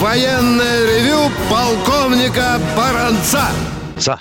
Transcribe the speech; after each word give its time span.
военное 0.00 0.86
ревю 0.86 1.30
полковника 1.50 2.60
Баранца. 2.76 3.48
За. 3.96 4.20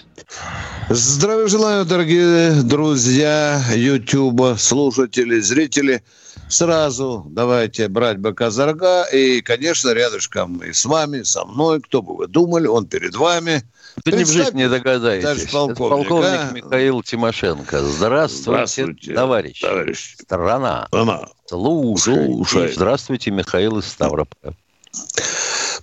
Здравия 0.90 1.48
желаю, 1.48 1.86
дорогие 1.86 2.62
друзья 2.64 3.64
Ютуба, 3.74 4.56
слушатели, 4.58 5.40
зрители. 5.40 6.04
Сразу 6.50 7.26
давайте 7.30 7.88
брать 7.88 8.20
быка 8.20 8.52
за 8.52 8.66
рога. 8.66 9.06
И, 9.06 9.42
конечно, 9.42 9.90
рядышком 9.90 10.58
и 10.58 10.74
с 10.74 10.86
вами, 10.86 11.24
со 11.24 11.46
мной, 11.46 11.82
кто 11.82 12.02
бы 12.02 12.16
вы 12.16 12.28
думали, 12.28 12.68
он 12.68 12.86
перед 12.86 13.16
вами. 13.16 13.64
Ты 14.04 14.12
не 14.12 14.24
в 14.24 14.30
жизни 14.30 14.60
не 14.60 14.70
догадаетесь. 14.70 15.50
Товарищ 15.50 15.52
полковник, 15.52 16.06
Это 16.06 16.10
полковник 16.10 16.40
а? 16.40 16.52
Михаил 16.52 17.02
Тимошенко. 17.02 17.80
Здравствуйте, 17.82 18.52
Здравствуйте, 18.52 19.14
товарищ. 19.14 19.62
товарищ. 19.62 20.16
Страна. 20.22 20.88
Она. 20.92 21.28
Слушай. 21.48 22.26
Слушай. 22.26 22.74
Здравствуйте, 22.74 23.32
Михаил 23.32 23.80
из 23.80 23.86
Ставрополя. 23.86 24.54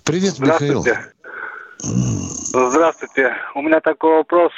Привет, 0.05 0.39
Михаил. 0.39 0.81
Здравствуйте. 0.81 1.13
Здравствуйте. 2.53 3.33
У 3.55 3.61
меня 3.61 3.79
такой 3.79 4.17
вопрос 4.17 4.51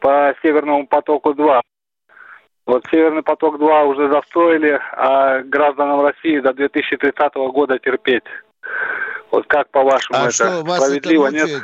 по 0.00 0.34
Северному 0.42 0.86
потоку-2. 0.86 1.60
Вот 2.66 2.84
Северный 2.90 3.22
поток-2 3.22 3.84
уже 3.86 4.10
застроили, 4.10 4.78
а 4.92 5.40
гражданам 5.42 6.00
России 6.02 6.38
до 6.40 6.52
2030 6.52 7.34
года 7.52 7.78
терпеть. 7.78 8.22
Вот 9.30 9.46
как 9.46 9.70
по-вашему 9.70 10.18
А 10.18 10.22
это 10.26 10.32
что, 10.32 10.62
вас 10.62 10.78
это 10.78 10.86
справедливо, 10.86 11.26
нет? 11.28 11.42
мучает? 11.42 11.62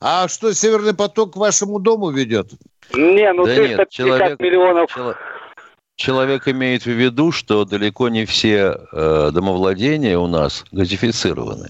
А 0.00 0.28
что, 0.28 0.52
Северный 0.54 0.94
поток 0.94 1.34
к 1.34 1.36
вашему 1.36 1.78
дому 1.78 2.10
ведет? 2.10 2.46
Не, 2.94 3.32
ну 3.32 3.44
Да 3.44 3.54
350 3.54 3.78
нет, 3.78 3.90
человек- 3.90 4.40
миллионов. 4.40 4.90
Чело- 4.90 5.14
Человек 5.96 6.48
имеет 6.48 6.84
в 6.84 6.90
виду, 6.90 7.30
что 7.30 7.66
далеко 7.66 8.08
не 8.08 8.24
все 8.24 8.80
э, 8.90 9.30
домовладения 9.34 10.16
у 10.18 10.26
нас 10.28 10.64
газифицированы. 10.72 11.68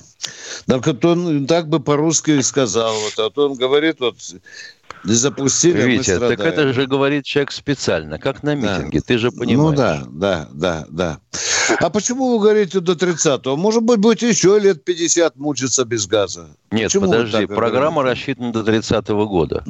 Так 0.67 0.87
вот 0.87 1.05
он 1.05 1.47
так 1.47 1.69
бы 1.69 1.81
по-русски 1.81 2.41
сказал. 2.43 2.95
Вот, 3.01 3.19
а 3.19 3.31
то 3.31 3.49
он 3.51 3.55
говорит, 3.57 3.97
вот, 4.01 4.17
не 5.05 5.15
запустили, 5.15 5.81
а 5.81 5.87
Витя, 5.87 6.19
так 6.19 6.35
страдаем. 6.35 6.53
это 6.53 6.73
же 6.75 6.87
говорит 6.87 7.25
человек 7.25 7.53
специально, 7.53 8.19
как 8.19 8.43
на 8.43 8.55
Да. 8.55 8.79
митинге, 8.79 9.01
ты 9.01 9.17
же 9.19 9.31
Ну 9.33 9.39
понимаешь. 9.39 9.77
да, 9.79 10.03
да, 10.11 10.49
да, 10.53 10.87
да. 10.91 11.21
А 11.79 11.89
почему 11.89 12.33
вы 12.37 12.41
говорите 12.43 12.81
до 12.81 12.93
30-го? 12.95 13.57
Может 13.57 13.83
быть, 13.85 13.99
будет 13.99 14.23
еще 14.23 14.59
лет 14.59 14.85
50 14.85 15.37
мучиться 15.37 15.85
без 15.85 16.07
газа. 16.07 16.49
Нет, 16.73 16.87
Почему 16.89 17.07
подожди, 17.07 17.47
так 17.47 17.55
программа 17.55 18.03
говорите? 18.03 18.21
рассчитана 18.21 18.53
до 18.53 18.63
30 18.65 19.09
года. 19.09 19.63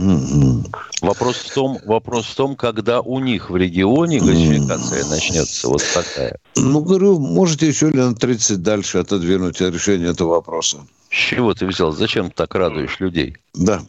Вопрос 1.02 1.36
в 1.36 1.54
том, 1.54 1.78
вопрос 1.86 2.26
в 2.26 2.34
том, 2.34 2.56
когда 2.56 3.00
у 3.00 3.18
них 3.20 3.50
в 3.50 3.56
регионе 3.56 4.18
газификация 4.20 5.04
начнется. 5.06 5.68
Вот 5.68 5.82
такая. 5.94 6.38
Ну, 6.56 6.80
говорю, 6.80 7.18
можете 7.18 7.68
еще 7.68 7.86
лет 7.86 7.96
на 7.96 8.14
30 8.14 8.62
дальше 8.62 8.98
отодвинуть 8.98 9.60
решение 9.60 10.10
этого 10.10 10.30
вопроса. 10.30 10.78
С 11.10 11.14
чего 11.14 11.54
ты 11.54 11.66
взял? 11.66 11.90
Зачем 11.92 12.28
ты 12.28 12.36
так 12.36 12.54
радуешь 12.54 13.00
людей? 13.00 13.36
Да. 13.54 13.82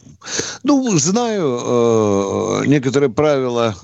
Ну, 0.64 0.98
знаю 0.98 2.62
э, 2.62 2.66
некоторые 2.66 3.10
правила 3.10 3.76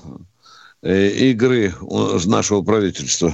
э, 0.81 1.07
игры 1.07 1.73
у 1.79 2.19
нашего 2.27 2.61
правительства. 2.61 3.33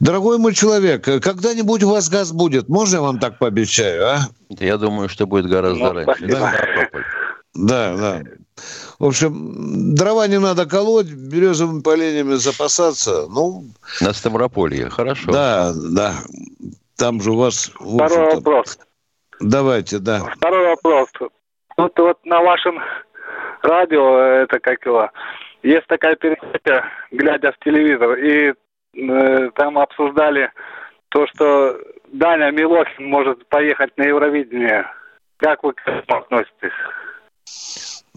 Дорогой 0.00 0.38
мой 0.38 0.54
человек, 0.54 1.06
э, 1.08 1.20
когда-нибудь 1.20 1.82
у 1.82 1.90
вас 1.90 2.08
газ 2.08 2.32
будет? 2.32 2.70
Можно 2.70 2.96
я 2.96 3.02
вам 3.02 3.18
так 3.18 3.38
пообещаю, 3.38 4.06
а? 4.06 4.28
Я 4.48 4.78
думаю, 4.78 5.10
что 5.10 5.26
будет 5.26 5.46
гораздо 5.46 5.84
Ну, 5.84 5.92
раньше. 5.92 6.28
Ставрополь. 6.28 7.04
Да, 7.54 7.96
да. 7.96 8.22
В 8.98 9.04
общем, 9.04 9.94
дрова 9.94 10.26
не 10.26 10.38
надо 10.38 10.64
колоть, 10.64 11.06
березовыми 11.06 11.82
поленьями 11.82 12.34
запасаться. 12.36 13.26
Ну, 13.28 13.66
На 14.00 14.14
Ставрополье. 14.14 14.88
Хорошо. 14.88 15.30
да, 15.32 15.74
да. 15.74 16.14
Там 17.00 17.22
же 17.22 17.32
у 17.32 17.36
вас... 17.36 17.72
Второй 17.74 18.34
вопрос. 18.34 18.78
Давайте, 19.40 19.98
да. 19.98 20.18
Второй 20.36 20.66
вопрос. 20.66 21.08
Вот, 21.78 21.98
вот 21.98 22.18
на 22.26 22.42
вашем 22.42 22.78
радио, 23.62 24.18
это 24.18 24.60
как 24.60 24.84
его, 24.84 25.08
есть 25.62 25.86
такая 25.86 26.14
передача, 26.16 26.84
глядя 27.10 27.52
в 27.52 27.64
телевизор, 27.64 28.18
и 28.18 28.52
э, 28.52 29.50
там 29.54 29.78
обсуждали 29.78 30.52
то, 31.08 31.26
что 31.28 31.78
Даня 32.12 32.50
Милохин 32.50 33.06
может 33.06 33.48
поехать 33.48 33.96
на 33.96 34.02
Евровидение. 34.02 34.86
Как 35.38 35.62
вы 35.62 35.72
к 35.72 35.80
этому 35.86 36.20
относитесь? 36.20 36.76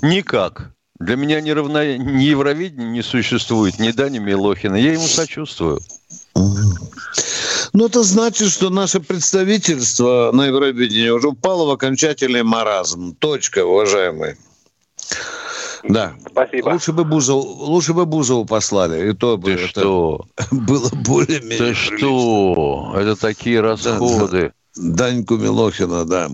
Никак. 0.02 0.72
Для 1.00 1.16
меня 1.16 1.40
ни, 1.40 1.52
равно... 1.52 1.86
ни 1.86 2.24
Евровидения 2.24 2.90
не 2.90 3.02
существует, 3.02 3.80
ни 3.80 3.92
Дани 3.92 4.20
Милохина. 4.20 4.76
Я 4.76 4.92
ему 4.92 5.04
сочувствую. 5.04 5.80
Ну, 7.74 7.88
это 7.88 8.04
значит, 8.04 8.52
что 8.52 8.70
наше 8.70 9.00
представительство 9.00 10.30
на 10.32 10.46
Евровидении 10.46 11.10
уже 11.10 11.30
упало 11.30 11.66
в 11.66 11.72
окончательный 11.72 12.44
маразм. 12.44 13.16
Точка, 13.16 13.66
уважаемые. 13.66 14.38
Да. 15.84 16.14
Спасибо. 16.30 16.70
Лучше 16.70 16.94
бы 16.94 17.04
Бузову, 17.04 17.42
лучше 17.42 17.94
бы 17.94 18.06
Бузову 18.06 18.46
послали, 18.46 19.10
и 19.10 19.14
то 19.14 19.38
бы 19.38 19.56
Ты 19.56 19.62
это 19.64 19.68
что? 19.68 20.26
было 20.52 20.90
более-менее 20.94 21.58
Ты 21.58 21.64
прилично. 21.74 21.98
что? 21.98 22.94
Это 22.96 23.16
такие 23.16 23.60
расходы. 23.60 24.54
Даньку 24.76 25.36
Милохина, 25.36 26.06
да. 26.06 26.32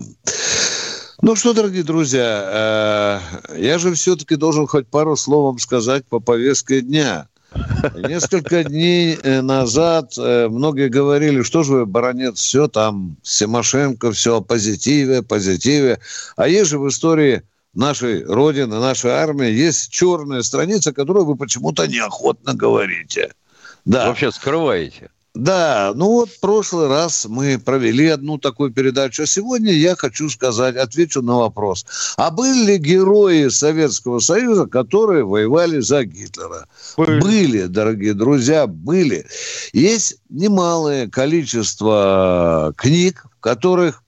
Ну 1.22 1.36
что, 1.36 1.52
дорогие 1.52 1.82
друзья, 1.82 3.20
э, 3.50 3.58
я 3.58 3.78
же 3.78 3.92
все-таки 3.94 4.36
должен 4.36 4.66
хоть 4.66 4.86
пару 4.88 5.16
словом 5.16 5.58
сказать 5.58 6.06
по 6.06 6.20
повестке 6.20 6.80
дня. 6.80 7.28
Несколько 7.94 8.64
дней 8.64 9.18
э, 9.22 9.40
назад 9.40 10.14
э, 10.18 10.48
многие 10.48 10.88
говорили, 10.88 11.42
что 11.42 11.62
же 11.62 11.72
вы, 11.72 11.86
баронец, 11.86 12.38
все 12.38 12.68
там, 12.68 13.16
Симошенко, 13.22 14.12
все 14.12 14.36
о 14.36 14.40
позитиве, 14.40 15.22
позитиве. 15.22 15.98
А 16.36 16.48
есть 16.48 16.70
же 16.70 16.78
в 16.78 16.88
истории 16.88 17.42
нашей 17.74 18.24
Родины, 18.24 18.78
нашей 18.78 19.10
армии, 19.12 19.50
есть 19.50 19.90
черная 19.90 20.42
страница, 20.42 20.92
которую 20.92 21.24
вы 21.26 21.36
почему-то 21.36 21.86
неохотно 21.86 22.54
говорите. 22.54 23.32
Да. 23.84 24.08
Вообще 24.08 24.30
скрываете. 24.30 25.10
Да, 25.34 25.92
ну 25.94 26.06
вот 26.06 26.30
в 26.30 26.40
прошлый 26.40 26.88
раз 26.88 27.24
мы 27.28 27.56
провели 27.58 28.08
одну 28.08 28.36
такую 28.38 28.72
передачу, 28.72 29.22
а 29.22 29.26
сегодня 29.26 29.72
я 29.72 29.94
хочу 29.94 30.28
сказать, 30.28 30.74
отвечу 30.74 31.22
на 31.22 31.36
вопрос. 31.36 31.86
А 32.16 32.32
были 32.32 32.64
ли 32.64 32.78
герои 32.78 33.48
Советского 33.48 34.18
Союза, 34.18 34.66
которые 34.66 35.24
воевали 35.24 35.78
за 35.78 36.04
Гитлера? 36.04 36.66
Были, 36.96 37.66
дорогие 37.66 38.14
друзья, 38.14 38.66
были. 38.66 39.24
Есть 39.72 40.16
немалое 40.28 41.08
количество 41.08 42.74
книг, 42.76 43.26
в 43.38 43.40
которых 43.40 44.02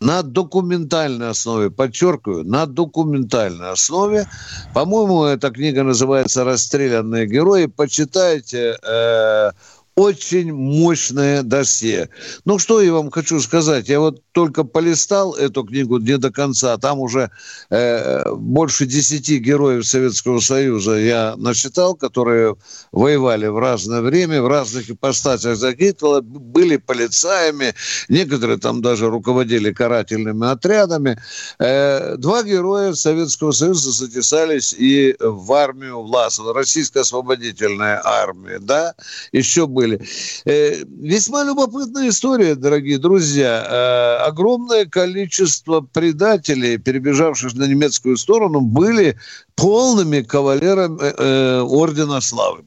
на 0.00 0.22
документальной 0.22 1.30
основе, 1.30 1.70
подчеркиваю, 1.70 2.44
на 2.44 2.66
документальной 2.66 3.70
основе, 3.70 4.28
по-моему, 4.74 5.24
эта 5.24 5.50
книга 5.50 5.84
называется 5.84 6.44
«Расстрелянные 6.44 7.26
герои», 7.26 7.66
почитайте 7.66 8.76
э, 8.82 9.50
очень 9.96 10.52
мощное 10.52 11.42
досье. 11.42 12.10
Ну, 12.44 12.58
что 12.58 12.82
я 12.82 12.92
вам 12.92 13.10
хочу 13.10 13.40
сказать. 13.40 13.88
Я 13.88 13.98
вот 14.00 14.22
только 14.32 14.62
полистал 14.62 15.32
эту 15.32 15.64
книгу 15.64 15.96
не 15.96 16.18
до 16.18 16.30
конца. 16.30 16.76
Там 16.76 17.00
уже 17.00 17.30
э, 17.70 18.30
больше 18.34 18.84
десяти 18.84 19.38
героев 19.38 19.86
Советского 19.86 20.40
Союза 20.40 20.96
я 20.96 21.34
насчитал, 21.38 21.94
которые 21.94 22.56
воевали 22.92 23.46
в 23.46 23.58
разное 23.58 24.02
время, 24.02 24.42
в 24.42 24.48
разных 24.48 24.90
ипостасях 24.90 25.56
за 25.56 25.72
Гитлера, 25.72 26.20
были 26.20 26.76
полицаями, 26.76 27.74
некоторые 28.10 28.58
там 28.58 28.82
даже 28.82 29.08
руководили 29.08 29.72
карательными 29.72 30.46
отрядами. 30.46 31.18
Э, 31.58 32.16
два 32.18 32.42
героя 32.42 32.92
Советского 32.92 33.52
Союза 33.52 33.92
затесались 33.92 34.74
и 34.74 35.16
в 35.18 35.50
армию 35.54 36.02
Власова, 36.02 36.52
Российская 36.52 37.00
освободительная 37.00 38.02
армия, 38.04 38.58
да, 38.58 38.94
еще 39.32 39.66
были. 39.66 39.85
Э, 39.94 40.84
весьма 40.84 41.44
любопытная 41.44 42.08
история, 42.08 42.54
дорогие 42.54 42.98
друзья. 42.98 43.64
Э, 43.68 44.26
огромное 44.26 44.86
количество 44.86 45.80
предателей, 45.80 46.78
перебежавших 46.78 47.54
на 47.54 47.64
немецкую 47.64 48.16
сторону, 48.16 48.60
были 48.60 49.18
полными 49.54 50.22
кавалерами 50.22 50.98
э, 51.00 51.60
Ордена 51.60 52.20
Славы. 52.20 52.64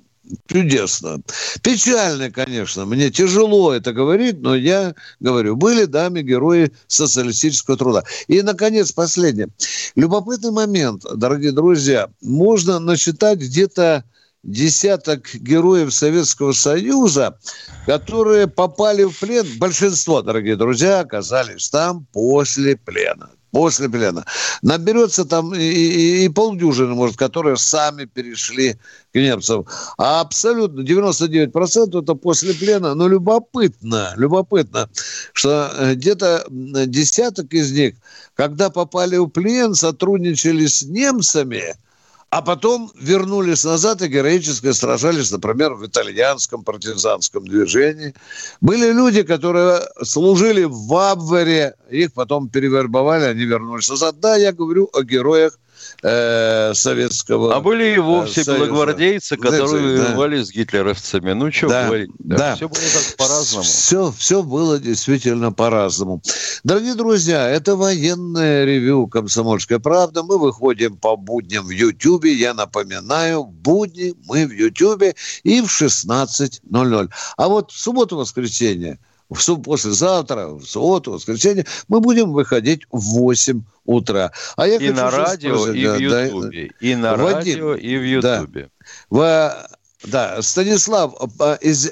чудесно. 0.48 1.22
Печально, 1.62 2.32
конечно, 2.32 2.86
мне 2.86 3.10
тяжело 3.10 3.74
это 3.74 3.94
говорить, 3.94 4.42
но 4.42 4.56
я 4.56 4.94
говорю, 5.20 5.56
были 5.56 5.86
даме 5.86 6.22
герои 6.22 6.72
социалистического 6.88 7.78
труда. 7.78 8.04
И, 8.28 8.42
наконец, 8.42 8.92
последнее. 8.92 9.50
Любопытный 9.96 10.52
момент, 10.52 11.04
дорогие 11.16 11.52
друзья, 11.52 12.10
можно 12.22 12.80
насчитать 12.80 13.40
где-то 13.40 14.04
десяток 14.44 15.34
героев 15.36 15.94
Советского 15.94 16.54
Союза, 16.54 17.38
которые 17.86 18.48
попали 18.48 19.04
в 19.04 19.18
плен. 19.20 19.46
Большинство, 19.58 20.22
дорогие 20.22 20.56
друзья, 20.56 21.02
оказались 21.02 21.70
там 21.70 22.06
после 22.12 22.78
плена 22.78 23.30
после 23.52 23.90
плена. 23.90 24.26
Наберется 24.62 25.26
там 25.26 25.54
и, 25.54 25.60
и, 25.60 26.26
и 26.26 26.30
полдюжины, 26.30 26.94
может, 26.94 27.18
которые 27.18 27.58
сами 27.58 28.06
перешли 28.06 28.76
к 29.12 29.16
немцам. 29.16 29.66
А 29.98 30.22
абсолютно 30.22 30.82
99% 30.82 32.02
это 32.02 32.16
после 32.16 32.54
плена. 32.54 32.94
Но 32.94 33.08
любопытно, 33.08 34.14
любопытно, 34.18 34.90
что 35.34 35.72
э, 35.76 35.96
где-то 35.96 36.46
десяток 36.50 37.54
из 37.54 37.72
них, 37.72 37.96
когда 38.36 38.70
попали 38.70 39.18
в 39.18 39.28
плен, 39.28 39.74
сотрудничали 39.74 40.68
с 40.68 40.84
немцами– 40.84 41.76
а 42.30 42.42
потом 42.42 42.92
вернулись 43.00 43.64
назад 43.64 44.02
и 44.02 44.08
героически 44.08 44.72
сражались, 44.72 45.32
например, 45.32 45.74
в 45.74 45.86
итальянском 45.86 46.64
партизанском 46.64 47.48
движении. 47.48 48.14
Были 48.62 48.92
люди, 48.92 49.24
которые 49.24 49.82
служили 50.04 50.66
в 50.70 50.94
Абвере, 50.94 51.74
их 51.90 52.14
потом 52.14 52.50
перевербовали, 52.50 53.26
они 53.26 53.46
вернулись 53.46 53.90
назад. 53.90 54.20
Да, 54.20 54.36
я 54.36 54.52
говорю 54.52 54.90
о 54.94 55.02
героях 55.02 55.58
э, 56.04 56.74
советского 56.74 57.56
А 57.56 57.60
были 57.60 57.96
и 57.96 57.98
вовсе 57.98 58.42
э, 58.42 58.44
белогвардейцы, 58.44 59.38
которые 59.38 59.98
да. 59.98 60.06
воевали 60.06 60.42
с 60.42 60.52
гитлеровцами. 60.52 61.34
Ну, 61.34 61.52
что 61.52 61.70
да, 61.70 61.86
говорить. 61.86 62.10
Да. 62.20 62.38
да. 62.38 62.56
Все 62.56 62.68
было 62.68 62.80
так 62.80 63.18
по-разному. 63.18 63.64
Все, 63.64 64.14
все 64.18 64.44
было 64.44 64.80
действительно 64.80 65.52
по-разному. 65.52 66.22
Дорогие 66.64 66.96
друзья, 66.96 67.50
это 67.50 67.76
военное 67.76 68.66
ревю 68.66 69.08
«Комсомольская 69.08 69.80
правда». 69.80 70.24
Мы 70.24 70.38
выходим 70.38 70.98
по 70.98 71.16
будням 71.16 71.66
в 71.66 71.72
Ютьюбе. 71.72 72.34
Я 72.34 72.54
напоминаю, 72.54 73.44
будни 73.44 74.14
мы 74.28 74.46
в 74.46 74.52
Ютьюбе 74.52 75.16
и 75.44 75.62
в 75.62 75.66
16.00. 75.66 77.10
А 77.38 77.48
вот 77.48 77.72
в 77.72 77.80
субботу-воскресенье– 77.80 79.00
в 79.30 79.42
суб, 79.42 79.66
послезавтра, 79.66 80.48
в 80.48 80.64
субботу, 80.66 81.12
в 81.12 81.14
воскресенье, 81.16 81.66
мы 81.88 82.00
будем 82.00 82.32
выходить 82.32 82.82
в 82.92 83.00
8 83.00 83.62
утра. 83.86 84.32
А 84.56 84.68
я 84.68 84.78
и 84.78 84.90
на 84.92 85.12
радио, 85.12 85.58
спросить, 85.58 85.82
и 85.82 85.86
да, 85.86 85.96
в 85.96 86.02
Ютубе. 86.02 86.68
Да, 86.68 86.88
и 86.88 86.96
на 86.96 87.16
радио, 87.16 87.76
и 87.76 87.98
в 87.98 88.04
Ютубе. 88.04 88.70
Да. 89.12 89.68
да, 90.04 90.42
Станислав, 90.42 91.14
а, 91.40 91.56
из 91.62 91.92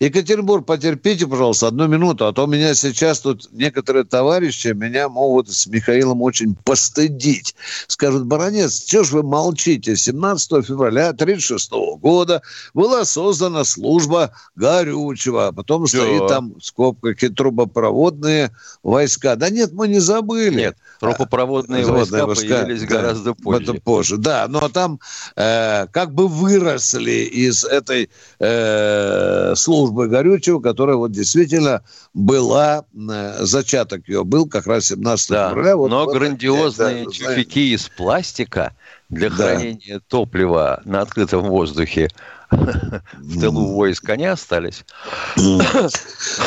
Екатеринбург, 0.00 0.66
потерпите, 0.66 1.26
пожалуйста, 1.26 1.68
одну 1.68 1.86
минуту, 1.86 2.26
а 2.26 2.32
то 2.32 2.46
меня 2.46 2.74
сейчас 2.74 3.20
тут 3.20 3.48
некоторые 3.52 4.04
товарищи 4.04 4.68
меня 4.68 5.08
могут 5.08 5.50
с 5.50 5.66
Михаилом 5.66 6.22
очень 6.22 6.54
постыдить. 6.54 7.54
Скажут, 7.86 8.26
баронец, 8.26 8.86
что 8.86 9.04
ж 9.04 9.10
вы 9.10 9.22
молчите? 9.22 9.96
17 9.96 10.66
февраля 10.66 11.10
1936 11.10 11.70
года 12.00 12.42
была 12.74 13.04
создана 13.04 13.64
служба 13.64 14.32
горючего, 14.56 15.48
а 15.48 15.52
потом 15.52 15.82
да. 15.82 15.88
стоит 15.88 16.28
там 16.28 16.54
в 16.58 16.64
скобках 16.64 17.22
и 17.22 17.28
трубопроводные 17.28 18.50
войска. 18.82 19.36
Да 19.36 19.50
нет, 19.50 19.72
мы 19.72 19.88
не 19.88 20.00
забыли. 20.00 20.56
Нет, 20.56 20.76
трубопроводные 21.00 21.84
а, 21.84 21.92
войска, 21.92 22.26
войска 22.26 22.58
появились 22.58 22.82
да, 22.82 22.86
гораздо 22.86 23.34
позже. 23.34 23.62
Это 23.62 23.74
позже, 23.74 24.16
да, 24.16 24.46
но 24.48 24.68
там 24.68 25.00
э, 25.36 25.86
как 25.92 26.14
бы 26.14 26.28
выросли 26.28 27.28
из 27.30 27.64
этой 27.64 28.10
э, 28.38 29.54
службы 29.60 30.08
горючего, 30.08 30.60
которая 30.60 30.96
вот 30.96 31.12
действительно 31.12 31.82
была, 32.14 32.84
э, 32.94 33.36
зачаток 33.40 34.08
ее 34.08 34.24
был 34.24 34.46
как 34.46 34.66
раз 34.66 34.86
17 34.86 35.30
да, 35.30 35.50
февраля. 35.50 35.76
Вот, 35.76 35.90
но 35.90 36.04
вот, 36.04 36.14
грандиозные 36.14 37.04
да, 37.04 37.10
тюфяки 37.10 37.74
из 37.74 37.88
пластика 37.88 38.74
для 39.08 39.30
да. 39.30 39.36
хранения 39.36 40.00
топлива 40.08 40.80
на 40.84 41.00
открытом 41.00 41.42
воздухе 41.42 42.08
в 42.50 43.40
тылу 43.40 43.74
войск 43.74 44.08
они 44.10 44.26
остались. 44.26 44.84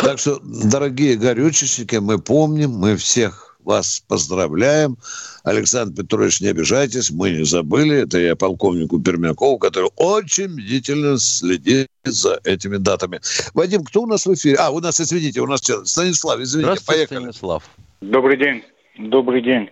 Так 0.02 0.20
что, 0.20 0.40
дорогие 0.44 1.16
горючечники, 1.16 1.96
мы 1.96 2.20
помним, 2.20 2.72
мы 2.72 2.98
всех 2.98 3.53
вас 3.66 4.04
поздравляем. 4.08 4.98
Александр 5.44 6.04
Петрович, 6.04 6.42
не 6.42 6.48
обижайтесь, 6.48 7.12
мы 7.12 7.32
не 7.32 7.46
забыли. 7.46 8.04
Это 8.04 8.18
я 8.20 8.36
полковнику 8.36 9.00
Пермякову, 9.00 9.58
который 9.58 9.90
очень 9.96 10.56
бдительно 10.56 11.18
следит 11.18 11.88
за 12.04 12.40
этими 12.44 12.78
датами. 12.78 13.20
Вадим, 13.54 13.84
кто 13.84 14.02
у 14.04 14.08
нас 14.08 14.26
в 14.26 14.34
эфире? 14.34 14.58
А, 14.60 14.70
у 14.72 14.80
нас, 14.80 15.00
извините, 15.00 15.42
у 15.42 15.48
нас 15.48 15.62
Станислав, 15.62 16.40
извините, 16.40 16.82
поехали. 16.86 17.20
Станислав. 17.20 17.64
Добрый 18.02 18.38
день. 18.38 18.64
Добрый 18.98 19.42
день. 19.42 19.70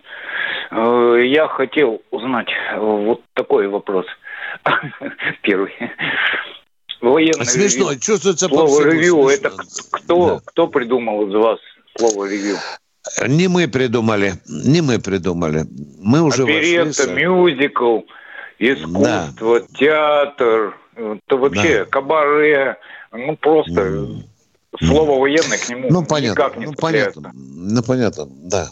Э, 0.71 1.21
я 1.25 1.47
хотел 1.47 2.01
узнать 2.11 2.47
вот 2.77 3.21
такой 3.33 3.67
вопрос. 3.67 4.05
Первый. 5.41 5.71
Военное 7.01 7.45
Смешно, 7.45 7.89
ревью. 7.89 7.99
чувствуется 7.99 8.47
Слово 8.47 8.85
ревью, 8.85 9.27
это 9.27 9.51
кто, 9.91 10.27
да. 10.27 10.41
кто 10.45 10.67
придумал 10.67 11.27
из 11.27 11.33
вас 11.33 11.59
слово 11.97 12.29
ревью? 12.29 12.57
Не 13.27 13.47
мы 13.47 13.67
придумали, 13.67 14.33
не 14.47 14.81
мы 14.81 14.99
придумали. 14.99 15.65
Мы 15.99 16.21
уже 16.21 16.43
Оперетта, 16.43 17.07
вошли... 17.07 17.25
мюзикл, 17.25 17.99
искусство, 18.59 19.59
да. 19.59 19.67
театр, 19.77 20.77
это 20.95 21.37
вообще 21.37 21.79
да. 21.79 21.85
кабаре, 21.85 22.77
ну 23.11 23.35
просто 23.37 23.81
mm. 23.81 24.23
слово 24.81 25.19
военное 25.19 25.57
к 25.57 25.69
нему 25.69 25.89
ну, 25.89 26.05
понятно, 26.05 26.41
никак 26.41 26.57
не 26.57 26.65
ну, 26.67 26.73
понятно, 26.73 27.31
ну 27.33 27.83
понятно, 27.83 28.27
да. 28.29 28.69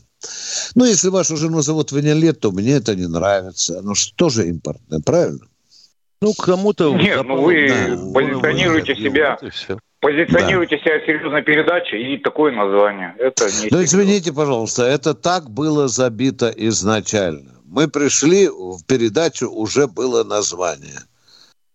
Ну, 0.76 0.86
если 0.86 1.10
вашу 1.10 1.38
жену 1.38 1.62
зовут 1.62 1.92
Венелет, 1.92 2.42
то 2.42 2.52
мне 2.52 2.74
это 2.74 2.94
не 2.94 3.08
нравится. 3.08 3.82
Ну, 3.82 3.96
что 3.96 4.30
же 4.30 4.50
импортное, 4.50 5.00
правильно? 5.00 5.46
Ну, 6.22 6.34
кому-то... 6.34 6.94
Нет, 6.94 7.24
ну 7.26 7.42
вы 7.42 7.70
да. 7.70 8.14
позиционируете 8.14 8.96
вы, 8.96 9.02
себя 9.02 9.38
вот 9.42 9.80
Позиционируйте 10.02 10.78
да. 10.78 10.84
себя 10.84 11.06
серьезной 11.06 11.42
передачей 11.42 12.14
и 12.14 12.18
такое 12.18 12.54
название. 12.54 13.16
Это 13.20 13.46
не 13.46 13.68
ну, 13.70 13.84
извините, 13.84 14.34
пожалуйста, 14.34 14.84
это 14.84 15.14
так 15.14 15.50
было 15.50 15.88
забито 15.88 16.54
изначально. 16.56 17.52
Мы 17.66 17.88
пришли 17.90 18.48
в 18.48 18.80
передачу, 18.88 19.50
уже 19.50 19.88
было 19.88 20.24
название. 20.24 21.00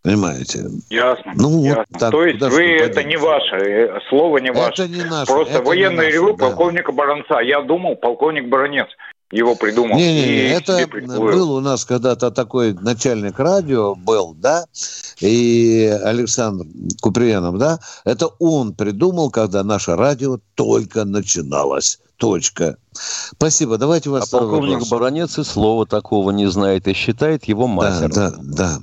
Понимаете? 0.03 0.65
Ясно. 0.91 1.33
Ну, 1.35 1.65
ясно. 1.65 1.85
Вот 1.91 2.01
так, 2.01 2.11
То 2.11 2.25
есть 2.25 2.41
вы 2.41 2.63
это 2.77 3.03
не 3.05 3.17
ваше, 3.17 3.57
э, 3.57 4.01
слово 4.11 4.39
не 4.39 4.53
ваше. 4.53 4.83
Это 4.83 4.89
не 4.89 5.03
наше. 5.03 5.33
Просто 5.33 5.63
военный 5.63 6.11
ревю 6.11 6.37
да. 6.37 6.47
полковника 6.47 6.93
Баранца. 6.93 7.41
Я 7.41 7.63
думал, 7.63 7.97
полковник 7.97 8.49
Баранец 8.49 8.89
его 9.31 9.55
придумал. 9.55 9.97
Не-не-не, 9.97 10.55
это 10.55 10.87
был 10.87 11.53
у 11.53 11.61
нас 11.61 11.85
когда-то 11.85 12.31
такой 12.31 12.75
начальник 12.75 13.39
радио 13.39 13.95
был, 13.95 14.35
да, 14.35 14.65
и 15.21 15.87
Александр 16.05 16.67
Куприянов, 17.01 17.59
да, 17.59 17.81
это 18.05 18.29
он 18.39 18.75
придумал, 18.75 19.31
когда 19.31 19.65
наше 19.65 19.97
радио 19.97 20.39
только 20.55 21.05
начиналось. 21.05 21.99
Точка. 22.17 22.77
Спасибо. 22.93 23.77
Давайте 23.77 24.09
вас. 24.09 24.33
А 24.33 24.39
полковник 24.39 24.75
вопрос. 24.75 24.89
Баранец 24.89 25.37
и 25.39 25.43
слова 25.43 25.85
такого 25.85 26.31
не 26.31 26.47
знает 26.47 26.87
и 26.87 26.93
считает 26.93 27.45
его 27.45 27.67
матером. 27.67 28.11
Да, 28.11 28.31
да, 28.31 28.39
да. 28.39 28.79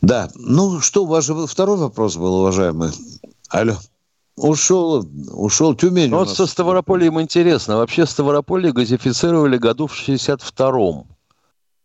Да. 0.00 0.30
Ну 0.34 0.80
что, 0.80 1.04
ваш 1.04 1.26
второй 1.26 1.76
вопрос 1.76 2.16
был, 2.16 2.36
уважаемый. 2.40 2.90
Алло. 3.50 3.74
Ушел, 4.42 5.06
ушел 5.32 5.74
Тюмень. 5.74 6.10
Ну, 6.10 6.18
вот 6.18 6.30
со 6.30 6.46
Ставропольем 6.46 7.20
интересно. 7.20 7.76
Вообще 7.76 8.06
Ставрополье 8.06 8.72
газифицировали 8.72 9.58
году 9.58 9.86
в 9.86 9.92
62-м. 9.92 11.06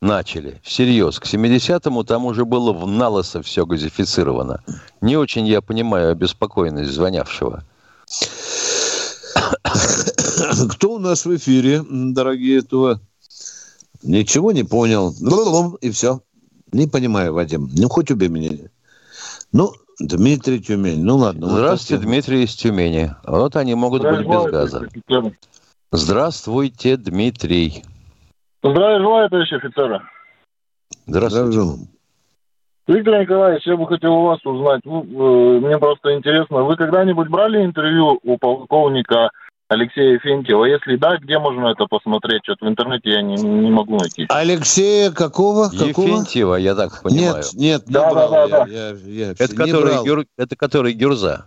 Начали, 0.01 0.61
всерьез. 0.63 1.19
К 1.19 1.25
70-му 1.25 2.03
там 2.03 2.25
уже 2.25 2.45
было 2.45 2.71
в 2.71 2.87
налысо 2.87 3.41
все 3.41 3.65
газифицировано. 3.65 4.63
Не 5.01 5.17
очень 5.17 5.45
я 5.47 5.61
понимаю 5.61 6.11
обеспокоенность 6.11 6.91
звонявшего. 6.91 7.63
Кто 10.69 10.93
у 10.93 10.99
нас 10.99 11.25
в 11.25 11.35
эфире, 11.35 11.83
дорогие 11.89 12.59
этого? 12.59 13.01
Ничего 14.03 14.51
не 14.53 14.63
понял. 14.63 15.13
И 15.81 15.91
все. 15.91 16.21
Не 16.71 16.87
понимаю, 16.87 17.33
Вадим. 17.33 17.69
Ну, 17.75 17.89
хоть 17.89 18.11
убей 18.11 18.29
меня. 18.29 18.69
Ну, 19.51 19.73
Дмитрий 19.99 20.59
Тюмень. 20.59 21.03
Ну 21.03 21.17
ладно. 21.17 21.47
Здравствуйте, 21.47 21.95
вот 21.95 22.05
Дмитрий 22.05 22.43
из 22.43 22.55
Тюмени. 22.55 23.15
Вот 23.25 23.55
они 23.55 23.75
могут 23.75 24.01
Здравия 24.01 24.17
быть 24.19 24.27
без 24.27 24.51
газа. 24.51 24.87
Здравствуйте, 25.91 26.97
Дмитрий. 26.97 27.83
Здравия 28.61 28.99
желаю, 28.99 29.29
товарищ 29.29 29.53
офицера. 29.53 30.03
Здравствуйте. 31.07 31.87
Виктор 32.87 33.19
Николаевич, 33.19 33.65
я 33.65 33.77
бы 33.77 33.87
хотел 33.87 34.13
у 34.13 34.25
вас 34.25 34.45
узнать, 34.45 34.81
ну, 34.85 35.01
э, 35.03 35.59
мне 35.59 35.77
просто 35.79 36.15
интересно, 36.15 36.63
вы 36.63 36.75
когда-нибудь 36.75 37.29
брали 37.29 37.65
интервью 37.65 38.19
у 38.21 38.37
полковника 38.37 39.31
Алексея 39.67 40.13
Ефентьева? 40.13 40.65
Если 40.65 40.95
да, 40.95 41.17
где 41.17 41.39
можно 41.39 41.67
это 41.67 41.85
посмотреть? 41.87 42.41
Что-то 42.43 42.65
в 42.65 42.69
интернете 42.69 43.09
я 43.09 43.21
не, 43.21 43.35
не 43.35 43.71
могу 43.71 43.97
найти. 43.97 44.25
Алексея 44.29 45.11
какого? 45.11 45.69
какого? 45.69 46.07
Ефентьева, 46.07 46.55
я 46.55 46.75
так 46.75 47.01
понимаю. 47.01 47.37
Нет, 47.37 47.53
нет, 47.55 47.87
не 47.87 47.93
да, 47.93 48.11
брал. 48.11 48.29
Да, 48.29 48.47
да, 48.47 48.57
я, 48.57 48.65
да. 48.65 48.71
Я, 48.71 48.89
я, 49.05 49.31
это, 49.31 49.55
который, 49.55 49.93
брал. 49.93 50.05
Гюр, 50.05 50.25
это 50.37 50.55
который 50.55 50.93
Гюрза. 50.93 51.45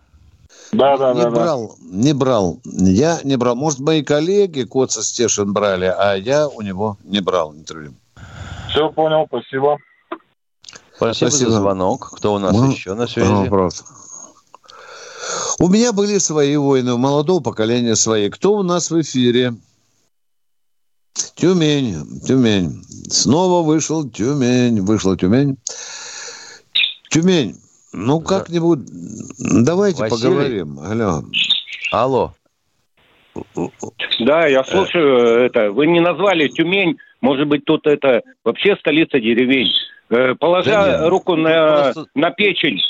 Да, 0.73 0.97
да, 0.99 1.15
не 1.15 1.23
да, 1.23 1.31
брал, 1.31 1.77
да. 1.79 1.97
не 1.97 2.13
брал. 2.13 2.61
Я 2.65 3.19
не 3.23 3.37
брал. 3.37 3.55
Может, 3.55 3.79
мои 3.79 4.03
коллеги 4.03 4.65
Коца 4.65 5.03
Стешин 5.03 5.53
брали, 5.53 5.87
а 5.87 6.15
я 6.15 6.49
у 6.49 6.61
него 6.61 6.99
не 7.05 7.21
брал 7.21 7.55
интервью. 7.55 7.95
Все 8.69 8.91
понял, 8.91 9.27
спасибо. 9.29 9.79
Спасибо, 10.97 11.31
спасибо. 11.31 11.51
за 11.53 11.61
звонок. 11.61 12.11
Кто 12.17 12.35
у 12.35 12.39
нас 12.39 12.53
Мы... 12.53 12.73
еще 12.73 12.95
на 12.95 13.07
связи? 13.07 13.31
Вопрос. 13.31 13.85
У 15.61 15.69
меня 15.69 15.93
были 15.93 16.19
свои 16.19 16.57
войны, 16.57 16.95
у 16.95 16.99
молодого 16.99 17.41
поколения 17.43 17.97
свои. 17.97 18.31
Кто 18.31 18.55
у 18.55 18.63
нас 18.63 18.91
в 18.91 19.01
эфире? 19.01 19.55
Тюмень, 21.35 22.21
Тюмень. 22.27 22.83
Снова 23.11 23.67
вышел 23.67 24.09
Тюмень, 24.09 24.81
вышла 24.83 25.17
Тюмень. 25.17 25.57
Тюмень, 27.11 27.57
ну 27.93 28.21
как-нибудь, 28.21 28.81
давайте 29.39 30.03
Василий? 30.03 30.23
поговорим. 30.23 30.79
Алло. 30.81 31.25
Алло. 31.93 32.35
Да, 34.21 34.47
я 34.47 34.65
слушаю 34.65 35.45
это. 35.45 35.71
Вы 35.71 35.87
не 35.87 36.01
назвали 36.01 36.49
Тюмень, 36.49 36.99
может 37.21 37.49
быть, 37.49 37.65
тут 37.65 37.87
это 37.87 38.23
вообще 38.45 38.77
столица 38.77 39.19
деревень. 39.19 39.71
Э, 40.11 40.35
положа 40.35 40.71
да 40.71 41.09
руку 41.09 41.37
на, 41.37 41.93
просто... 41.93 42.07
на 42.15 42.31
печень, 42.31 42.81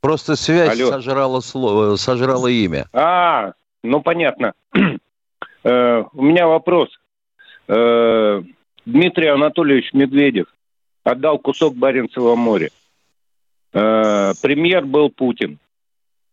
Просто 0.00 0.36
связь 0.36 0.78
Алло. 0.78 0.90
сожрала 0.90 1.40
слово, 1.40 1.96
сожрала 1.96 2.48
имя. 2.48 2.86
А, 2.92 3.52
ну 3.82 4.00
понятно. 4.00 4.54
э, 5.64 6.04
у 6.12 6.22
меня 6.22 6.46
вопрос. 6.46 6.88
Э, 7.66 8.42
Дмитрий 8.86 9.26
Анатольевич 9.26 9.92
Медведев 9.92 10.46
отдал 11.04 11.38
кусок 11.38 11.74
Баренцева 11.74 12.36
моря. 12.36 12.70
Э, 13.72 14.34
премьер 14.40 14.84
был 14.84 15.10
Путин. 15.10 15.58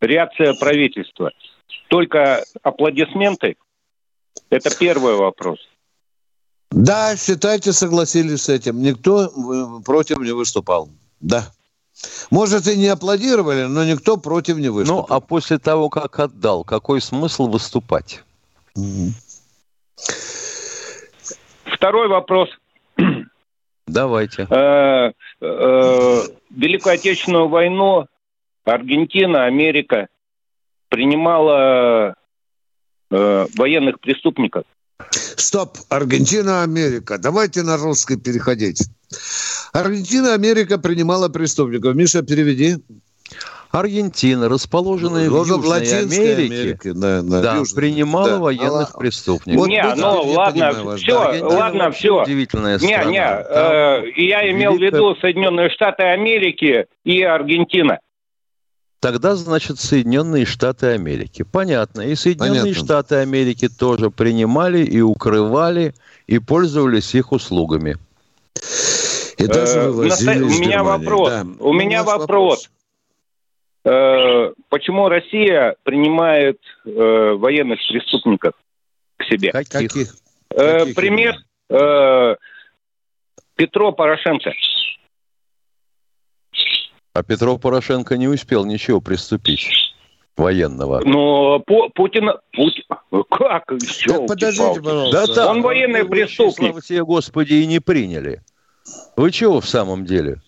Реакция 0.00 0.54
правительства. 0.54 1.32
Только 1.88 2.44
аплодисменты? 2.62 3.56
Это 4.50 4.70
первый 4.78 5.16
вопрос. 5.16 5.58
Да, 6.70 7.16
считайте, 7.16 7.72
согласились 7.72 8.42
с 8.42 8.48
этим. 8.48 8.80
Никто 8.82 9.24
э, 9.24 9.82
против 9.84 10.18
не 10.18 10.32
выступал. 10.32 10.88
Да. 11.20 11.48
Может, 12.30 12.66
и 12.66 12.76
не 12.76 12.88
аплодировали, 12.88 13.64
но 13.64 13.84
никто 13.84 14.16
против 14.16 14.58
не 14.58 14.68
выступил. 14.68 15.06
Ну, 15.08 15.14
а 15.14 15.20
после 15.20 15.58
того, 15.58 15.88
как 15.88 16.18
отдал, 16.18 16.64
какой 16.64 17.00
смысл 17.00 17.48
выступать? 17.48 18.22
Второй 21.64 22.08
вопрос. 22.08 22.50
Давайте. 23.86 24.46
Э, 24.50 25.12
э, 25.40 26.22
Великую 26.50 26.94
Отечественную 26.94 27.48
войну 27.48 28.06
Аргентина, 28.64 29.44
Америка 29.44 30.08
принимала 30.88 32.16
э, 33.10 33.46
военных 33.56 34.00
преступников. 34.00 34.64
Стоп, 35.10 35.78
Аргентина, 35.88 36.62
Америка. 36.62 37.18
Давайте 37.18 37.62
на 37.62 37.76
русский 37.76 38.16
переходить. 38.16 38.88
Аргентина, 39.72 40.34
Америка 40.34 40.78
принимала 40.78 41.28
преступников. 41.28 41.94
Миша, 41.94 42.22
переведи. 42.22 42.76
Аргентина, 43.70 44.48
расположенная 44.48 45.28
в 45.28 45.34
Южной 45.34 45.82
Америке, 45.82 46.54
Америке 46.54 46.92
да, 46.94 47.20
да, 47.20 47.42
да, 47.42 47.56
Южной, 47.56 47.82
принимала 47.82 48.30
да. 48.30 48.38
военных 48.38 48.94
а, 48.94 48.98
преступников. 48.98 49.60
Вот, 49.60 49.68
не, 49.68 49.82
ну 49.96 50.22
ладно, 50.22 50.72
понимаю, 50.72 50.98
все, 50.98 51.20
Аргентина 51.20 51.58
ладно, 51.58 51.90
все. 51.90 52.22
Удивительная 52.22 52.78
страна. 52.78 53.04
Не, 53.04 53.10
не, 53.10 53.18
э, 53.18 54.12
я 54.16 54.50
имел 54.50 54.76
в 54.76 54.80
виду 54.80 55.14
Соединенные 55.16 55.68
Штаты 55.70 56.04
Америки 56.04 56.86
и 57.04 57.22
Аргентина. 57.22 57.98
Тогда, 59.00 59.36
значит, 59.36 59.78
Соединенные 59.78 60.46
Штаты 60.46 60.86
Америки. 60.86 61.42
Понятно. 61.42 62.00
И 62.00 62.14
Соединенные 62.14 62.62
Понятно. 62.62 62.84
Штаты 62.84 63.14
Америки 63.16 63.68
тоже 63.68 64.10
принимали 64.10 64.78
и 64.78 65.00
укрывали, 65.00 65.94
и 66.26 66.38
пользовались 66.38 67.14
их 67.14 67.32
услугами. 67.32 67.98
И 69.38 69.46
даже 69.46 69.78
э, 69.80 69.90
вывозили 69.90 70.42
У 70.42 70.48
меня 70.48 70.82
вопрос. 70.82 71.28
Да. 71.30 71.46
У 71.60 71.72
меня 71.72 72.02
вопрос. 72.02 72.70
Э, 73.84 74.52
почему 74.68 75.08
Россия 75.08 75.76
принимает 75.82 76.58
э, 76.84 76.90
военных 76.90 77.78
преступников 77.88 78.54
к 79.16 79.24
себе? 79.24 79.52
Каких? 79.52 80.16
Пример 80.48 81.36
Петро 83.56 83.92
Порошенко. 83.92 84.52
А 87.12 87.22
Петро 87.22 87.58
Порошенко 87.58 88.16
не 88.16 88.28
успел 88.28 88.64
ничего 88.64 89.00
приступить 89.00 89.70
военного. 90.36 91.00
Но 91.04 91.60
Пу 91.60 91.90
Путин... 91.94 92.30
Путин... 92.52 92.84
Как? 93.30 93.64
Так, 93.66 94.26
подождите, 94.26 94.82
пожалуйста. 94.82 95.26
Да, 95.26 95.34
так, 95.34 95.50
он 95.50 95.62
военный 95.62 96.04
преступник. 96.04 96.56
Слава 96.56 96.82
тебе, 96.82 97.04
Господи, 97.04 97.54
и 97.54 97.66
не 97.66 97.80
приняли. 97.80 98.42
Вы 99.16 99.30
чего 99.30 99.60
в 99.60 99.68
самом 99.68 100.04
деле? 100.04 100.40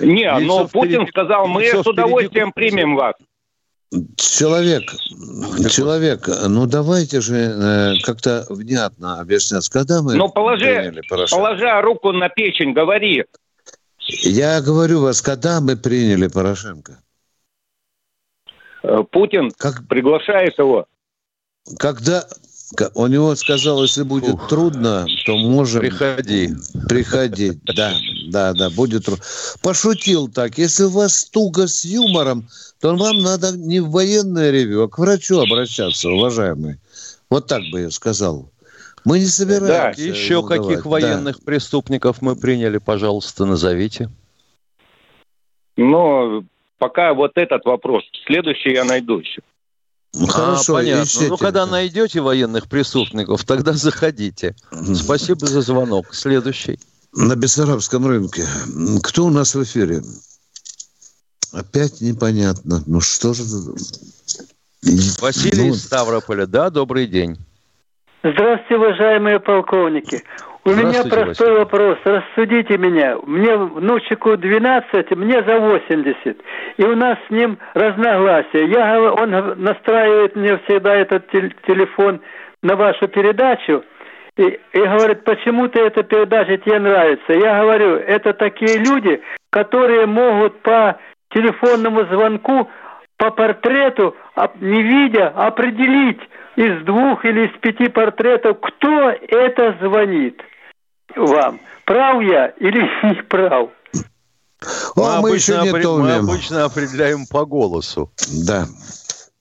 Не, 0.00 0.22
Яйцо 0.22 0.40
но 0.40 0.68
Путин 0.68 1.06
впереди, 1.06 1.10
сказал, 1.10 1.46
мы 1.46 1.64
с 1.64 1.86
удовольствием 1.86 2.52
примем 2.52 2.96
вас. 2.96 3.14
Человек, 4.16 4.82
человек, 5.70 6.28
ну 6.48 6.66
давайте 6.66 7.20
же 7.20 7.36
э, 7.36 7.92
как-то 8.02 8.44
внятно 8.50 9.20
объяснять, 9.20 9.68
когда 9.68 10.02
мы 10.02 10.16
Ну 10.16 10.28
положи, 10.28 10.92
положа 11.30 11.80
руку 11.82 12.12
на 12.12 12.28
печень, 12.28 12.72
говори. 12.72 13.24
Я 13.98 14.60
говорю 14.60 15.02
вас, 15.02 15.22
когда 15.22 15.60
мы 15.60 15.76
приняли 15.76 16.26
Порошенко? 16.26 16.98
Э, 18.82 19.04
Путин 19.10 19.50
как 19.56 19.86
приглашает 19.88 20.58
его. 20.58 20.86
Когда 21.78 22.26
у 22.94 23.06
него 23.06 23.34
сказал, 23.36 23.82
если 23.82 24.02
будет 24.02 24.34
Ух. 24.34 24.48
трудно, 24.48 25.06
то 25.24 25.36
можем... 25.36 25.80
Приходи. 25.80 26.50
Приходи, 26.88 27.52
да, 27.64 27.92
да, 28.28 28.52
да, 28.54 28.70
будет 28.70 29.04
трудно. 29.04 29.24
Пошутил 29.62 30.28
так, 30.28 30.58
если 30.58 30.84
у 30.84 30.90
вас 30.90 31.26
туго 31.26 31.68
с 31.68 31.84
юмором, 31.84 32.48
то 32.80 32.94
вам 32.96 33.18
надо 33.18 33.56
не 33.56 33.80
в 33.80 33.90
военное 33.90 34.50
ревю, 34.50 34.82
а 34.82 34.88
к 34.88 34.98
врачу 34.98 35.38
обращаться, 35.38 36.10
уважаемый. 36.10 36.78
Вот 37.30 37.46
так 37.46 37.62
бы 37.70 37.82
я 37.82 37.90
сказал. 37.90 38.50
Мы 39.04 39.20
не 39.20 39.26
собираемся. 39.26 39.96
Да, 39.96 40.02
еще 40.02 40.44
каких 40.44 40.84
военных 40.84 41.36
да. 41.38 41.42
преступников 41.44 42.20
мы 42.22 42.34
приняли, 42.34 42.78
пожалуйста, 42.78 43.44
назовите. 43.44 44.10
Ну, 45.76 46.44
пока 46.78 47.14
вот 47.14 47.32
этот 47.36 47.64
вопрос. 47.64 48.02
Следующий 48.26 48.72
я 48.72 48.84
найду 48.84 49.18
еще. 49.18 49.42
Ну, 50.18 50.26
хорошо, 50.26 50.74
а, 50.74 50.76
понятно. 50.78 51.04
Ищите. 51.04 51.28
Ну, 51.28 51.36
когда 51.36 51.66
найдете 51.66 52.20
военных 52.20 52.68
преступников, 52.68 53.44
тогда 53.44 53.72
заходите. 53.72 54.54
Спасибо 54.94 55.46
за 55.46 55.60
звонок. 55.60 56.14
Следующий. 56.14 56.78
На 57.14 57.36
Бессарабском 57.36 58.06
рынке. 58.06 58.44
Кто 59.02 59.26
у 59.26 59.30
нас 59.30 59.54
в 59.54 59.62
эфире? 59.62 60.02
Опять 61.52 62.00
непонятно. 62.00 62.82
Ну, 62.86 63.00
что 63.00 63.34
же... 63.34 63.44
Василий 65.20 65.68
ну... 65.68 65.74
из 65.74 65.84
Ставрополя. 65.84 66.46
Да, 66.46 66.70
добрый 66.70 67.06
день. 67.06 67.36
Здравствуйте, 68.22 68.76
уважаемые 68.76 69.40
полковники. 69.40 70.22
У 70.66 70.70
меня 70.70 71.04
простой 71.04 71.26
Василий. 71.26 71.58
вопрос. 71.58 71.98
Рассудите 72.04 72.76
меня. 72.76 73.18
Мне 73.24 73.56
внучику 73.56 74.36
12, 74.36 75.12
мне 75.12 75.40
за 75.44 75.60
80. 75.60 76.36
И 76.78 76.84
у 76.84 76.96
нас 76.96 77.16
с 77.28 77.30
ним 77.30 77.58
разногласия. 77.74 78.66
Я, 78.66 79.00
он 79.00 79.30
настраивает 79.62 80.34
мне 80.34 80.58
всегда 80.64 80.96
этот 80.96 81.30
телефон 81.30 82.20
на 82.64 82.74
вашу 82.74 83.06
передачу. 83.06 83.84
И, 84.36 84.58
и 84.72 84.80
говорит, 84.80 85.22
почему-то 85.22 85.80
эта 85.80 86.02
передача 86.02 86.56
тебе 86.56 86.80
нравится. 86.80 87.32
Я 87.32 87.60
говорю, 87.60 87.98
это 87.98 88.32
такие 88.32 88.78
люди, 88.78 89.22
которые 89.50 90.06
могут 90.06 90.58
по 90.62 90.98
телефонному 91.30 92.06
звонку, 92.06 92.68
по 93.18 93.30
портрету, 93.30 94.16
не 94.60 94.82
видя, 94.82 95.28
определить 95.28 96.20
из 96.56 96.82
двух 96.82 97.24
или 97.24 97.46
из 97.46 97.56
пяти 97.60 97.88
портретов, 97.88 98.58
кто 98.60 99.10
это 99.28 99.76
звонит 99.80 100.42
вам. 101.14 101.60
Прав 101.84 102.22
я 102.22 102.46
или 102.58 102.80
не 103.02 103.22
прав? 103.22 103.70
О, 104.96 105.00
мы, 105.00 105.02
мы, 105.02 105.18
обычно, 105.18 105.52
еще 105.52 105.62
не 105.62 105.72
мы 105.72 106.12
обычно 106.14 106.64
определяем 106.64 107.26
по 107.26 107.44
голосу. 107.44 108.10
Да. 108.46 108.66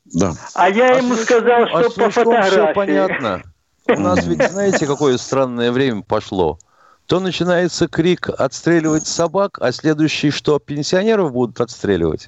Да. 0.05 0.33
А 0.53 0.69
я 0.69 0.95
а 0.95 0.97
ему 0.97 1.15
сказал, 1.15 1.67
что 1.67 1.79
а 1.79 1.89
по 1.89 2.09
фотографии. 2.09 2.49
Все 2.49 2.73
понятно. 2.73 3.43
У 3.87 3.99
нас 3.99 4.25
ведь, 4.25 4.43
знаете, 4.49 4.85
какое 4.85 5.17
странное 5.17 5.71
время 5.71 6.01
пошло. 6.01 6.59
То 7.05 7.19
начинается 7.19 7.87
крик 7.87 8.29
«отстреливать 8.29 9.05
собак», 9.05 9.59
а 9.61 9.71
следующий, 9.71 10.31
что 10.31 10.57
пенсионеров 10.57 11.31
будут 11.31 11.61
отстреливать? 11.61 12.25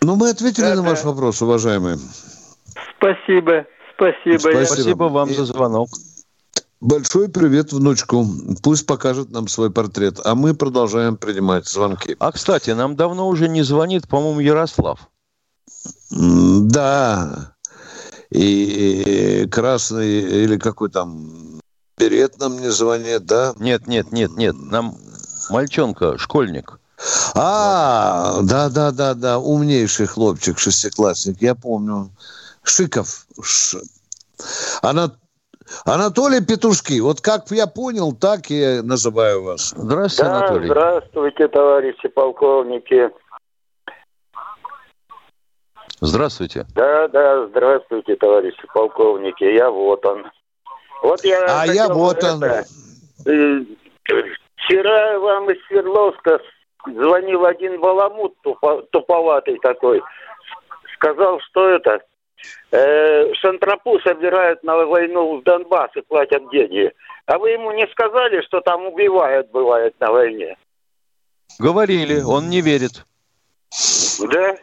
Ну, 0.00 0.16
мы 0.16 0.30
ответили 0.30 0.64
да, 0.64 0.76
на 0.76 0.82
ваш 0.82 1.04
вопрос, 1.04 1.42
уважаемые. 1.42 1.98
Спасибо. 2.96 3.66
Спасибо. 4.02 4.38
Спасибо, 4.38 4.64
Спасибо 4.64 5.04
вам 5.04 5.32
за 5.32 5.44
звонок. 5.44 5.88
Большой 6.80 7.28
привет 7.28 7.72
внучку. 7.72 8.26
Пусть 8.60 8.84
покажет 8.84 9.30
нам 9.30 9.46
свой 9.46 9.70
портрет. 9.70 10.18
А 10.24 10.34
мы 10.34 10.54
продолжаем 10.54 11.16
принимать 11.16 11.68
звонки. 11.68 12.16
А, 12.18 12.32
кстати, 12.32 12.70
нам 12.70 12.96
давно 12.96 13.28
уже 13.28 13.48
не 13.48 13.62
звонит, 13.62 14.08
по-моему, 14.08 14.40
Ярослав. 14.40 15.08
Да. 16.10 17.54
И, 18.30 19.42
и 19.44 19.48
красный 19.48 20.42
или 20.44 20.58
какой 20.58 20.90
там 20.90 21.60
берет 21.96 22.40
нам 22.40 22.60
не 22.60 22.72
звонит, 22.72 23.24
да? 23.26 23.54
Нет, 23.60 23.86
нет, 23.86 24.10
нет, 24.10 24.36
нет. 24.36 24.56
Нам 24.58 24.96
мальчонка, 25.48 26.18
школьник. 26.18 26.80
А, 27.34 28.40
да, 28.42 28.68
да, 28.68 28.90
да, 28.90 29.14
да, 29.14 29.38
умнейший 29.38 30.06
хлопчик, 30.06 30.58
шестиклассник, 30.58 31.40
я 31.40 31.54
помню. 31.54 32.10
Шиков. 32.64 33.26
Ш... 33.42 33.78
Она 34.82 35.12
Анатолий 35.84 36.44
Петушки, 36.44 37.00
вот 37.00 37.20
как 37.20 37.50
я 37.50 37.66
понял, 37.66 38.12
так 38.12 38.50
и 38.50 38.80
называю 38.82 39.42
вас. 39.42 39.72
Здравствуйте, 39.76 40.30
да, 40.30 40.38
Анатолий. 40.38 40.66
Здравствуйте, 40.66 41.48
товарищи 41.48 42.08
полковники. 42.08 43.10
Здравствуйте. 46.00 46.66
Да, 46.74 47.08
да, 47.08 47.46
здравствуйте, 47.46 48.16
товарищи 48.16 48.66
полковники. 48.74 49.44
Я 49.44 49.70
вот 49.70 50.04
он. 50.04 50.26
Вот 51.02 51.24
я. 51.24 51.62
А 51.62 51.66
я 51.66 51.88
вот 51.88 52.18
это, 52.18 52.32
он. 52.32 52.42
Э, 52.44 53.64
вчера 54.56 55.18
вам 55.20 55.50
из 55.50 55.64
Свердловска 55.66 56.40
звонил 56.86 57.44
один 57.44 57.80
баламут 57.80 58.34
туповатый 58.90 59.58
такой. 59.60 60.02
Сказал, 60.96 61.40
что 61.40 61.68
это 61.68 62.00
Шантропу 62.70 64.00
собирают 64.00 64.62
на 64.62 64.76
войну 64.76 65.38
в 65.38 65.42
Донбасс 65.42 65.90
и 65.94 66.00
платят 66.00 66.50
деньги. 66.50 66.92
А 67.26 67.38
вы 67.38 67.50
ему 67.50 67.72
не 67.72 67.86
сказали, 67.88 68.42
что 68.42 68.60
там 68.60 68.86
убивают, 68.86 69.50
бывает, 69.50 69.94
на 70.00 70.10
войне? 70.10 70.56
Говорили, 71.58 72.20
он 72.22 72.48
не 72.48 72.60
верит. 72.60 73.04
Да? 74.20 74.56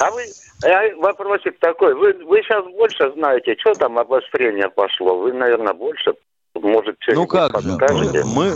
А 0.00 0.10
вы, 0.10 0.24
а 0.64 0.96
вопросик 0.96 1.58
такой, 1.58 1.94
вы, 1.94 2.12
вы 2.24 2.42
сейчас 2.42 2.64
больше 2.64 3.12
знаете, 3.12 3.56
что 3.58 3.74
там 3.74 3.98
обострение 3.98 4.68
пошло? 4.68 5.18
Вы, 5.18 5.32
наверное, 5.32 5.74
больше, 5.74 6.14
может, 6.54 6.96
Ну 7.08 7.26
как 7.26 7.60
же, 7.60 7.76
мы, 8.24 8.54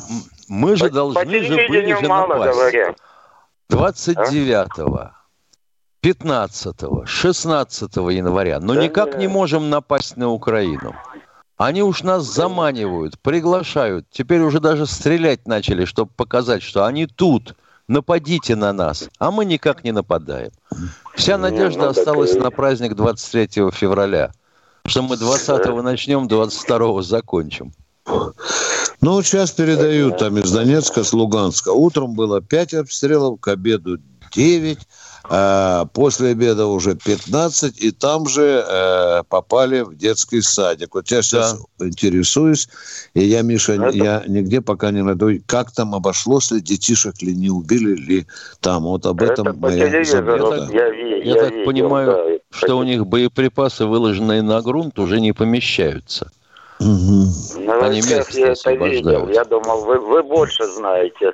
мы 0.49 0.77
же 0.77 0.85
по, 0.85 0.91
должны 0.91 1.25
по 1.25 1.31
же 1.31 1.69
были 1.69 1.95
же 1.95 2.09
мало 2.09 2.35
напасть. 2.35 2.59
Говорят. 2.59 2.97
29-го. 3.71 4.97
А? 4.97 5.17
15, 6.07 7.05
16 7.05 7.97
января, 7.97 8.61
но 8.61 8.75
да, 8.75 8.85
никак 8.85 9.11
да. 9.11 9.19
не 9.19 9.27
можем 9.27 9.71
напасть 9.71 10.17
на 10.17 10.29
Украину. 10.29 10.95
Они 11.57 11.83
уж 11.83 12.05
нас 12.05 12.23
заманивают, 12.23 13.19
приглашают. 13.19 14.07
Теперь 14.13 14.43
уже 14.43 14.61
даже 14.61 14.87
стрелять 14.87 15.49
начали, 15.49 15.85
чтобы 15.85 16.13
показать, 16.15 16.63
что 16.63 16.85
они 16.85 17.09
тут. 17.09 17.57
Нападите 17.89 18.55
на 18.55 18.73
нас. 18.73 19.09
А 19.19 19.33
мы 19.33 19.45
никак 19.45 19.83
не 19.83 19.91
нападаем. 19.91 20.53
Вся 21.17 21.39
надежда 21.39 21.81
ну, 21.81 21.89
осталась 21.89 22.35
так... 22.35 22.43
на 22.45 22.51
праздник 22.53 22.95
23 22.95 23.73
февраля. 23.73 24.31
Что 24.87 25.03
мы 25.03 25.17
20-го 25.17 25.83
начнем, 25.83 26.29
22-го 26.29 27.03
закончим. 27.03 27.73
Ну, 29.01 29.23
сейчас 29.23 29.51
передают 29.51 30.19
там 30.19 30.39
из 30.39 30.53
Донецка, 30.53 31.03
с 31.03 31.13
Луганска. 31.13 31.71
Утром 31.71 32.15
было 32.15 32.41
5 32.41 32.75
обстрелов, 32.75 33.41
к 33.41 33.49
обеду 33.49 33.99
9 34.33 34.79
а 34.79 34.83
после 35.29 36.31
обеда 36.31 36.67
уже 36.67 36.95
15, 36.95 37.83
и 37.83 37.91
там 37.91 38.29
же 38.29 38.65
э, 38.67 39.23
попали 39.29 39.81
в 39.81 39.97
детский 39.97 40.41
садик. 40.41 40.95
Вот 40.95 41.11
я 41.11 41.23
сейчас 41.23 41.59
да. 41.79 41.87
интересуюсь, 41.87 42.69
и 43.15 43.25
я, 43.25 43.43
Миша, 43.43 43.75
Это... 43.75 43.97
я 43.97 44.23
нигде 44.27 44.61
пока 44.61 44.91
не 44.91 45.03
найду, 45.03 45.31
как 45.47 45.73
там 45.73 45.95
обошлось 45.95 46.51
ли, 46.51 46.61
детишек 46.61 47.23
ли 47.23 47.35
не 47.35 47.51
убили 47.51 47.95
ли 47.95 48.27
там. 48.61 48.85
Вот 48.85 49.07
об 49.07 49.23
этом 49.23 49.49
Это 49.49 49.59
моя 49.59 50.05
забота. 50.05 50.69
Я, 50.73 50.87
я, 50.87 51.17
я, 51.17 51.25
я 51.25 51.35
так 51.35 51.51
видел, 51.51 51.67
понимаю, 51.67 52.07
да, 52.07 52.57
что 52.57 52.67
это... 52.67 52.75
у 52.77 52.83
них 52.85 53.07
боеприпасы, 53.07 53.87
выложенные 53.87 54.43
на 54.43 54.61
грунт, 54.63 54.99
уже 54.99 55.21
не 55.21 55.33
помещаются. 55.33 56.31
Угу. 56.79 57.27
Ну, 57.61 57.83
Они 57.83 58.03
место 58.03 58.39
я 58.39 58.53
это 58.53 58.73
видел. 58.73 59.29
Я 59.29 59.45
думал, 59.45 59.85
вы, 59.85 59.99
вы 59.99 60.23
больше 60.23 60.65
знаете. 60.67 61.33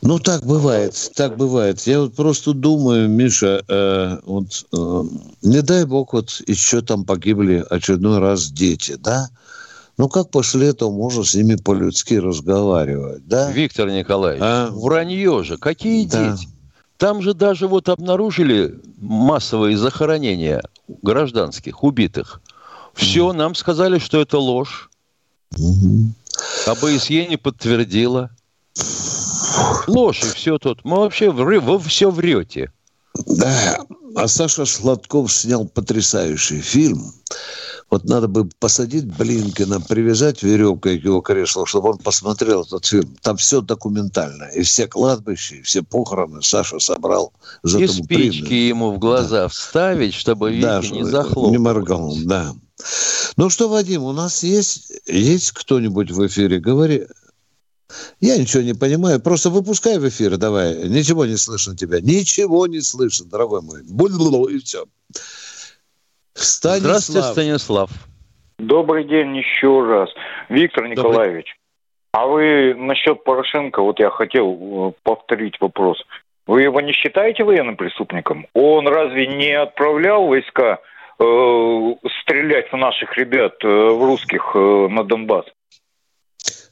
Ну, 0.00 0.20
так 0.20 0.44
бывает, 0.44 1.10
так 1.16 1.36
бывает. 1.36 1.80
Я 1.80 2.00
вот 2.00 2.14
просто 2.14 2.52
думаю, 2.52 3.08
Миша, 3.08 3.64
э, 3.66 4.18
вот, 4.24 4.66
э, 4.72 5.02
не 5.42 5.60
дай 5.60 5.84
бог, 5.84 6.12
вот 6.12 6.40
еще 6.46 6.82
там 6.82 7.04
погибли 7.04 7.64
очередной 7.68 8.18
раз 8.18 8.50
дети, 8.50 8.96
да? 8.96 9.28
Ну, 9.96 10.08
как 10.08 10.30
после 10.30 10.68
этого 10.68 10.92
можно 10.92 11.24
с 11.24 11.34
ними 11.34 11.56
по-людски 11.56 12.14
разговаривать, 12.14 13.26
да? 13.26 13.50
Виктор 13.50 13.90
Николаевич, 13.90 14.42
а? 14.44 14.70
вранье 14.70 15.42
же, 15.42 15.58
какие 15.58 16.06
да. 16.06 16.30
дети? 16.30 16.48
Там 16.96 17.20
же 17.20 17.34
даже 17.34 17.66
вот 17.66 17.88
обнаружили 17.88 18.80
массовые 19.00 19.76
захоронения 19.76 20.62
гражданских, 21.02 21.82
убитых. 21.82 22.40
Все, 22.94 23.30
mm. 23.30 23.32
нам 23.32 23.54
сказали, 23.56 23.98
что 23.98 24.20
это 24.20 24.38
ложь. 24.38 24.90
Mm-hmm. 25.54 26.12
АБСЕ 26.66 27.26
не 27.26 27.36
подтвердила. 27.36 28.30
Ложь 29.86 30.22
и 30.22 30.26
все 30.26 30.58
тут. 30.58 30.84
Мы 30.84 30.98
вообще 30.98 31.30
вры, 31.30 31.60
вы 31.60 31.78
все 31.80 32.10
врете. 32.10 32.72
Да, 33.26 33.84
а 34.14 34.28
Саша 34.28 34.64
Сладков 34.64 35.32
снял 35.32 35.66
потрясающий 35.66 36.60
фильм. 36.60 37.12
Вот 37.90 38.04
надо 38.04 38.28
бы 38.28 38.48
посадить 38.58 39.06
Блинкина, 39.06 39.80
привязать 39.80 40.42
веревкой 40.42 40.98
к 40.98 41.04
его 41.04 41.22
креслу, 41.22 41.64
чтобы 41.64 41.90
он 41.90 41.98
посмотрел 41.98 42.62
этот 42.62 42.84
фильм. 42.84 43.16
Там 43.22 43.38
все 43.38 43.62
документально. 43.62 44.44
И 44.54 44.62
все 44.62 44.86
кладбища, 44.86 45.54
и 45.54 45.62
все 45.62 45.82
похороны 45.82 46.42
Саша 46.42 46.78
собрал. 46.80 47.32
За 47.62 47.78
и 47.78 47.86
спички 47.86 48.42
пример. 48.42 48.68
ему 48.68 48.92
в 48.92 48.98
глаза 48.98 49.42
да. 49.42 49.48
вставить, 49.48 50.12
чтобы 50.12 50.60
да, 50.60 50.82
не 50.82 51.02
захлопнул. 51.02 51.50
Не 51.50 51.58
моргал, 51.58 52.14
да. 52.24 52.54
Ну 53.36 53.48
что, 53.48 53.68
Вадим, 53.68 54.02
у 54.02 54.12
нас 54.12 54.42
есть, 54.42 54.92
есть 55.06 55.52
кто-нибудь 55.52 56.10
в 56.10 56.26
эфире? 56.26 56.60
Говори, 56.60 57.06
я 58.20 58.36
ничего 58.36 58.62
не 58.62 58.74
понимаю. 58.74 59.20
Просто 59.20 59.50
выпускай 59.50 59.98
в 59.98 60.08
эфир, 60.08 60.36
давай. 60.36 60.88
Ничего 60.88 61.26
не 61.26 61.36
слышно 61.36 61.76
тебя. 61.76 62.00
Ничего 62.00 62.66
не 62.66 62.80
слышно, 62.80 63.26
дорогой 63.26 63.62
мой. 63.62 63.82
Буль-буль, 63.82 64.54
и 64.54 64.58
все. 64.58 64.84
Станислав. 66.34 66.80
Здравствуйте, 66.80 67.22
Станислав. 67.32 67.90
Добрый 68.58 69.04
день 69.04 69.36
еще 69.36 69.84
раз. 69.84 70.10
Виктор 70.48 70.88
Николаевич, 70.88 71.56
Добрый... 72.12 72.12
а 72.12 72.26
вы 72.26 72.74
насчет 72.74 73.22
Порошенко, 73.24 73.82
вот 73.82 74.00
я 74.00 74.10
хотел 74.10 74.88
э, 74.88 74.92
повторить 75.02 75.60
вопрос. 75.60 75.98
Вы 76.46 76.62
его 76.62 76.80
не 76.80 76.92
считаете 76.92 77.44
военным 77.44 77.76
преступником? 77.76 78.46
Он 78.54 78.88
разве 78.88 79.26
не 79.26 79.52
отправлял 79.52 80.26
войска 80.26 80.78
э, 81.18 81.24
стрелять 82.22 82.72
в 82.72 82.76
наших 82.76 83.16
ребят, 83.16 83.54
э, 83.62 83.68
в 83.68 84.02
русских 84.02 84.52
э, 84.54 84.88
на 84.90 85.04
Донбасс? 85.04 85.44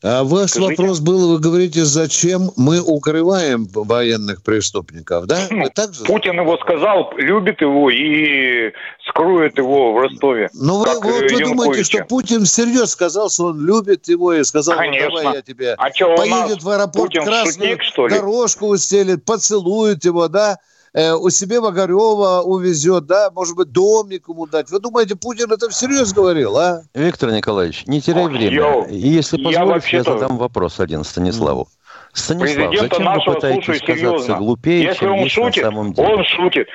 А 0.09 0.23
ваш 0.23 0.51
Скажите? 0.51 0.83
вопрос 0.83 1.01
был, 1.01 1.33
вы 1.33 1.41
говорите, 1.41 1.85
зачем 1.85 2.53
мы 2.57 2.81
укрываем 2.81 3.67
военных 3.75 4.41
преступников, 4.45 5.27
да? 5.27 5.49
Вы 5.51 5.69
так 5.75 5.95
же? 5.95 6.05
Путин 6.05 6.39
его 6.39 6.57
сказал, 6.59 7.13
любит 7.17 7.61
его 7.61 7.91
и 7.91 8.73
скроет 9.09 9.59
его 9.59 9.95
в 9.95 9.99
Ростове. 9.99 10.49
Ну 10.55 10.79
вы, 10.79 10.95
вот, 11.01 11.33
вы 11.33 11.45
думаете, 11.45 11.83
что 11.83 12.05
Путин 12.05 12.45
всерьез 12.45 12.93
сказал, 12.93 13.31
что 13.31 13.47
он 13.47 13.67
любит 13.67 14.07
его 14.07 14.33
и 14.33 14.45
сказал, 14.45 14.77
Конечно. 14.77 15.09
ну, 15.09 15.17
давай 15.17 15.35
я 15.35 15.43
тебе 15.43 15.75
а 15.75 15.91
поедет 15.91 16.63
в 16.63 16.69
аэропорт 16.69 17.11
Путин 17.11 17.25
красную 17.25 17.71
шутник, 17.71 17.83
что 17.83 18.09
дорожку 18.09 18.67
устелит, 18.69 19.25
поцелует 19.25 20.05
его, 20.05 20.29
да? 20.29 20.59
Э, 20.97 21.13
у 21.13 21.31
себе 21.31 21.61
в 21.61 21.67
Огарева 21.67 22.43
увезет, 22.43 23.07
да, 23.07 23.31
может 23.35 23.55
быть, 23.55 23.71
домик 23.71 24.29
ему 24.29 24.47
дать. 24.47 24.71
Вы 24.71 24.81
думаете, 24.81 25.15
Путин 25.15 25.53
это 25.53 25.69
всерьез 25.69 26.13
говорил, 26.13 26.57
а? 26.57 26.83
Виктор 26.95 27.31
Николаевич, 27.31 27.87
не 27.87 28.01
теряй 28.01 28.27
время. 28.27 28.51
Йоу. 28.51 28.87
Если 28.89 29.37
позволите, 29.37 29.89
я, 29.93 29.99
я 29.99 30.03
задам 30.03 30.39
вопрос 30.39 30.81
один 30.81 31.05
Станиславу. 31.05 31.69
Станислав, 32.13 32.75
зачем 32.79 33.13
вы 33.13 33.35
пытаетесь 33.35 33.81
казаться 33.81 33.95
серьезно. 33.95 34.37
глупее, 34.39 34.85
Если 34.85 35.01
чем 35.01 35.13
он 35.13 35.29
шутит, 35.29 35.65
на 35.65 35.71
самом 35.71 35.93
деле? 35.93 36.15
Он 36.15 36.25
шутит. 36.25 36.69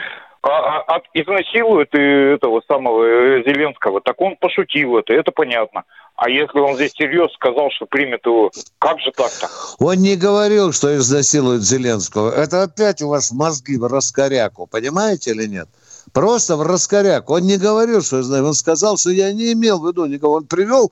А, 0.44 0.50
а, 0.50 0.96
а, 0.96 1.02
изнасилует 1.14 1.94
этого 1.94 2.64
самого 2.68 3.04
э, 3.04 3.44
Зеленского, 3.46 4.02
так 4.02 4.20
он 4.20 4.36
пошутил 4.38 4.98
это, 4.98 5.14
это 5.14 5.32
понятно. 5.32 5.84
А 6.16 6.30
если 6.30 6.58
он 6.60 6.76
здесь 6.76 6.94
серьезно 6.94 7.34
сказал, 7.36 7.70
что 7.72 7.86
примет 7.86 8.26
его, 8.26 8.52
как 8.80 9.00
же 9.00 9.12
так-то? 9.12 9.48
Он 9.80 9.98
не 9.98 10.16
говорил, 10.16 10.72
что 10.72 10.96
изнасилует 10.96 11.62
Зеленского. 11.62 12.32
Это 12.32 12.64
опять 12.64 13.04
у 13.04 13.10
вас 13.10 13.32
мозги 13.32 13.78
в 13.78 13.86
раскоряку, 13.86 14.66
понимаете 14.66 15.32
или 15.32 15.46
нет? 15.46 15.70
Просто 16.12 16.58
в 16.58 16.64
раскоряк. 16.64 17.30
Он 17.30 17.42
не 17.44 17.58
говорил, 17.58 18.02
что 18.02 18.18
он 18.18 18.54
сказал, 18.54 18.98
что 18.98 19.12
я 19.12 19.32
не 19.32 19.54
имел 19.54 19.80
в 19.80 19.88
виду 19.88 20.06
никого. 20.06 20.36
Он 20.36 20.46
привел 20.46 20.92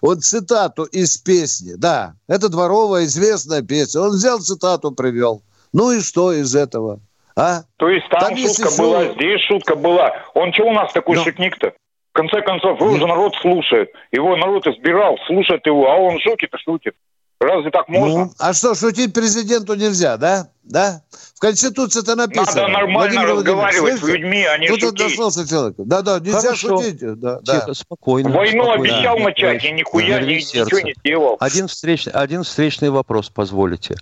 вот 0.00 0.24
цитату 0.24 0.84
из 0.84 1.18
песни. 1.18 1.74
Да, 1.76 2.14
это 2.26 2.48
дворовая 2.48 3.04
известная 3.04 3.62
песня. 3.62 4.00
Он 4.00 4.10
взял 4.10 4.40
цитату, 4.40 4.90
привел. 4.92 5.42
Ну 5.72 5.92
и 5.92 6.00
что 6.00 6.32
из 6.32 6.54
этого? 6.56 7.00
А? 7.36 7.62
То 7.76 7.88
есть 7.88 8.08
там, 8.08 8.20
там 8.20 8.36
шутка 8.36 8.62
если 8.64 8.82
была, 8.82 9.04
здесь 9.04 9.40
шутка 9.42 9.76
была. 9.76 10.12
Он 10.34 10.52
что 10.52 10.64
у 10.64 10.72
нас 10.72 10.92
такой 10.92 11.16
Но... 11.16 11.24
шутник-то? 11.24 11.72
В 12.12 12.16
конце 12.16 12.40
концов, 12.40 12.80
его 12.80 12.96
же 12.96 13.06
народ 13.06 13.34
слушает. 13.42 13.90
Его 14.10 14.36
народ 14.36 14.66
избирал, 14.66 15.18
слушает 15.26 15.66
его, 15.66 15.90
а 15.90 15.96
он 15.96 16.18
шутит 16.20 16.48
и 16.54 16.58
шутит. 16.58 16.94
Разве 17.38 17.70
так 17.70 17.88
можно? 17.88 18.24
Ну, 18.24 18.30
а 18.38 18.54
что, 18.54 18.74
шутить 18.74 19.12
президенту 19.12 19.74
нельзя, 19.74 20.16
да? 20.16 20.48
Да? 20.64 21.02
В 21.34 21.38
Конституции 21.38 22.00
это 22.00 22.16
написано. 22.16 22.62
Надо 22.62 22.68
нормально 22.68 22.98
Владимир 22.98 23.36
разговаривать 23.36 23.98
с 23.98 24.02
людьми, 24.02 24.42
а 24.44 24.56
не 24.56 24.68
Тут 24.68 24.80
шутить. 24.80 24.98
дослался 24.98 25.46
человек. 25.46 25.74
Да, 25.76 26.00
да, 26.00 26.18
нельзя 26.18 26.40
Хорошо. 26.40 26.78
шутить. 26.78 27.20
Да, 27.20 27.40
Тихо, 27.44 27.66
да. 27.66 27.74
спокойно. 27.74 28.30
Войну 28.30 28.64
спокойно. 28.64 28.82
обещал 28.82 29.18
да. 29.18 29.24
начать, 29.24 29.64
и 29.64 29.72
нихуя 29.72 30.20
ни, 30.20 30.32
ничего 30.36 30.80
не 30.80 30.94
сделал. 30.94 31.36
Один 31.38 31.68
встречный, 31.68 32.14
один 32.14 32.42
встречный 32.42 32.88
вопрос, 32.88 33.28
позволите. 33.28 33.96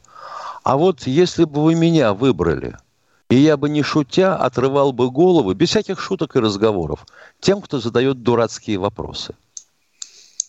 А 0.62 0.76
вот 0.76 1.02
если 1.02 1.44
бы 1.44 1.64
вы 1.64 1.74
меня 1.74 2.14
выбрали, 2.14 2.76
и 3.34 3.38
я 3.38 3.56
бы 3.56 3.68
не 3.68 3.82
шутя 3.82 4.36
отрывал 4.36 4.92
бы 4.92 5.10
головы, 5.10 5.54
без 5.54 5.70
всяких 5.70 6.00
шуток 6.00 6.36
и 6.36 6.38
разговоров, 6.38 7.04
тем, 7.40 7.60
кто 7.60 7.80
задает 7.80 8.22
дурацкие 8.22 8.78
вопросы. 8.78 9.34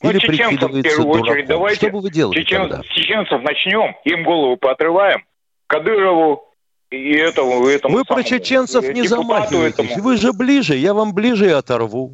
Ну, 0.03 0.11
Или 0.11 0.19
чеченцев 0.19 0.69
в 0.69 0.81
первую 0.83 1.07
дураком. 1.07 1.21
очередь. 1.21 1.47
Давайте 1.47 1.77
Что 1.77 1.89
бы 1.89 2.01
вы 2.01 2.11
делали 2.11 2.43
чечен... 2.43 2.69
тогда? 2.69 2.83
чеченцев 2.83 3.41
начнем, 3.41 3.95
им 4.03 4.23
голову 4.23 4.57
поотрываем. 4.57 5.23
Кадырову 5.65 6.43
и 6.91 7.13
этому, 7.13 7.65
этому 7.65 7.97
Вы 7.97 8.03
самому, 8.03 8.21
про 8.21 8.23
чеченцев 8.23 8.87
не 8.93 9.07
замахиваетесь. 9.07 9.79
Этому. 9.79 10.03
Вы 10.03 10.17
же 10.17 10.31
ближе, 10.31 10.75
я 10.75 10.93
вам 10.93 11.15
ближе 11.15 11.47
и 11.47 11.51
оторву. 11.51 12.13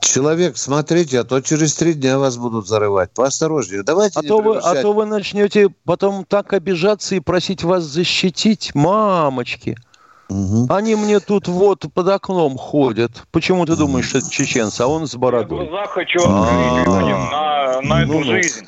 Человек, 0.00 0.56
смотрите, 0.56 1.20
а 1.20 1.24
то 1.24 1.40
через 1.40 1.76
три 1.76 1.94
дня 1.94 2.18
вас 2.18 2.36
будут 2.36 2.66
зарывать. 2.66 3.10
Поосторожнее. 3.14 3.84
Давайте 3.84 4.18
а 4.18 4.22
то, 4.24 4.40
вы, 4.40 4.58
а 4.58 4.74
то 4.82 4.92
вы 4.92 5.06
начнете 5.06 5.68
потом 5.84 6.24
так 6.24 6.52
обижаться 6.54 7.14
и 7.14 7.20
просить 7.20 7.62
вас 7.62 7.84
защитить. 7.84 8.74
Мамочки. 8.74 9.76
Угу. 10.28 10.66
Они 10.68 10.94
мне 10.94 11.20
тут 11.20 11.48
вот 11.48 11.86
под 11.92 12.08
окном 12.08 12.58
ходят. 12.58 13.24
Почему 13.30 13.64
ты 13.64 13.76
думаешь, 13.76 14.08
что 14.08 14.18
это 14.18 14.30
чеченцы, 14.30 14.82
а 14.82 14.86
он 14.86 15.06
с 15.06 15.14
бородой? 15.14 15.64
Я 15.64 15.70
глаза 15.70 15.86
хочу 15.86 16.18
открыть 16.18 16.86
на, 16.86 17.80
на 17.80 18.02
эту 18.02 18.12
ну, 18.12 18.22
жизнь. 18.24 18.66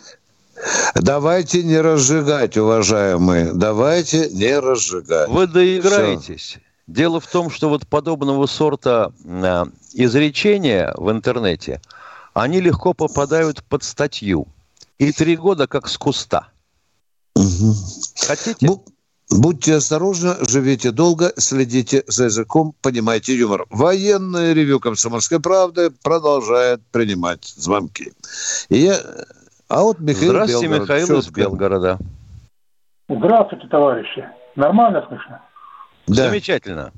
Давайте 0.95 1.63
не 1.63 1.81
разжигать, 1.81 2.57
уважаемые. 2.57 3.53
Давайте 3.53 4.31
не 4.31 4.59
разжигать. 4.59 5.29
Вы 5.29 5.47
доиграетесь. 5.47 6.41
Все. 6.41 6.61
Дело 6.87 7.21
в 7.21 7.27
том, 7.27 7.51
что 7.51 7.69
вот 7.69 7.87
подобного 7.87 8.47
сорта 8.47 9.13
э, 9.25 9.65
изречения 9.93 10.93
в 10.97 11.11
интернете, 11.11 11.81
они 12.35 12.61
легко 12.61 12.95
попадают 12.95 13.63
под 13.65 13.85
статью. 13.85 14.49
И 14.99 15.13
три 15.13 15.37
года 15.37 15.67
как 15.67 15.89
с 15.89 15.97
куста. 15.97 16.49
Угу. 17.37 17.75
Хотите? 18.27 18.67
Ну, 18.67 18.85
Будьте 19.31 19.77
осторожны, 19.77 20.35
живите 20.49 20.91
долго, 20.91 21.33
следите 21.37 22.03
за 22.09 22.25
языком, 22.25 22.75
понимайте 22.83 23.37
юмор. 23.37 23.65
Военное 23.71 24.53
ревю 24.53 24.81
«Комсомольской 24.81 25.41
правды» 25.41 25.91
продолжает 26.03 26.81
принимать 26.91 27.45
звонки. 27.45 28.13
И 28.69 28.79
я... 28.79 28.97
А 29.69 29.83
вот 29.83 30.01
Михаил 30.01 30.33
Здравствуйте, 30.33 30.67
Белгород. 30.67 30.89
Михаил 30.89 31.07
Четко. 31.07 31.21
из 31.21 31.31
Белгорода. 31.31 31.99
Здравствуйте, 33.09 33.69
товарищи. 33.69 34.29
Нормально 34.57 35.05
слышно? 35.09 35.41
Да. 36.09 36.29
Замечательно. 36.29 36.93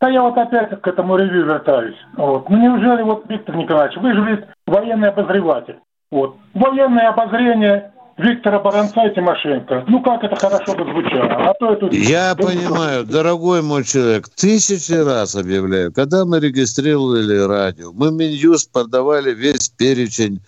Да 0.00 0.10
я 0.10 0.22
вот 0.22 0.36
опять 0.36 0.80
к 0.80 0.86
этому 0.86 1.16
ревью 1.16 1.46
вертаюсь. 1.46 1.96
Вот. 2.16 2.48
Ну 2.50 2.56
неужели 2.58 3.02
вот, 3.02 3.24
Виктор 3.28 3.56
Николаевич, 3.56 3.96
вы 3.98 4.12
же 4.12 4.22
ведь 4.22 4.44
военный 4.66 5.08
обозреватель. 5.08 5.80
Вот. 6.10 6.36
Военное 6.52 7.08
обозрение 7.08 7.92
Виктора 8.18 8.58
Баранца 8.58 9.06
и 9.06 9.14
Тимошенко. 9.14 9.84
Ну, 9.86 10.02
как 10.02 10.24
это 10.24 10.34
хорошо 10.34 10.74
бы 10.74 10.84
звучало. 10.84 11.50
А 11.50 11.54
то 11.54 11.72
это... 11.72 11.86
Я 11.94 12.34
понимаю, 12.34 13.04
дорогой 13.04 13.62
мой 13.62 13.84
человек, 13.84 14.28
тысячи 14.28 14.92
раз 14.92 15.36
объявляю, 15.36 15.92
когда 15.92 16.24
мы 16.24 16.40
регистрировали 16.40 17.38
радио, 17.38 17.92
мы 17.92 18.10
Минюст 18.10 18.72
подавали 18.72 19.32
весь 19.32 19.68
перечень 19.68 20.40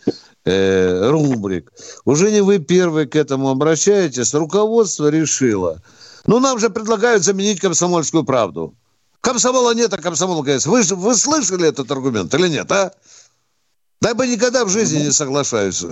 э, 0.45 1.11
рубрик. 1.11 1.73
Уже 2.05 2.33
не 2.33 2.41
вы 2.41 2.59
первый 2.59 3.07
к 3.07 3.15
этому 3.15 3.51
обращаетесь, 3.51 4.35
руководство 4.35 5.09
решило. 5.09 5.79
Ну, 6.27 6.41
нам 6.41 6.59
же 6.59 6.71
предлагают 6.71 7.23
заменить 7.23 7.61
комсомольскую 7.61 8.25
правду. 8.25 8.75
Комсомола 9.21 9.75
нет, 9.75 9.93
а 9.93 9.99
комсомолка 9.99 10.53
есть. 10.53 10.67
Вы, 10.67 10.83
вы 10.83 11.15
слышали 11.15 11.69
этот 11.69 11.91
аргумент 11.91 12.35
или 12.35 12.49
нет, 12.49 12.71
а? 12.73 12.93
Да 14.01 14.15
бы 14.15 14.27
никогда 14.27 14.65
в 14.65 14.69
жизни 14.69 15.05
не 15.05 15.13
соглашаюсь. 15.13 15.85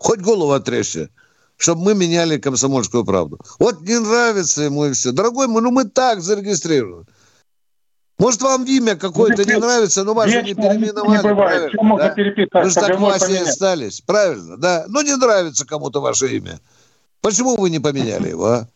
Хоть 0.00 0.20
голову 0.20 0.52
отрежьте 0.52 1.10
чтобы 1.58 1.82
мы 1.84 1.94
меняли 1.94 2.38
комсомольскую 2.38 3.04
правду. 3.04 3.40
Вот 3.58 3.80
не 3.80 3.98
нравится 3.98 4.62
ему 4.62 4.86
и 4.86 4.92
все. 4.92 5.12
Дорогой 5.12 5.46
мой, 5.46 5.62
ну 5.62 5.70
мы 5.70 5.84
так 5.84 6.20
зарегистрированы. 6.20 7.06
Может, 8.18 8.40
вам 8.42 8.64
имя 8.64 8.96
какое-то 8.96 9.44
не 9.44 9.58
нравится, 9.58 10.02
но 10.02 10.14
вас 10.14 10.30
же 10.30 10.42
не 10.42 10.54
переименовали. 10.54 11.16
Не 11.16 11.22
бывает. 11.22 11.72
Правильно, 11.72 12.50
да? 12.50 12.62
Вы 12.62 12.70
же 12.70 12.74
так 12.74 12.98
Васе 12.98 13.42
остались. 13.42 14.00
Правильно, 14.00 14.56
да? 14.56 14.86
Ну, 14.88 15.02
не 15.02 15.14
нравится 15.16 15.66
кому-то 15.66 16.00
ваше 16.00 16.34
имя. 16.36 16.58
Почему 17.20 17.56
вы 17.56 17.68
не 17.68 17.78
поменяли 17.78 18.30
его, 18.30 18.46
а? 18.46 18.68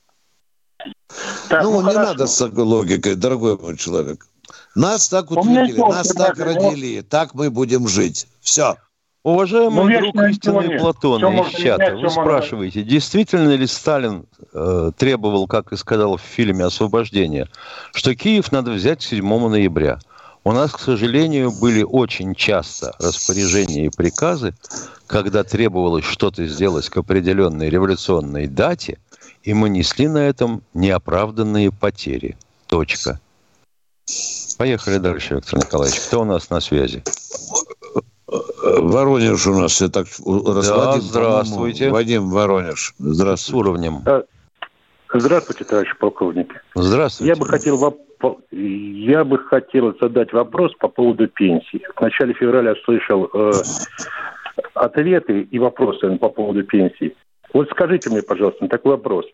Так, 1.48 1.62
ну, 1.62 1.80
ну, 1.80 1.88
не 1.88 1.94
надо 1.94 2.26
с 2.26 2.40
логикой, 2.40 3.14
дорогой 3.14 3.56
мой 3.56 3.76
человек. 3.76 4.26
Нас 4.74 5.08
так 5.08 5.30
утвердили, 5.30 5.78
нас 5.78 6.08
так 6.08 6.38
родили, 6.38 7.00
так 7.02 7.34
мы 7.34 7.50
будем 7.50 7.88
жить. 7.88 8.26
Все. 8.40 8.76
Уважаемый 9.22 9.84
ну, 9.84 10.00
друг 10.00 10.30
истинный 10.30 10.78
Платон 10.78 11.22
из 11.22 11.54
чата, 11.54 11.94
вы 11.94 12.08
спрашиваете, 12.08 12.82
действительно 12.82 13.54
ли 13.54 13.66
Сталин 13.66 14.24
э, 14.54 14.92
требовал, 14.96 15.46
как 15.46 15.72
и 15.72 15.76
сказал 15.76 16.16
в 16.16 16.22
фильме 16.22 16.64
«Освобождение», 16.64 17.46
что 17.92 18.14
Киев 18.14 18.50
надо 18.50 18.70
взять 18.70 19.02
7 19.02 19.48
ноября? 19.48 19.98
У 20.42 20.52
нас, 20.52 20.72
к 20.72 20.78
сожалению, 20.78 21.52
были 21.52 21.82
очень 21.82 22.34
часто 22.34 22.94
распоряжения 22.98 23.86
и 23.86 23.90
приказы, 23.90 24.54
когда 25.06 25.44
требовалось 25.44 26.06
что-то 26.06 26.46
сделать 26.46 26.88
к 26.88 26.96
определенной 26.96 27.68
революционной 27.68 28.46
дате, 28.46 28.98
и 29.42 29.52
мы 29.52 29.68
несли 29.68 30.08
на 30.08 30.18
этом 30.18 30.62
неоправданные 30.72 31.70
потери. 31.70 32.38
Точка. 32.66 33.20
Поехали 34.58 34.98
дальше, 34.98 35.36
Виктор 35.36 35.58
Николаевич. 35.58 36.00
Кто 36.00 36.20
у 36.20 36.24
нас 36.24 36.50
на 36.50 36.60
связи? 36.60 37.02
Воронеж 38.26 39.46
у 39.46 39.58
нас, 39.58 39.80
я 39.80 39.88
так 39.88 40.06
да, 40.24 41.00
здравствуйте. 41.00 41.90
Вадим 41.90 42.30
Воронеж. 42.30 42.94
Здравствуйте. 42.98 43.50
С 43.50 43.54
уровнем. 43.54 44.04
Здравствуйте, 45.12 45.64
товарищ 45.64 45.96
полковник. 45.98 46.64
Здравствуйте. 46.74 47.32
Я 47.32 47.36
бы 47.36 47.46
хотел, 47.46 47.76
воп... 47.76 47.98
я 48.52 49.24
бы 49.24 49.38
хотел 49.38 49.96
задать 50.00 50.32
вопрос 50.32 50.72
по 50.78 50.88
поводу 50.88 51.26
пенсии. 51.26 51.82
В 51.96 52.00
начале 52.00 52.32
февраля 52.34 52.74
слышал 52.84 53.28
э, 53.32 53.52
ответы 54.74 55.40
и 55.42 55.58
вопросы 55.58 56.16
по 56.18 56.28
поводу 56.28 56.62
пенсии. 56.62 57.16
Вот 57.52 57.68
скажите 57.70 58.10
мне, 58.10 58.22
пожалуйста, 58.22 58.68
такой 58.68 58.92
вопрос. 58.92 59.26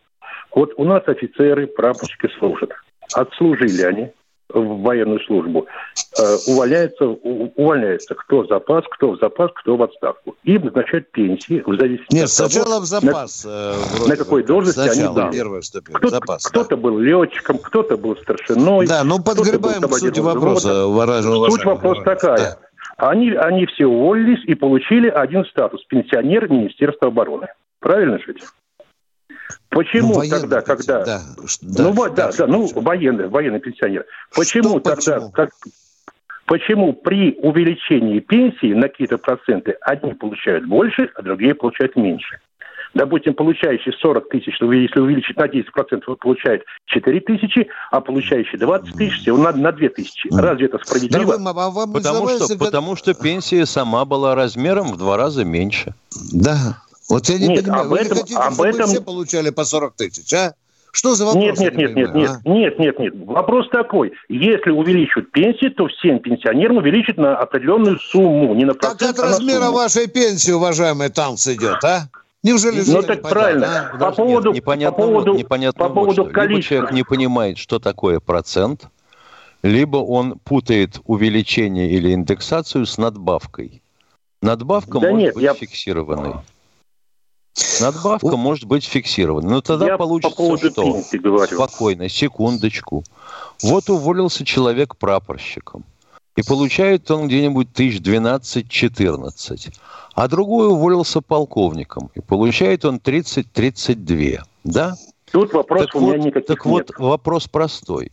Вот 0.54 0.72
у 0.76 0.84
нас 0.84 1.02
офицеры, 1.06 1.66
прапорщики 1.66 2.30
служат. 2.38 2.70
Отслужили 3.12 3.82
они, 3.82 4.12
в 4.48 4.82
военную 4.82 5.20
службу, 5.20 5.66
э, 6.18 6.22
увольняется, 6.46 7.04
увольняется 7.06 8.14
кто 8.14 8.42
в 8.42 8.48
запас, 8.48 8.84
кто 8.90 9.12
в 9.12 9.18
запас, 9.18 9.50
кто 9.54 9.76
в 9.76 9.82
отставку. 9.82 10.36
Им 10.44 10.64
назначают 10.64 11.10
пенсии 11.10 11.62
в 11.66 11.76
зависимости 11.76 12.14
Нет, 12.14 12.24
от 12.24 12.30
сначала 12.30 12.66
того, 12.66 12.80
в 12.80 12.84
запас. 12.86 13.44
На, 13.44 13.50
э, 13.50 14.08
на 14.08 14.16
какой 14.16 14.44
должности 14.44 14.80
сначала, 14.80 15.28
они 15.28 15.42
были. 15.42 15.60
Кто-то, 15.94 16.08
запас, 16.08 16.46
кто-то 16.46 16.70
да. 16.70 16.76
был 16.76 16.98
летчиком, 16.98 17.58
кто-то 17.58 17.96
был 17.96 18.16
старшиной. 18.16 18.86
Да, 18.86 19.04
ну 19.04 19.18
подгребаем 19.22 19.82
к 19.82 19.94
сути 19.94 20.20
вопроса. 20.20 20.86
Суть 21.50 21.64
вопроса 21.64 22.02
такая. 22.02 22.38
Да. 22.38 22.58
Они, 22.96 23.30
они 23.32 23.66
все 23.66 23.86
уволились 23.86 24.42
и 24.46 24.54
получили 24.54 25.08
один 25.08 25.44
статус– 25.46 25.84
пенсионер 25.88 26.48
Министерства 26.48 27.08
обороны. 27.08 27.48
Правильно 27.80 28.18
же? 28.18 28.34
Почему 29.70 30.22
ну, 30.22 30.30
тогда, 30.30 30.62
когда... 30.62 31.04
Да, 31.04 31.20
ну, 31.60 31.92
да, 31.94 32.08
да, 32.08 32.32
да, 32.32 32.46
ну, 32.46 32.66
военный, 32.74 33.28
военный 33.28 33.60
пенсионер. 33.60 34.06
Почему 34.34 34.80
Что, 34.80 34.94
тогда, 34.94 35.14
почему? 35.14 35.30
как, 35.32 35.50
почему 36.46 36.92
при 36.92 37.38
увеличении 37.42 38.20
пенсии 38.20 38.72
на 38.72 38.88
какие-то 38.88 39.18
проценты 39.18 39.76
одни 39.82 40.14
получают 40.14 40.66
больше, 40.66 41.10
а 41.14 41.22
другие 41.22 41.54
получают 41.54 41.96
меньше? 41.96 42.40
Допустим, 42.94 43.34
получающий 43.34 43.92
40 43.92 44.30
тысяч, 44.30 44.56
если 44.58 45.00
увеличить 45.00 45.36
на 45.36 45.44
10%, 45.44 46.02
он 46.06 46.16
получает 46.16 46.64
4 46.86 47.20
тысячи, 47.20 47.68
а 47.90 48.00
получающий 48.00 48.56
20 48.58 48.96
тысяч, 48.96 49.20
всего 49.20 49.36
на, 49.36 49.52
на 49.52 49.70
2 49.70 49.88
тысячи. 49.90 50.28
Разве 50.32 50.66
это 50.66 50.78
справедливо? 50.82 51.36
Да, 51.36 51.50
а 51.50 51.70
вам 51.70 51.92
потому, 51.92 52.28
что, 52.30 52.56
потому 52.56 52.96
что 52.96 53.12
пенсия 53.12 53.66
сама 53.66 54.06
была 54.06 54.34
размером 54.34 54.92
в 54.92 54.96
два 54.96 55.18
раза 55.18 55.44
меньше. 55.44 55.92
Да. 56.32 56.78
Вот 57.08 57.28
я 57.28 57.38
не 57.38 57.48
нет, 57.48 57.64
понимаю, 57.64 57.82
об 57.82 57.88
вы 57.88 57.98
этом, 57.98 58.14
не 58.16 58.20
хотите, 58.20 58.38
об 58.38 58.54
чтобы 58.54 58.68
этом... 58.68 58.86
все 58.86 59.00
получали 59.00 59.50
по 59.50 59.64
40 59.64 59.94
тысяч, 59.94 60.32
а? 60.32 60.54
Что 60.92 61.14
за 61.14 61.26
вопрос? 61.26 61.44
Нет, 61.44 61.58
нет, 61.58 61.76
нет, 61.76 61.94
нет, 61.94 62.14
нет, 62.14 62.30
а? 62.30 62.48
нет, 62.48 62.78
нет, 62.78 62.98
нет. 62.98 63.14
Вопрос 63.26 63.68
такой. 63.68 64.12
Если 64.28 64.70
увеличивают 64.70 65.30
пенсии, 65.30 65.68
то 65.68 65.88
всем 65.88 66.20
пенсионерам 66.20 66.78
увеличат 66.78 67.18
на 67.18 67.36
определенную 67.36 67.98
сумму, 67.98 68.54
не 68.54 68.64
на 68.64 68.72
процент, 68.72 69.00
Так 69.00 69.10
от 69.10 69.18
а 69.18 69.22
размера 69.28 69.70
вашей 69.70 70.08
пенсии, 70.08 70.52
уважаемый, 70.52 71.10
танц 71.10 71.46
идет, 71.48 71.84
а? 71.84 72.08
Неужели 72.42 72.82
ну, 72.86 73.02
так 73.02 73.22
правильно. 73.22 73.90
А? 73.92 73.96
По 73.98 74.12
поводу, 74.12 74.52
непонятно, 74.52 74.96
по 74.96 75.06
поводу, 75.06 75.34
непонятно 75.34 75.84
по 75.88 75.92
поводу 75.92 76.24
вот 76.24 76.32
количества. 76.32 76.74
Либо 76.74 76.84
человек 76.84 76.92
не 76.92 77.02
понимает, 77.02 77.58
что 77.58 77.78
такое 77.78 78.20
процент, 78.20 78.88
либо 79.62 79.96
он 79.98 80.38
путает 80.38 81.00
увеличение 81.04 81.90
или 81.90 82.14
индексацию 82.14 82.86
с 82.86 82.98
надбавкой. 82.98 83.82
Надбавка 84.40 85.00
да 85.00 85.10
может 85.10 85.18
нет, 85.18 85.34
быть 85.34 85.44
я... 85.44 85.54
фиксированной. 85.54 86.36
Надбавка 87.80 88.34
О. 88.34 88.36
может 88.36 88.64
быть 88.64 88.84
фиксированной. 88.84 89.50
Но 89.50 89.60
тогда 89.60 89.86
я 89.86 89.98
получится 89.98 90.36
по 90.36 90.56
что? 90.56 91.02
Спокойно, 91.46 92.08
секундочку. 92.08 93.04
Вот 93.62 93.88
уволился 93.88 94.44
человек 94.44 94.96
прапорщиком. 94.96 95.84
И 96.36 96.42
получает 96.42 97.10
он 97.10 97.28
где-нибудь 97.28 97.72
тысяч 97.72 98.00
12-14. 98.00 99.74
А 100.14 100.28
другой 100.28 100.68
уволился 100.68 101.22
полковником. 101.22 102.10
И 102.14 102.20
получает 102.20 102.84
он 102.84 102.96
30-32. 102.96 104.40
Да? 104.64 104.94
Тут 105.30 105.54
вопрос 105.54 105.86
так 105.86 105.94
у 105.94 106.00
вот, 106.00 106.14
меня 106.14 106.26
никаких 106.26 106.46
Так 106.46 106.66
нет. 106.66 106.90
вот, 106.98 106.98
вопрос 106.98 107.48
простой. 107.48 108.12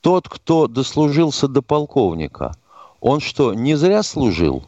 Тот, 0.00 0.28
кто 0.28 0.68
дослужился 0.68 1.48
до 1.48 1.62
полковника, 1.62 2.54
он 3.00 3.20
что, 3.20 3.52
не 3.52 3.74
зря 3.74 4.04
служил? 4.04 4.64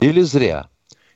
Или 0.00 0.22
зря? 0.22 0.68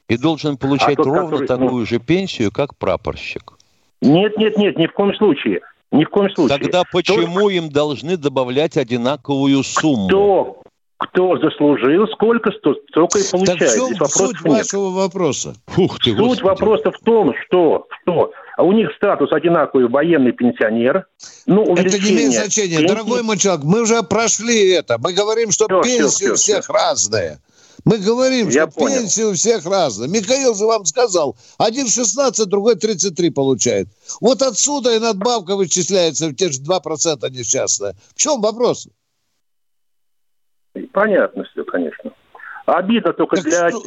И 0.09 0.17
должен 0.17 0.57
получать 0.57 0.99
а 0.99 1.03
тот, 1.03 1.07
ровно 1.07 1.39
который, 1.39 1.47
такую 1.47 1.81
ну... 1.81 1.87
же 1.87 1.99
пенсию, 1.99 2.51
как 2.51 2.77
прапорщик? 2.77 3.53
Нет, 4.01 4.37
нет, 4.39 4.57
нет, 4.57 4.79
ни 4.79 4.87
в 4.87 4.93
коем 4.93 5.15
случае. 5.15 5.61
Ни 5.91 6.05
в 6.05 6.11
коем 6.11 6.31
случае. 6.31 6.59
Тогда 6.59 6.83
почему 6.91 7.41
Только... 7.41 7.55
им 7.55 7.71
должны 7.71 8.17
добавлять 8.17 8.77
одинаковую 8.77 9.63
сумму? 9.63 10.09
Кто, 10.09 10.63
кто 10.99 11.39
заслужил, 11.39 12.07
сколько, 12.09 12.51
столько 12.53 13.19
и 13.19 13.31
получает. 13.31 13.59
Так 13.59 13.69
в 13.69 13.75
чем 13.75 14.07
суть 14.09 14.45
нет. 14.45 14.59
вашего 14.59 14.91
вопроса? 14.91 15.55
Фух 15.67 15.99
ты, 15.99 16.11
суть 16.11 16.19
Господи. 16.19 16.43
вопроса 16.43 16.91
в 16.91 16.99
том, 17.05 17.35
что, 17.47 17.87
что 18.03 18.33
а 18.57 18.65
у 18.65 18.73
них 18.73 18.91
статус 18.97 19.33
одинаковый 19.33 19.89
военный 19.89 20.33
пенсионер. 20.33 21.07
Ну, 21.47 21.75
это 21.75 21.99
не 21.99 22.11
имеет 22.11 22.33
значения. 22.33 22.79
Пенсии... 22.79 22.89
Дорогой 22.89 23.23
мой 23.23 23.39
человек, 23.39 23.65
мы 23.65 23.83
уже 23.83 24.03
прошли 24.03 24.71
это. 24.73 24.99
Мы 24.99 25.13
говорим, 25.13 25.51
что 25.51 25.67
все, 25.67 25.83
пенсии 25.83 26.09
все, 26.09 26.09
все, 26.09 26.33
у 26.33 26.35
всех 26.35 26.65
все. 26.65 26.73
разные. 26.73 27.39
Мы 27.85 27.99
говорим, 27.99 28.49
Я 28.49 28.69
что 28.69 28.81
понял. 28.81 28.97
пенсии 28.97 29.23
у 29.23 29.33
всех 29.35 29.65
разные. 29.65 30.09
Михаил 30.09 30.55
же 30.55 30.67
вам 30.67 30.85
сказал, 30.85 31.37
один 31.59 31.87
16, 31.87 32.47
другой 32.49 32.75
33 32.77 33.31
получает. 33.31 33.89
Вот 34.21 34.43
отсюда 34.43 34.95
и 34.95 34.99
надбавка 34.99 35.57
вычисляется 35.57 36.29
в 36.29 36.35
те 36.35 36.51
же 36.51 36.61
2% 36.61 37.31
несчастная. 37.31 37.95
В 38.15 38.19
чем 38.19 38.41
вопрос? 38.41 38.89
Понятно 40.93 41.45
все, 41.45 41.65
конечно. 41.65 42.13
Обидно 42.67 43.13
только 43.13 43.37
так 43.37 43.45
для... 43.45 43.71
Что? 43.71 43.83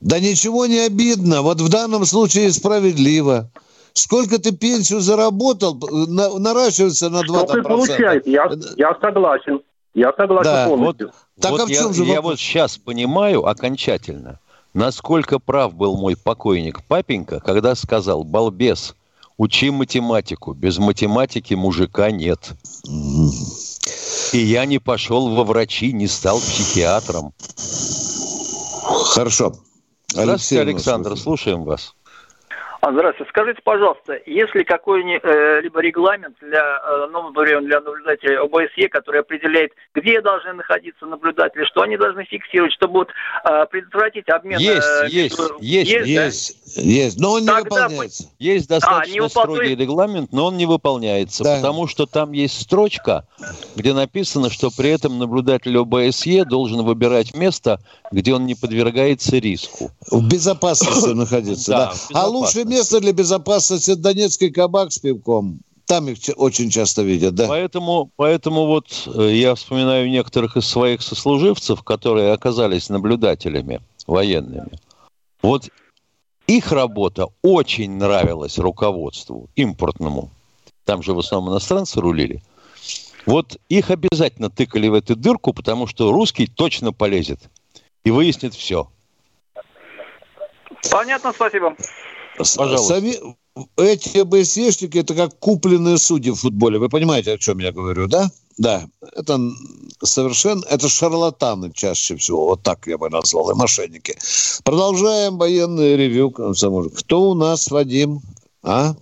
Да 0.00 0.20
ничего 0.20 0.66
не 0.66 0.80
обидно. 0.80 1.42
Вот 1.42 1.60
в 1.60 1.68
данном 1.68 2.04
случае 2.04 2.52
справедливо. 2.52 3.50
Сколько 3.92 4.38
ты 4.38 4.52
пенсию 4.52 5.00
заработал, 5.00 5.74
на, 5.90 6.38
наращивается 6.38 7.08
на 7.08 7.22
2%. 7.22 7.46
Сколько 7.46 7.62
получает, 7.62 8.26
я, 8.26 8.50
я 8.76 8.94
согласен. 9.00 9.62
Я 9.96 10.12
согласен 10.12 10.44
да, 10.44 10.68
полностью. 10.68 11.06
Вот, 11.06 11.14
так 11.40 11.50
вот 11.52 11.60
а 11.62 11.64
в 11.64 11.70
чем 11.70 11.86
я, 11.86 11.92
же 11.94 12.04
я 12.04 12.20
вот 12.20 12.38
сейчас 12.38 12.76
понимаю 12.76 13.46
окончательно, 13.46 14.40
насколько 14.74 15.38
прав 15.38 15.74
был 15.74 15.96
мой 15.96 16.16
покойник 16.16 16.84
папенька, 16.84 17.40
когда 17.40 17.74
сказал, 17.74 18.22
балбес, 18.22 18.94
учи 19.38 19.70
математику, 19.70 20.52
без 20.52 20.76
математики 20.76 21.54
мужика 21.54 22.10
нет. 22.10 22.52
И 24.34 24.38
я 24.38 24.66
не 24.66 24.78
пошел 24.78 25.34
во 25.34 25.44
врачи, 25.44 25.94
не 25.94 26.08
стал 26.08 26.40
психиатром. 26.40 27.32
Хорошо. 29.14 29.54
Здравствуйте, 30.08 30.60
Александр, 30.60 31.16
слушаем 31.16 31.64
вас. 31.64 31.94
А, 32.86 32.92
здравствуйте. 32.92 33.30
Скажите, 33.30 33.60
пожалуйста, 33.64 34.16
есть 34.26 34.54
ли 34.54 34.62
какой-либо 34.62 35.80
регламент 35.80 36.36
для, 36.40 36.60
э, 36.60 37.08
ну, 37.10 37.30
например, 37.30 37.62
для 37.62 37.80
наблюдателей 37.80 38.36
ОБСЕ, 38.36 38.88
который 38.88 39.22
определяет, 39.22 39.72
где 39.92 40.20
должны 40.20 40.52
находиться 40.52 41.04
наблюдатели, 41.04 41.64
что 41.64 41.82
они 41.82 41.96
должны 41.96 42.24
фиксировать, 42.26 42.72
чтобы 42.74 43.00
вот, 43.00 43.08
э, 43.44 43.66
предотвратить 43.72 44.28
обмен... 44.28 44.60
Есть, 44.60 44.86
э, 45.02 45.08
есть, 45.08 45.36
есть, 45.58 45.90
есть, 45.90 46.06
есть, 46.06 46.76
да? 46.76 46.82
есть, 46.82 47.18
но 47.18 47.32
он 47.32 47.40
не 47.40 47.48
Тогда 47.48 47.88
выполняется. 47.88 48.30
Есть 48.38 48.68
достаточно 48.68 49.24
а, 49.24 49.28
строгий 49.30 49.74
регламент, 49.74 50.32
но 50.32 50.46
он 50.46 50.56
не 50.56 50.66
выполняется, 50.66 51.42
да. 51.42 51.56
потому 51.56 51.88
что 51.88 52.06
там 52.06 52.30
есть 52.30 52.62
строчка, 52.62 53.26
где 53.74 53.94
написано, 53.94 54.48
что 54.48 54.70
при 54.70 54.90
этом 54.90 55.18
наблюдатель 55.18 55.76
ОБСЕ 55.76 56.44
должен 56.44 56.84
выбирать 56.84 57.34
место, 57.34 57.80
где 58.12 58.32
он 58.32 58.46
не 58.46 58.54
подвергается 58.54 59.38
риску. 59.38 59.90
В 60.08 60.28
безопасности 60.28 61.08
находиться, 61.08 61.72
да. 61.72 61.92
А 62.14 62.28
лучше 62.28 62.62
место 62.76 63.00
для 63.00 63.12
безопасности 63.12 63.94
Донецкий 63.94 64.50
кабак 64.50 64.92
с 64.92 64.98
пивком. 64.98 65.60
Там 65.86 66.08
их 66.08 66.18
очень 66.36 66.70
часто 66.70 67.02
видят, 67.02 67.34
да. 67.34 67.46
Поэтому, 67.46 68.10
поэтому 68.16 68.66
вот 68.66 68.86
э, 69.06 69.30
я 69.32 69.54
вспоминаю 69.54 70.10
некоторых 70.10 70.56
из 70.56 70.66
своих 70.66 71.00
сослуживцев, 71.00 71.82
которые 71.82 72.32
оказались 72.32 72.88
наблюдателями 72.88 73.80
военными. 74.06 74.72
Вот 75.42 75.70
их 76.48 76.72
работа 76.72 77.28
очень 77.42 77.92
нравилась 77.92 78.58
руководству 78.58 79.48
импортному. 79.54 80.30
Там 80.84 81.02
же 81.02 81.14
в 81.14 81.18
основном 81.20 81.52
иностранцы 81.52 82.00
рулили. 82.00 82.42
Вот 83.24 83.56
их 83.68 83.90
обязательно 83.90 84.50
тыкали 84.50 84.88
в 84.88 84.94
эту 84.94 85.16
дырку, 85.16 85.52
потому 85.52 85.86
что 85.86 86.12
русский 86.12 86.46
точно 86.46 86.92
полезет 86.92 87.40
и 88.04 88.10
выяснит 88.10 88.54
все. 88.54 88.88
Понятно, 90.90 91.32
спасибо. 91.32 91.76
Пожалуйста. 92.36 92.94
Сами, 92.94 93.16
эти 93.76 94.18
ОБСЕшники 94.18 94.98
это 94.98 95.14
как 95.14 95.38
купленные 95.38 95.98
судьи 95.98 96.30
в 96.30 96.36
футболе. 96.36 96.78
Вы 96.78 96.88
понимаете, 96.88 97.32
о 97.32 97.38
чем 97.38 97.58
я 97.58 97.72
говорю, 97.72 98.06
да? 98.06 98.30
Да. 98.58 98.86
Это 99.14 99.40
совершенно, 100.02 100.62
это 100.68 100.88
шарлатаны 100.88 101.72
чаще 101.72 102.16
всего. 102.16 102.46
Вот 102.46 102.62
так 102.62 102.86
я 102.86 102.98
бы 102.98 103.08
назвал, 103.10 103.50
и 103.50 103.54
мошенники. 103.54 104.16
Продолжаем 104.64 105.38
военный 105.38 105.96
ревю. 105.96 106.30
Кто 106.30 107.30
у 107.30 107.34
нас, 107.34 107.70
Вадим? 107.70 108.20
А? 108.62 108.94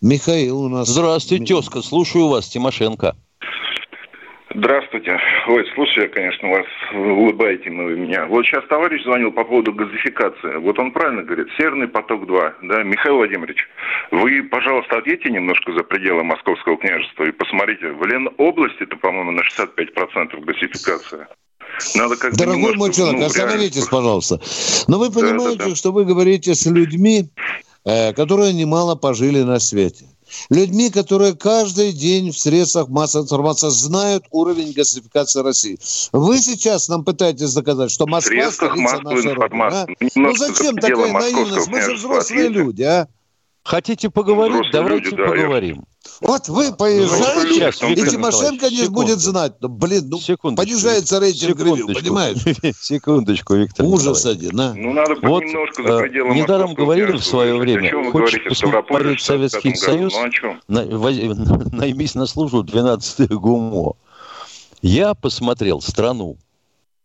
Михаил 0.00 0.62
у 0.62 0.68
нас. 0.68 0.88
Здравствуйте, 0.88 1.44
тезка. 1.44 1.80
Слушаю 1.80 2.28
вас, 2.28 2.48
Тимошенко. 2.48 3.16
Здравствуйте. 4.54 5.18
Ой, 5.48 5.64
слушай, 5.74 6.04
я, 6.04 6.08
конечно, 6.08 6.48
вас 6.48 6.66
улыбаете 6.92 7.70
вы 7.70 7.96
меня. 7.96 8.26
Вот 8.26 8.44
сейчас 8.44 8.64
товарищ 8.68 9.02
звонил 9.02 9.32
по 9.32 9.44
поводу 9.44 9.72
газификации. 9.72 10.56
Вот 10.58 10.78
он 10.78 10.92
правильно 10.92 11.22
говорит, 11.22 11.48
Северный 11.56 11.88
поток-2, 11.88 12.52
да, 12.62 12.82
Михаил 12.82 13.16
Владимирович, 13.16 13.66
вы, 14.10 14.42
пожалуйста, 14.42 14.98
отъедьте 14.98 15.30
немножко 15.30 15.72
за 15.72 15.82
пределы 15.84 16.24
Московского 16.24 16.76
княжества 16.76 17.24
и 17.24 17.32
посмотрите, 17.32 17.92
в 17.92 18.04
Ленобласти 18.04 18.82
это, 18.82 18.96
по-моему, 18.96 19.30
на 19.30 19.40
65% 19.40 20.44
газификация. 20.44 21.28
Надо 21.94 22.16
как 22.16 22.34
Дорогой 22.34 22.76
мой 22.76 22.92
человек, 22.92 23.20
ну, 23.20 23.26
остановитесь, 23.26 23.76
реально... 23.76 23.90
пожалуйста. 23.90 24.40
Но 24.88 24.98
вы 24.98 25.10
понимаете, 25.10 25.58
да, 25.58 25.64
да, 25.64 25.70
да. 25.70 25.76
что 25.76 25.92
вы 25.92 26.04
говорите 26.04 26.54
с 26.54 26.66
людьми, 26.66 27.30
э, 27.86 28.12
которые 28.12 28.52
немало 28.52 28.96
пожили 28.96 29.40
на 29.42 29.58
свете 29.58 30.04
людьми, 30.50 30.90
которые 30.90 31.34
каждый 31.34 31.92
день 31.92 32.30
в 32.30 32.38
средствах 32.38 32.88
массовой 32.88 33.24
информации 33.24 33.68
знают 33.68 34.24
уровень 34.30 34.72
газификации 34.72 35.42
России. 35.42 35.78
Вы 36.12 36.38
сейчас 36.38 36.88
нам 36.88 37.04
пытаетесь 37.04 37.54
доказать, 37.54 37.90
что 37.90 38.06
Москва 38.06 38.50
столица 38.50 39.00
нашей 39.02 39.32
Родины. 39.34 39.62
А? 39.62 39.86
Ну 40.14 40.36
зачем 40.36 40.76
такая 40.76 41.12
наивность? 41.12 41.68
Мы 41.68 41.80
же 41.80 41.94
взрослые 41.94 42.48
люди, 42.48 42.82
а? 42.82 43.08
Хотите 43.62 44.10
поговорить? 44.10 44.68
Взрослые 44.68 44.72
Давайте 44.72 45.10
люди, 45.10 45.16
поговорим. 45.16 45.76
Да, 45.76 45.91
вот 46.22 46.48
вы 46.48 46.72
поезжаете, 46.72 47.54
Сейчас, 47.54 47.82
и 47.82 47.94
Тимошенко 47.94 48.70
не 48.70 48.88
будет 48.88 49.18
знать. 49.18 49.54
Ну, 49.60 49.68
блин, 49.68 50.08
ну, 50.08 50.18
Секундочку. 50.18 50.64
понижается 50.64 51.20
рейтинг 51.20 51.58
ревью, 51.60 51.86
понимаешь? 51.86 52.38
Секундочку, 52.80 53.54
Виктор 53.54 53.86
Ужас 53.86 54.24
один, 54.24 54.60
а? 54.60 54.74
Ну, 54.74 54.92
надо 54.92 55.16
вот, 55.22 55.42
немножко 55.42 55.82
за 55.82 55.88
э, 55.88 56.00
пределы 56.00 56.34
Недаром 56.34 56.74
говорили 56.74 57.12
в 57.12 57.24
свое 57.24 57.56
время, 57.56 58.10
хочешь 58.10 58.44
посмотреть 58.44 59.20
Советский 59.20 59.74
Союз, 59.74 60.14
ну, 60.68 61.08
наймись 61.72 62.14
на 62.14 62.26
службу 62.26 62.62
12 62.62 63.28
ГУМО. 63.30 63.94
Я 64.80 65.14
посмотрел 65.14 65.80
страну 65.80 66.38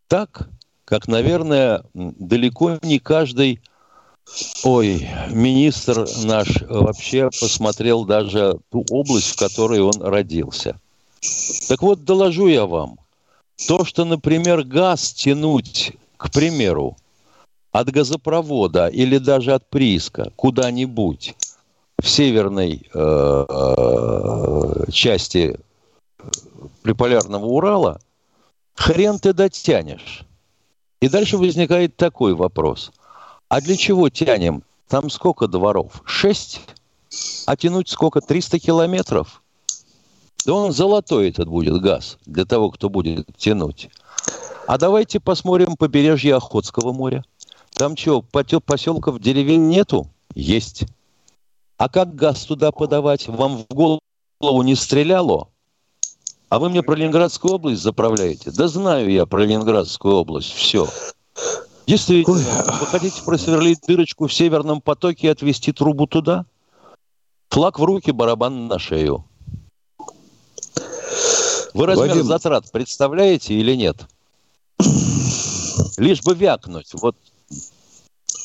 так, 0.08 0.48
как, 0.86 1.08
наверное, 1.08 1.84
далеко 1.94 2.78
не 2.82 3.00
каждый 3.00 3.62
Ой, 4.64 5.08
министр 5.30 6.08
наш 6.24 6.62
вообще 6.62 7.30
посмотрел 7.40 8.06
даже 8.06 8.60
ту 8.70 8.86
область, 8.90 9.32
в 9.32 9.36
которой 9.38 9.80
он 9.82 10.02
родился. 10.02 10.80
Так 11.68 11.82
вот, 11.82 12.04
доложу 12.04 12.48
я 12.48 12.66
вам. 12.66 13.00
То, 13.68 13.86
что, 13.86 14.06
например, 14.06 14.64
газ 14.64 15.14
тянуть, 15.14 15.94
к 16.18 16.32
примеру, 16.32 16.98
от 17.72 17.90
газопровода 17.90 18.88
или 18.88 19.18
даже 19.18 19.54
от 19.54 19.68
прииска 19.70 20.32
куда-нибудь 20.36 21.36
в 22.00 22.08
северной 22.08 22.88
э, 22.94 23.46
э, 23.50 24.92
части 24.92 25.60
приполярного 26.84 27.46
Урала, 27.46 28.00
хрен 28.76 29.20
ты 29.20 29.34
дотянешь. 29.34 30.24
И 31.02 31.10
дальше 31.10 31.38
возникает 31.38 31.96
такой 31.96 32.34
вопрос. 32.34 32.92
А 33.50 33.62
для 33.62 33.78
чего 33.78 34.10
тянем? 34.10 34.64
Там 34.90 35.10
сколько 35.10 35.48
дворов? 35.48 36.02
Шесть? 36.06 36.62
А 37.46 37.56
тянуть 37.56 37.88
сколько? 37.90 38.20
300 38.20 38.60
километров? 38.60 39.42
Да 40.46 40.54
он 40.54 40.74
золотой 40.74 41.30
этот 41.30 41.48
будет 41.48 41.82
газ 41.82 42.18
для 42.26 42.46
того, 42.46 42.72
кто 42.72 42.90
будет 42.90 43.26
тянуть. 43.38 43.90
А 44.68 44.78
давайте 44.78 45.20
посмотрим 45.20 45.78
побережье 45.78 46.36
Охотского 46.36 46.92
моря. 46.92 47.24
Там 47.72 47.96
что, 47.96 48.22
поселков, 48.22 49.20
деревень 49.20 49.68
нету? 49.70 50.08
Есть. 50.36 50.84
А 51.78 51.90
как 51.90 52.16
газ 52.16 52.46
туда 52.46 52.72
подавать? 52.72 53.28
Вам 53.28 53.58
в 53.58 53.74
голову 53.74 54.64
не 54.64 54.76
стреляло? 54.76 55.48
А 56.50 56.60
вы 56.60 56.70
мне 56.70 56.82
про 56.82 56.96
Ленинградскую 56.96 57.54
область 57.54 57.82
заправляете? 57.82 58.52
Да 58.52 58.68
знаю 58.68 59.10
я 59.10 59.26
про 59.26 59.46
Ленинградскую 59.46 60.16
область. 60.16 60.52
Все. 60.52 60.90
Действительно, 61.88 62.38
вы 62.82 62.86
хотите 62.86 63.24
просверлить 63.24 63.80
дырочку 63.88 64.28
в 64.28 64.34
Северном 64.34 64.82
потоке 64.82 65.28
и 65.28 65.30
отвести 65.30 65.72
трубу 65.72 66.06
туда? 66.06 66.46
Флаг 67.50 67.80
в 67.80 67.84
руки, 67.84 68.12
барабан 68.12 68.68
на 68.68 68.78
шею. 68.78 69.24
Вы 71.74 71.86
размер 71.86 72.10
Вадим... 72.10 72.24
затрат 72.24 72.72
представляете 72.72 73.54
или 73.54 73.74
нет? 73.76 74.06
Лишь 75.98 76.22
бы 76.24 76.36
вякнуть. 76.36 76.92
Вот. 76.94 77.16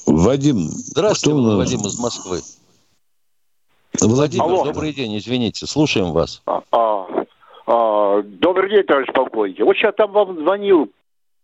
Вадим. 0.07 0.69
Здравствуйте, 0.69 1.39
кто... 1.41 1.57
Вадим 1.57 1.81
из 1.81 1.99
Москвы. 1.99 2.41
Владимир, 4.01 4.45
Алло. 4.45 4.65
добрый 4.65 4.93
день, 4.93 5.19
извините, 5.19 5.67
слушаем 5.67 6.13
вас. 6.13 6.43
А, 6.47 6.63
а, 6.71 7.07
а, 7.67 8.23
добрый 8.23 8.71
день, 8.71 8.85
товарищ 8.85 9.13
полковник. 9.13 9.61
Вот 9.61 9.77
сейчас 9.77 9.95
там 9.97 10.13
вам 10.13 10.39
звонил, 10.39 10.91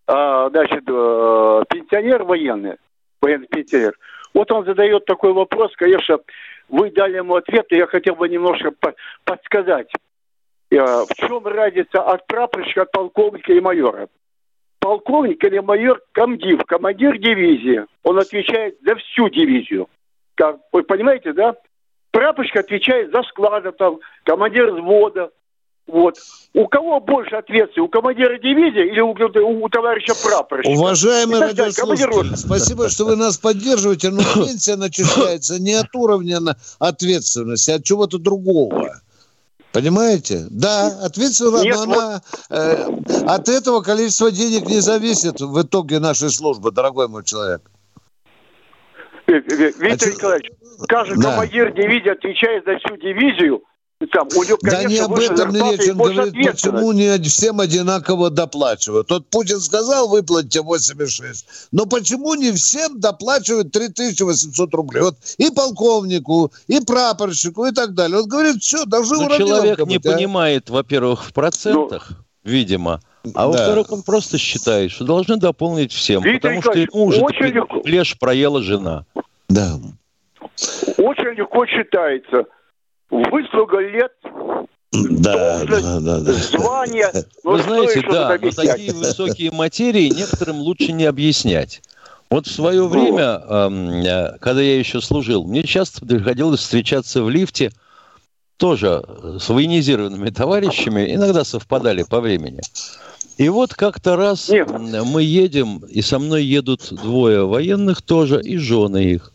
а, 0.09 0.49
значит, 0.49 0.85
а, 0.88 1.64
пенсионер 1.68 2.25
военный, 2.25 2.77
военный 3.21 3.47
пенсионер. 3.47 3.92
Вот 4.33 4.51
он 4.51 4.64
задает 4.64 5.05
такой 5.05 5.35
вопрос, 5.35 5.71
конечно, 5.77 6.18
вы 6.68 6.90
дали 6.90 7.16
ему 7.16 7.37
ответ, 7.37 7.66
и 7.71 7.77
я 7.77 7.87
хотел 7.87 8.14
бы 8.14 8.29
немножко 8.29 8.71
по 8.71 8.94
подсказать. 9.25 9.92
А, 10.73 11.05
в 11.05 11.14
чем 11.14 11.47
разница 11.47 12.03
от 12.03 12.27
прапорщика, 12.27 12.83
от 12.83 12.90
полковника 12.90 13.53
и 13.53 13.61
майора? 13.61 14.09
Полковник 14.81 15.44
или 15.44 15.59
майор 15.59 16.01
комдив, 16.12 16.64
командир 16.64 17.18
дивизии. 17.18 17.85
Он 18.03 18.18
отвечает 18.18 18.79
за 18.81 18.94
всю 18.97 19.29
дивизию. 19.29 19.88
Вы 20.73 20.85
понимаете, 20.85 21.33
да? 21.35 21.55
Прапорщик 22.12 22.57
отвечает 22.57 23.11
за 23.12 23.23
склады, 23.25 23.73
там, 23.73 23.99
командир 24.25 24.73
взвода. 24.73 25.31
Вот. 25.88 26.18
У 26.55 26.66
кого 26.66 27.01
больше 27.01 27.35
ответственности? 27.35 27.81
У 27.81 27.88
командира 27.88 28.38
дивизии 28.38 28.90
или 28.90 29.01
у, 29.01 29.11
у, 29.12 29.68
товарища 29.68 30.14
прапорщика? 30.22 30.70
Уважаемый 30.79 31.40
радиослушатель, 31.40 32.37
спасибо, 32.37 32.88
что 32.88 33.07
вы 33.07 33.16
нас 33.16 33.38
поддерживаете, 33.38 34.11
но 34.11 34.22
пенсия 34.22 34.77
начисляется 34.77 35.61
не 35.61 35.72
от 35.72 35.94
уровня 35.94 36.38
ответственности, 36.79 37.70
а 37.70 37.77
от 37.77 37.85
чего-то 37.85 38.18
другого. 38.18 39.01
Понимаете? 39.72 40.46
Да, 40.51 40.88
ответственность, 41.05 41.64
Нет, 41.64 41.77
но 41.77 41.83
она 41.83 42.22
э, 42.51 42.87
от 43.27 43.48
этого 43.48 43.81
количество 43.81 44.31
денег 44.31 44.66
не 44.68 44.81
зависит 44.81 45.40
в 45.40 45.62
итоге 45.62 46.01
нашей 46.01 46.31
службы, 46.31 46.70
дорогой 46.70 47.09
мой 47.09 47.24
человек. 47.24 47.62
Виктор 49.27 50.09
а 50.09 50.12
Николаевич, 50.12 50.51
каждый 50.88 51.22
да. 51.22 51.33
командир 51.33 51.72
дивизии 51.72 52.09
отвечает 52.09 52.64
за 52.64 52.79
всю 52.79 52.96
дивизию, 52.96 53.62
там, 54.07 54.29
у 54.37 54.45
него, 54.45 54.59
конечно, 54.59 54.83
да 54.83 54.89
не 54.89 54.99
об 54.99 55.19
этом 55.19 55.51
не 55.51 55.73
речь, 55.73 55.89
он 55.89 55.97
говорит, 55.97 56.35
почему 56.35 56.93
не 56.93 57.19
всем 57.23 57.59
одинаково 57.59 58.31
доплачивают. 58.31 59.11
Вот 59.11 59.27
Путин 59.27 59.59
сказал, 59.61 60.09
выплатите 60.09 60.61
8,6, 60.61 61.69
но 61.73 61.85
почему 61.85 62.35
не 62.35 62.53
всем 62.53 63.01
доплачивают 63.01 63.73
3800 63.73 64.73
рублей? 64.75 65.03
Вот 65.03 65.17
и 65.39 65.51
полковнику, 65.51 66.53
и 66.69 66.79
прапорщику, 66.81 67.67
и 67.67 67.73
так 67.73 67.95
далее. 67.95 68.19
Он 68.19 68.29
говорит, 68.29 68.63
все, 68.63 68.85
должны 68.85 69.29
ну, 69.29 69.37
Человек 69.37 69.79
быть, 69.79 69.89
не 69.89 69.97
а? 69.97 70.01
понимает, 70.01 70.71
во-первых, 70.71 71.25
в 71.25 71.33
процентах, 71.33 72.11
ну, 72.11 72.17
видимо, 72.45 73.01
а 73.35 73.49
во-вторых, 73.49 73.91
он 73.91 74.03
просто 74.03 74.39
считает, 74.39 74.93
что 74.93 75.05
должны 75.05 75.39
дополнить 75.39 75.93
всем, 75.93 76.23
Виктор 76.23 76.55
потому 76.55 76.63
что 76.63 76.79
ему 76.79 77.07
уже 77.07 77.21
очень... 77.21 77.83
плешь 77.83 78.17
проела 78.17 78.63
жена. 78.63 79.05
Да. 79.49 79.81
Очень 80.99 81.35
легко 81.37 81.67
считается– 81.67 82.45
выслуга 83.11 83.79
лет, 83.81 84.12
да, 84.92 85.64
да, 85.64 86.01
да, 86.01 86.21
да. 86.21 86.33
звание. 86.33 87.11
Ну, 87.44 87.53
Вы 87.53 87.62
знаете, 87.62 88.03
да, 88.11 88.38
но 88.40 88.51
такие 88.51 88.92
высокие 88.92 89.51
материи 89.51 90.09
некоторым 90.09 90.59
лучше 90.59 90.92
не 90.92 91.05
объяснять. 91.05 91.83
Вот 92.31 92.47
в 92.47 92.53
свое 92.53 92.83
ну. 92.83 92.88
время, 92.88 93.40
э, 93.49 94.38
когда 94.40 94.61
я 94.61 94.79
еще 94.79 95.01
служил, 95.01 95.44
мне 95.44 95.62
часто 95.62 96.05
приходилось 96.05 96.61
встречаться 96.61 97.23
в 97.23 97.31
лифте 97.31 97.71
тоже 98.57 99.03
с 99.38 99.49
военизированными 99.49 100.31
товарищами, 100.31 101.14
иногда 101.14 101.44
совпадали 101.44 102.03
по 102.03 102.21
времени. 102.21 102.61
И 103.37 103.49
вот 103.49 103.73
как-то 103.75 104.16
раз 104.16 104.49
Нет. 104.49 104.68
мы 104.68 105.23
едем, 105.23 105.79
и 105.88 106.03
со 106.03 106.18
мной 106.18 106.44
едут 106.44 106.88
двое 106.90 107.47
военных 107.47 108.03
тоже, 108.03 108.42
и 108.42 108.57
жены 108.57 109.05
их. 109.05 109.33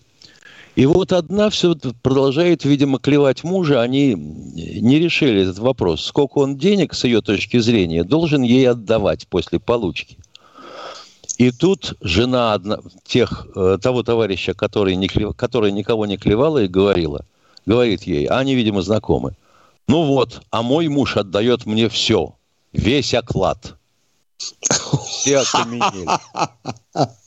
И 0.76 0.88
вот 0.88 1.14
одна 1.14 1.50
все 1.52 1.76
продолжает, 2.02 2.66
видимо, 2.66 2.98
клевать 2.98 3.44
мужа. 3.44 3.82
Они 3.82 4.16
не 4.16 5.00
решили 5.00 5.42
этот 5.42 5.60
вопрос. 5.60 6.04
Сколько 6.04 6.40
он 6.40 6.58
денег, 6.58 6.96
с 6.96 7.04
ее 7.04 7.22
точки 7.22 7.60
зрения, 7.60 8.04
должен 8.04 8.42
ей 8.42 8.68
отдавать 8.68 9.28
после 9.28 9.60
получки. 9.60 10.18
И 11.38 11.52
тут 11.52 11.96
жена 12.02 12.54
одна, 12.54 12.80
тех, 13.06 13.48
э, 13.56 13.78
того 13.82 14.04
товарища, 14.04 14.54
который, 14.54 14.96
не, 14.96 15.08
который 15.08 15.72
никого 15.72 16.06
не 16.06 16.18
клевала 16.18 16.64
и 16.64 16.68
говорила, 16.68 17.26
говорит 17.66 18.04
ей, 18.04 18.26
а 18.26 18.40
они, 18.40 18.56
видимо, 18.56 18.82
знакомы. 18.82 19.36
Ну 19.88 20.04
вот, 20.04 20.42
а 20.52 20.62
мой 20.62 20.88
муж 20.88 21.18
отдает 21.18 21.66
мне 21.66 21.90
все, 21.90 22.36
весь 22.72 23.14
оклад. 23.14 23.76
Все 24.38 25.40
окаменели. 25.40 26.08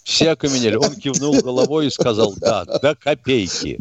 Все 0.05 0.31
окаменели. 0.31 0.77
Он 0.77 0.95
кивнул 0.95 1.41
головой 1.41 1.87
и 1.87 1.91
сказал, 1.91 2.35
да, 2.37 2.65
до 2.65 2.95
копейки. 2.95 3.81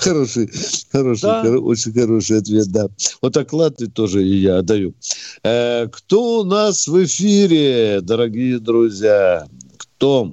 Хороший, 0.00 0.50
хороший, 0.90 1.22
да. 1.22 1.42
очень 1.58 1.92
хороший 1.92 2.38
ответ, 2.38 2.66
да. 2.72 2.86
Вот 3.22 3.36
оклад 3.36 3.76
тоже 3.94 4.24
и 4.24 4.36
я 4.36 4.62
даю. 4.62 4.94
Э, 5.42 5.86
кто 5.88 6.40
у 6.40 6.44
нас 6.44 6.88
в 6.88 7.04
эфире, 7.04 8.00
дорогие 8.00 8.58
друзья? 8.58 9.46
Кто? 9.78 10.32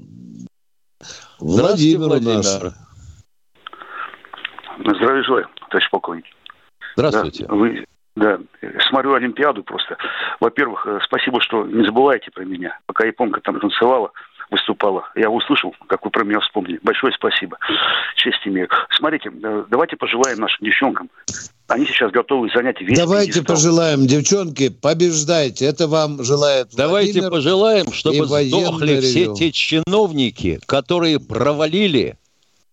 Владимир, 1.40 2.08
Владимир. 2.08 2.34
у 2.34 2.38
нас. 2.38 2.62
Здравия 4.80 5.24
желаю, 5.24 5.48
товарищ 5.70 5.90
полковник. 5.92 6.26
Здравствуйте. 6.96 7.46
Да, 7.46 7.54
вы 7.54 7.86
да, 8.16 8.40
смотрю 8.90 9.16
Олимпиаду 9.16 9.64
просто. 9.64 9.98
Во-первых, 10.40 10.86
э, 10.86 11.00
спасибо, 11.04 11.42
что 11.42 11.66
не 11.66 11.84
забываете 11.86 12.30
про 12.32 12.44
меня. 12.44 12.80
Пока 12.86 13.06
японка 13.06 13.42
там 13.42 13.60
танцевала, 13.60 14.12
выступала, 14.52 15.10
я 15.16 15.32
услышал, 15.32 15.76
как 15.88 16.06
вы 16.06 16.12
про 16.12 16.24
меня 16.24 16.40
вспомнили. 16.40 16.80
Большое 16.84 17.12
спасибо. 17.14 17.58
Честь 18.16 18.46
имею. 18.46 18.70
Смотрите, 18.92 19.32
э, 19.32 19.66
давайте 19.68 19.98
пожелаем 19.98 20.40
нашим 20.40 20.64
девчонкам. 20.64 21.10
Они 21.68 21.86
сейчас 21.86 22.12
готовы 22.12 22.50
занять 22.54 22.80
весь 22.82 23.00
Давайте 23.00 23.32
пьедестал. 23.32 23.56
пожелаем, 23.56 24.06
девчонки, 24.06 24.70
побеждайте. 24.70 25.66
Это 25.66 25.88
вам 25.88 26.24
желает 26.24 26.68
Давайте 26.76 27.14
Владимир 27.14 27.32
пожелаем, 27.32 27.92
чтобы 27.92 28.28
сдохли 28.28 29.00
все 29.00 29.34
те 29.34 29.52
чиновники, 29.52 30.60
которые 30.68 31.20
провалили 31.20 32.18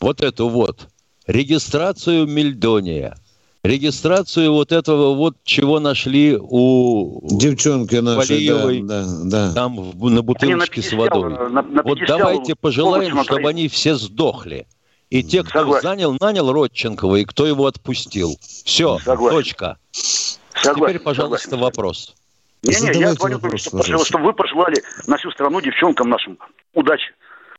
вот 0.01 0.21
эту 0.21 0.49
вот 0.49 0.89
регистрацию 1.27 2.27
Мельдония– 2.27 3.15
регистрацию 3.63 4.53
вот 4.53 4.73
этого 4.73 5.15
вот, 5.15 5.37
чего 5.45 5.81
нашли 5.81 6.37
у 6.41 7.21
девчонки 7.39 7.97
нашей, 7.97 8.37
Валиевой, 8.37 8.83
да, 8.83 9.05
да, 9.05 9.49
да. 9.49 9.55
там 9.55 9.77
на 9.99 10.23
бутылочке 10.23 10.83
с 10.83 10.93
водой. 10.93 11.31
На, 11.31 11.63
на 11.63 11.83
вот 11.83 11.99
давайте 12.07 12.55
пожелаем, 12.55 13.23
чтобы 13.25 13.49
они 13.49 13.69
все 13.69 13.95
сдохли. 13.95 14.67
И 15.11 15.25
те, 15.25 15.43
кто 15.43 15.61
Согласен. 15.61 15.83
занял, 15.83 16.17
нанял 16.21 16.53
Родченкова, 16.53 17.17
и 17.17 17.25
кто 17.25 17.45
его 17.45 17.67
отпустил. 17.67 18.37
Все, 18.41 18.99
Согласен. 18.99 19.37
точка. 19.37 19.77
Согласен. 19.91 20.87
Теперь, 20.87 20.99
пожалуйста, 21.03 21.51
Согласен. 21.51 21.65
вопрос. 21.65 22.15
Не-не, 22.63 23.01
я 23.01 23.15
вопрос, 23.19 23.63
чтобы, 23.63 24.05
чтобы 24.05 24.25
вы 24.27 24.33
пожелали 24.35 24.83
на 25.07 25.17
всю 25.17 25.31
страну 25.33 25.61
девчонкам 25.61 26.11
нашим 26.11 26.39
удачи. 26.75 27.13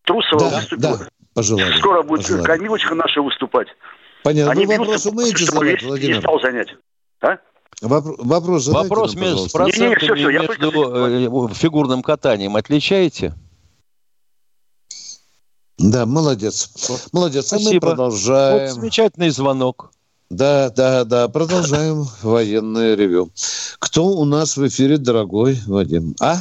Трусова 0.06 0.50
да, 0.50 0.58
выступила. 0.58 0.98
Да, 0.98 1.08
пожелали. 1.34 1.78
Скоро 1.78 2.04
будет 2.04 2.22
пожелали. 2.22 2.46
Камилочка 2.46 2.96
наша 2.96 3.21
выступать. 3.21 3.67
Понятно. 4.24 4.52
Они 4.52 4.65
Вы 4.65 4.78
вопрос 4.78 5.06
умеете 5.06 5.46
задать, 5.46 5.84
Владимир? 5.84 6.15
Не 6.15 6.22
стал 6.22 6.40
занять. 6.40 6.69
А? 7.22 7.38
Вопрос, 7.82 8.15
вопрос 8.19 8.63
задайте 8.63 8.90
Вопрос 8.90 9.15
нам, 9.15 9.24
между 9.24 9.50
процентами 9.50 9.86
не, 9.86 9.90
не, 9.90 9.96
все, 9.96 10.15
все, 10.15 10.30
между 10.30 10.72
только... 10.72 11.52
Э, 11.52 11.54
фигурным 11.56 12.04
катанием 12.04 12.56
отличаете? 12.56 13.34
Да, 15.80 16.06
молодец. 16.06 16.69
Молодец. 17.12 17.48
Спасибо. 17.48 17.69
А 17.69 17.74
мы 17.74 17.80
продолжаем. 17.80 18.67
Вот 18.67 18.76
замечательный 18.76 19.30
звонок. 19.30 19.92
Да, 20.30 20.69
да, 20.69 21.04
да. 21.06 21.28
Продолжаем 21.28 22.06
военное 22.22 22.96
ревю. 22.96 23.32
Кто 23.80 24.06
у 24.06 24.26
нас 24.26 24.58
в 24.58 24.67
эфире, 24.67 24.98
дорогой 24.98 25.58
Вадим? 25.65 26.15
А? 26.22 26.38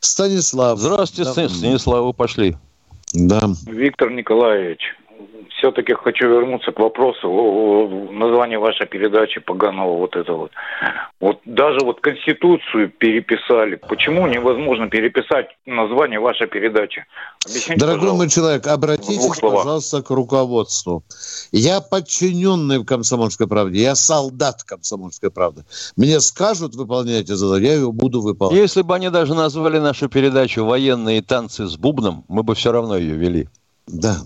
Станислав. 0.00 0.78
Здравствуйте, 0.78 1.32
да. 1.34 1.48
Станислав, 1.48 2.04
вы 2.04 2.12
пошли. 2.12 2.56
Да. 3.14 3.48
Виктор 3.66 4.10
Николаевич, 4.10 4.80
все-таки 5.58 5.94
хочу 5.94 6.28
вернуться 6.28 6.72
к 6.72 6.78
вопросу 6.78 7.28
о, 7.28 7.86
о 7.86 8.12
названии 8.12 8.56
вашей 8.56 8.86
передачи 8.86 9.40
поганого 9.40 9.96
вот 9.96 10.16
это 10.16 10.32
вот. 10.32 10.50
Вот 11.20 11.40
даже 11.44 11.80
вот 11.80 12.00
Конституцию 12.00 12.90
переписали. 12.90 13.76
Почему 13.76 14.26
невозможно 14.26 14.88
переписать 14.88 15.46
название 15.64 16.20
вашей 16.20 16.46
передачи? 16.46 17.06
Объясните, 17.46 17.80
Дорогой 17.80 18.12
мой 18.12 18.28
человек, 18.28 18.66
обратитесь, 18.66 19.40
пожалуйста, 19.40 20.02
к 20.02 20.10
руководству. 20.10 21.02
Я 21.50 21.80
подчиненный 21.80 22.78
в 22.78 22.84
«Комсомольской 22.84 23.48
правде», 23.48 23.80
я 23.80 23.94
солдат 23.94 24.62
«Комсомольской 24.64 25.30
правды». 25.30 25.64
Мне 25.96 26.20
скажут, 26.20 26.74
выполняйте 26.74 27.36
задание, 27.36 27.72
я 27.72 27.78
его 27.80 27.92
буду 27.92 28.20
выполнять. 28.20 28.60
Если 28.60 28.82
бы 28.82 28.94
они 28.94 29.08
даже 29.08 29.34
назвали 29.34 29.78
нашу 29.78 30.08
передачу 30.08 30.64
«Военные 30.64 31.22
танцы 31.22 31.66
с 31.66 31.76
бубном», 31.76 32.24
мы 32.28 32.42
бы 32.42 32.54
все 32.54 32.72
равно 32.72 32.96
ее 32.96 33.14
вели. 33.14 33.48
Да. 33.86 34.16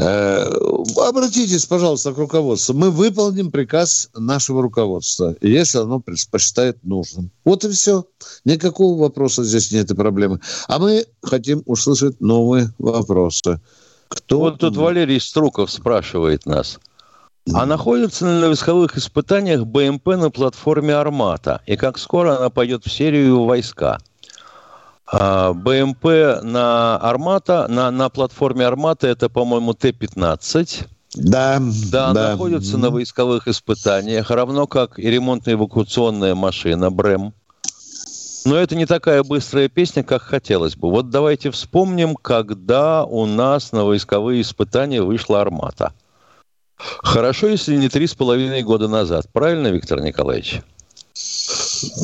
Э, 0.00 0.50
обратитесь, 0.96 1.66
пожалуйста, 1.66 2.14
к 2.14 2.18
руководству. 2.18 2.74
Мы 2.74 2.90
выполним 2.90 3.50
приказ 3.50 4.08
нашего 4.14 4.62
руководства, 4.62 5.36
если 5.42 5.78
оно 5.78 6.00
посчитает 6.00 6.82
нужным. 6.82 7.30
Вот 7.44 7.64
и 7.64 7.70
все. 7.70 8.06
Никакого 8.46 8.98
вопроса 8.98 9.44
здесь 9.44 9.70
нет 9.72 9.90
и 9.90 9.94
проблемы. 9.94 10.40
А 10.68 10.78
мы 10.78 11.04
хотим 11.22 11.62
услышать 11.66 12.18
новые 12.20 12.72
вопросы. 12.78 13.60
Кто... 14.08 14.40
Вот 14.40 14.58
тут 14.58 14.76
Валерий 14.76 15.20
Струков 15.20 15.70
спрашивает 15.70 16.46
нас. 16.46 16.78
А 17.52 17.66
находится 17.66 18.26
ли 18.26 18.40
на 18.40 18.48
войсковых 18.48 18.96
испытаниях 18.96 19.66
БМП 19.66 20.06
на 20.06 20.30
платформе 20.30 20.94
«Армата»? 20.94 21.60
И 21.66 21.76
как 21.76 21.98
скоро 21.98 22.38
она 22.38 22.48
пойдет 22.48 22.84
в 22.86 22.92
серию 22.92 23.44
войска? 23.44 23.98
А, 25.12 25.52
БМП 25.52 26.04
на 26.42 26.96
Армата, 26.96 27.66
на, 27.68 27.90
на 27.90 28.08
платформе 28.10 28.64
Армата 28.64 29.08
это, 29.08 29.28
по-моему, 29.28 29.74
Т-15. 29.74 30.86
Да, 31.16 31.60
да, 31.90 32.12
да. 32.12 32.30
находится 32.30 32.78
на 32.78 32.90
войсковых 32.90 33.48
испытаниях, 33.48 34.30
равно 34.30 34.68
как 34.68 35.00
и 35.00 35.10
ремонтно-эвакуационная 35.10 36.36
машина 36.36 36.92
БРЭМ. 36.92 37.34
Но 38.44 38.56
это 38.56 38.76
не 38.76 38.86
такая 38.86 39.24
быстрая 39.24 39.68
песня, 39.68 40.04
как 40.04 40.22
хотелось 40.22 40.76
бы. 40.76 40.88
Вот 40.88 41.10
давайте 41.10 41.50
вспомним, 41.50 42.14
когда 42.14 43.04
у 43.04 43.26
нас 43.26 43.72
на 43.72 43.84
войсковые 43.84 44.40
испытания 44.40 45.02
вышла 45.02 45.40
«Армата». 45.40 45.92
Хорошо, 46.76 47.48
если 47.48 47.76
не 47.76 47.88
три 47.88 48.06
с 48.06 48.14
половиной 48.14 48.62
года 48.62 48.88
назад. 48.88 49.26
Правильно, 49.32 49.68
Виктор 49.68 50.00
Николаевич? 50.00 50.62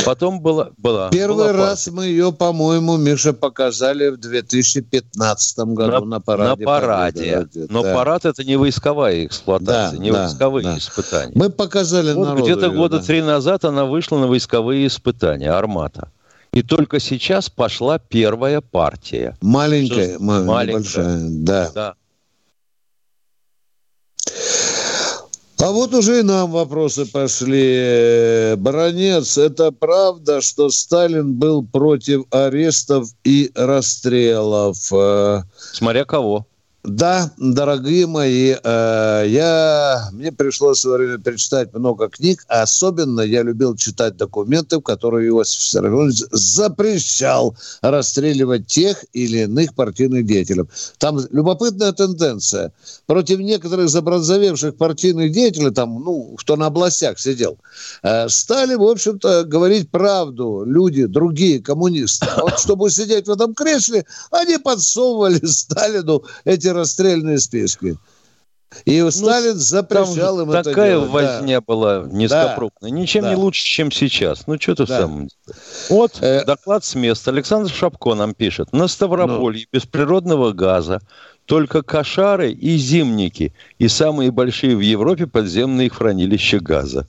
Потом 0.05 0.41
была... 0.41 0.71
была 0.77 1.11
Первый 1.11 1.49
была 1.49 1.53
раз 1.53 1.89
мы 1.89 2.07
ее, 2.07 2.33
по-моему, 2.33 2.97
Миша, 2.97 3.33
показали 3.33 4.09
в 4.09 4.19
2015 4.19 5.59
году 5.59 6.05
на, 6.05 6.17
на 6.17 6.21
параде. 6.21 6.65
На 6.65 6.67
параде. 6.67 7.49
Но 7.69 7.83
да. 7.83 7.95
парад 7.95 8.25
это 8.25 8.45
не 8.45 8.57
войсковая 8.57 9.27
эксплуатация, 9.27 9.99
да, 9.99 10.05
не 10.05 10.11
да, 10.11 10.23
войсковые 10.23 10.65
да. 10.65 10.79
испытания. 10.79 11.33
Мы 11.35 11.51
показали 11.51 12.13
вот 12.13 12.27
народу 12.27 12.45
Где-то 12.45 12.71
года 12.71 12.99
да. 12.99 13.05
три 13.05 13.23
назад 13.23 13.65
она 13.65 13.85
вышла 13.85 14.19
на 14.19 14.27
войсковые 14.27 14.87
испытания, 14.87 15.51
«Армата». 15.51 16.11
И 16.53 16.63
только 16.63 17.01
сейчас 17.01 17.51
пошла 17.51 17.99
первая 17.99 18.61
партия. 18.61 19.37
Маленькая, 19.43 20.15
Что... 20.15 20.23
маленькая, 20.23 20.73
большая, 20.73 21.19
да. 21.21 21.71
да. 21.75 21.95
А 25.59 25.71
вот 25.71 25.95
уже 25.95 26.21
и 26.21 26.23
нам 26.23 26.51
вопросы 26.51 27.07
пошли. 27.11 28.55
Баронец, 28.59 29.39
это 29.39 29.73
правда, 29.73 30.43
что 30.43 30.69
Сталин 30.69 31.35
был 31.35 31.67
против 31.67 32.25
арестов 32.31 33.09
и 33.25 33.51
расстрелов? 33.55 34.77
Смотря 35.73 36.05
кого. 36.05 36.47
Да, 36.87 37.33
дорогие 37.37 38.07
мои, 38.07 38.55
э, 38.63 39.25
я, 39.27 40.09
мне 40.13 40.31
пришлось 40.31 40.79
в 40.79 40.81
свое 40.83 40.99
время 40.99 41.19
перечитать 41.19 41.75
много 41.75 42.09
книг, 42.09 42.45
а 42.47 42.63
особенно 42.63 43.23
я 43.23 43.43
любил 43.43 43.75
читать 43.75 44.17
документы, 44.17 44.77
в 44.77 44.83
которые 44.83 45.27
Иосиф 45.27 45.63
Виссарионович 45.63 46.23
запрещал 46.31 47.57
расстреливать 47.83 48.69
тех 48.69 49.05
или 49.13 49.39
иных 49.39 49.75
партийных 49.75 50.27
деятелей. 50.27 50.63
Там 50.99 51.19
любопытная 51.33 51.91
тенденция. 51.91 52.73
Против 53.07 53.41
некоторых 53.41 53.89
забронзовевших 53.89 54.77
партийных 54.77 55.33
деятелей, 55.33 55.73
там, 55.73 56.05
ну, 56.05 56.37
кто 56.39 56.55
на 56.55 56.67
областях 56.67 57.19
сидел, 57.19 57.59
э, 58.05 58.29
стали, 58.29 58.77
в 58.77 58.85
общем-то, 58.85 59.43
говорить 59.43 59.91
правду 59.91 60.63
люди, 60.65 61.07
другие 61.07 61.61
коммунисты. 61.61 62.29
Вот 62.41 62.61
чтобы 62.61 62.91
сидеть 62.91 63.27
в 63.27 63.33
этом 63.33 63.55
кресле, 63.55 64.07
они 64.31 64.59
подсовывали 64.59 65.41
Сталину 65.45 66.23
эти 66.45 66.76
расстрельные 66.77 67.39
списки. 67.39 67.97
И 68.85 69.01
ну, 69.01 69.11
Сталин 69.11 69.55
запрещал 69.55 70.41
им 70.41 70.51
это 70.51 70.65
Такая 70.65 70.99
возня 70.99 71.61
да. 71.61 71.65
была 71.67 72.07
низкопробная. 72.11 72.91
Да. 72.91 72.97
Ничем 72.97 73.23
да. 73.23 73.31
не 73.31 73.37
лучше, 73.37 73.65
чем 73.65 73.91
сейчас. 73.91 74.47
Ну, 74.47 74.61
что-то 74.61 74.87
да. 74.87 74.95
в 74.95 75.01
самом 75.01 75.19
деле. 75.21 75.61
Вот 75.89 76.19
э... 76.21 76.45
доклад 76.45 76.85
с 76.85 76.95
места. 76.95 77.31
Александр 77.31 77.71
Шапко 77.71 78.15
нам 78.15 78.35
пишет. 78.35 78.73
На 78.73 78.89
Ставрополье 78.89 79.67
ну. 79.73 79.79
без 79.79 79.87
природного 79.87 80.53
газа 80.53 81.01
только 81.47 81.83
кошары 81.83 82.53
и 82.53 82.77
зимники. 82.77 83.55
И 83.79 83.89
самые 83.89 84.31
большие 84.31 84.77
в 84.77 84.81
Европе 84.81 85.27
подземные 85.27 85.89
хранилища 85.89 86.61
газа. 86.61 87.07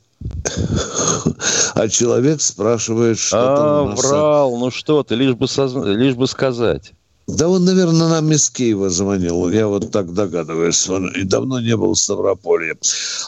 А 1.75 1.87
человек 1.89 2.41
спрашивает, 2.41 3.19
что 3.19 3.37
а, 3.37 3.55
там 3.85 3.95
врал, 3.95 4.57
ну 4.57 4.71
что 4.71 5.03
ты, 5.03 5.13
лишь 5.15 5.35
бы, 5.35 5.47
соз... 5.47 5.73
лишь 5.75 6.15
бы 6.15 6.27
сказать. 6.27 6.93
Да 7.27 7.49
он, 7.49 7.65
наверное, 7.65 8.07
нам 8.07 8.31
из 8.31 8.49
Киева 8.49 8.89
звонил. 8.89 9.49
Я 9.49 9.67
вот 9.67 9.91
так 9.91 10.13
догадываюсь. 10.13 10.89
Он 10.89 11.09
и 11.09 11.23
давно 11.23 11.59
не 11.59 11.75
был 11.75 11.93
в 11.93 11.99
Ставрополье. 11.99 12.77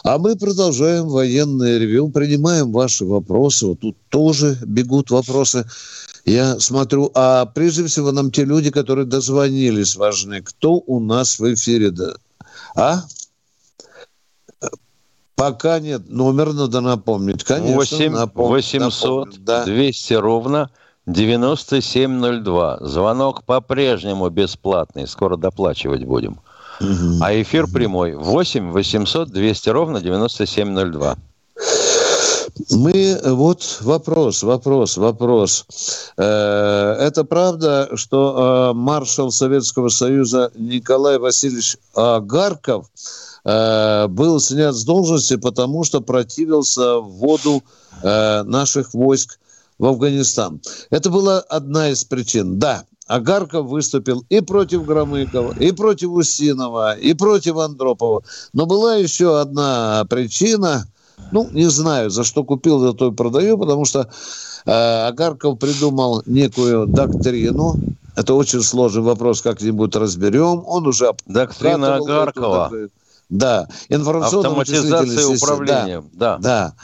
А 0.04 0.16
мы 0.16 0.36
продолжаем 0.36 1.06
военное 1.08 1.76
ревю. 1.76 2.08
Принимаем 2.08 2.72
ваши 2.72 3.04
вопросы. 3.04 3.66
Вот 3.66 3.80
тут 3.80 3.96
тоже 4.08 4.58
бегут 4.64 5.10
вопросы. 5.10 5.66
Я 6.24 6.58
смотрю, 6.60 7.10
а 7.14 7.44
прежде 7.44 7.84
всего 7.86 8.10
нам 8.10 8.30
те 8.30 8.44
люди, 8.44 8.70
которые 8.70 9.04
дозвонились, 9.04 9.96
важны. 9.96 10.40
Кто 10.40 10.74
у 10.74 10.98
нас 10.98 11.38
в 11.38 11.52
эфире? 11.52 11.90
Да? 11.90 12.14
А? 12.74 13.02
Пока 15.34 15.78
нет. 15.78 16.08
Номер 16.08 16.54
надо 16.54 16.80
напомнить. 16.80 17.44
Конечно, 17.44 17.76
8 17.76 18.12
напом... 18.12 18.48
800 18.48 19.26
напомнить. 19.26 19.44
Да. 19.44 19.64
200 19.66 20.14
ровно 20.14 20.70
9702. 21.06 22.78
Звонок 22.80 23.44
по-прежнему 23.44 24.28
бесплатный. 24.28 25.06
Скоро 25.06 25.36
доплачивать 25.36 26.04
будем. 26.04 26.40
Угу. 26.80 27.22
А 27.22 27.32
эфир 27.40 27.66
прямой 27.66 28.14
8 28.14 28.70
800 28.70 29.30
200 29.30 29.68
ровно 29.70 30.00
9702. 30.00 31.16
Мы, 32.70 33.18
вот 33.24 33.78
вопрос, 33.80 34.42
вопрос, 34.42 34.96
вопрос. 34.96 35.64
Э, 36.16 36.96
это 37.00 37.24
правда, 37.24 37.90
что 37.94 38.70
э, 38.72 38.76
маршал 38.76 39.30
Советского 39.30 39.88
Союза 39.88 40.50
Николай 40.54 41.18
Васильевич 41.18 41.76
Агарков 41.94 42.86
э, 43.44 44.06
был 44.08 44.40
снят 44.40 44.74
с 44.74 44.84
должности, 44.84 45.36
потому 45.36 45.84
что 45.84 46.00
противился 46.00 46.96
вводу 46.96 47.62
наших 48.02 48.94
войск 48.94 49.38
в 49.80 49.86
Афганистан. 49.86 50.60
Это 50.90 51.10
была 51.10 51.40
одна 51.40 51.88
из 51.88 52.04
причин. 52.04 52.58
Да, 52.58 52.84
Агарков 53.06 53.66
выступил 53.66 54.24
и 54.28 54.40
против 54.40 54.84
Громыкова, 54.84 55.54
и 55.58 55.72
против 55.72 56.10
Устинова, 56.10 56.96
и 56.96 57.14
против 57.14 57.56
Андропова. 57.56 58.22
Но 58.52 58.66
была 58.66 58.96
еще 58.96 59.40
одна 59.40 60.04
причина, 60.08 60.84
ну, 61.32 61.48
не 61.52 61.68
знаю, 61.70 62.10
за 62.10 62.24
что 62.24 62.44
купил, 62.44 62.78
за 62.78 62.92
то 62.92 63.08
и 63.08 63.14
продаю, 63.14 63.58
потому 63.58 63.86
что 63.86 64.10
э, 64.66 64.70
Агарков 65.08 65.58
придумал 65.58 66.22
некую 66.26 66.86
доктрину. 66.86 67.76
Это 68.16 68.34
очень 68.34 68.60
сложный 68.60 69.02
вопрос, 69.02 69.40
как-нибудь 69.40 69.96
разберем. 69.96 70.62
Он 70.66 70.86
уже... 70.86 71.10
Доктрина 71.26 71.96
Агаркова. 71.96 72.70
Да, 73.30 73.68
информационно-автоматизация 73.88 75.26
управления. 75.28 76.04
Да, 76.12 76.36
да. 76.38 76.74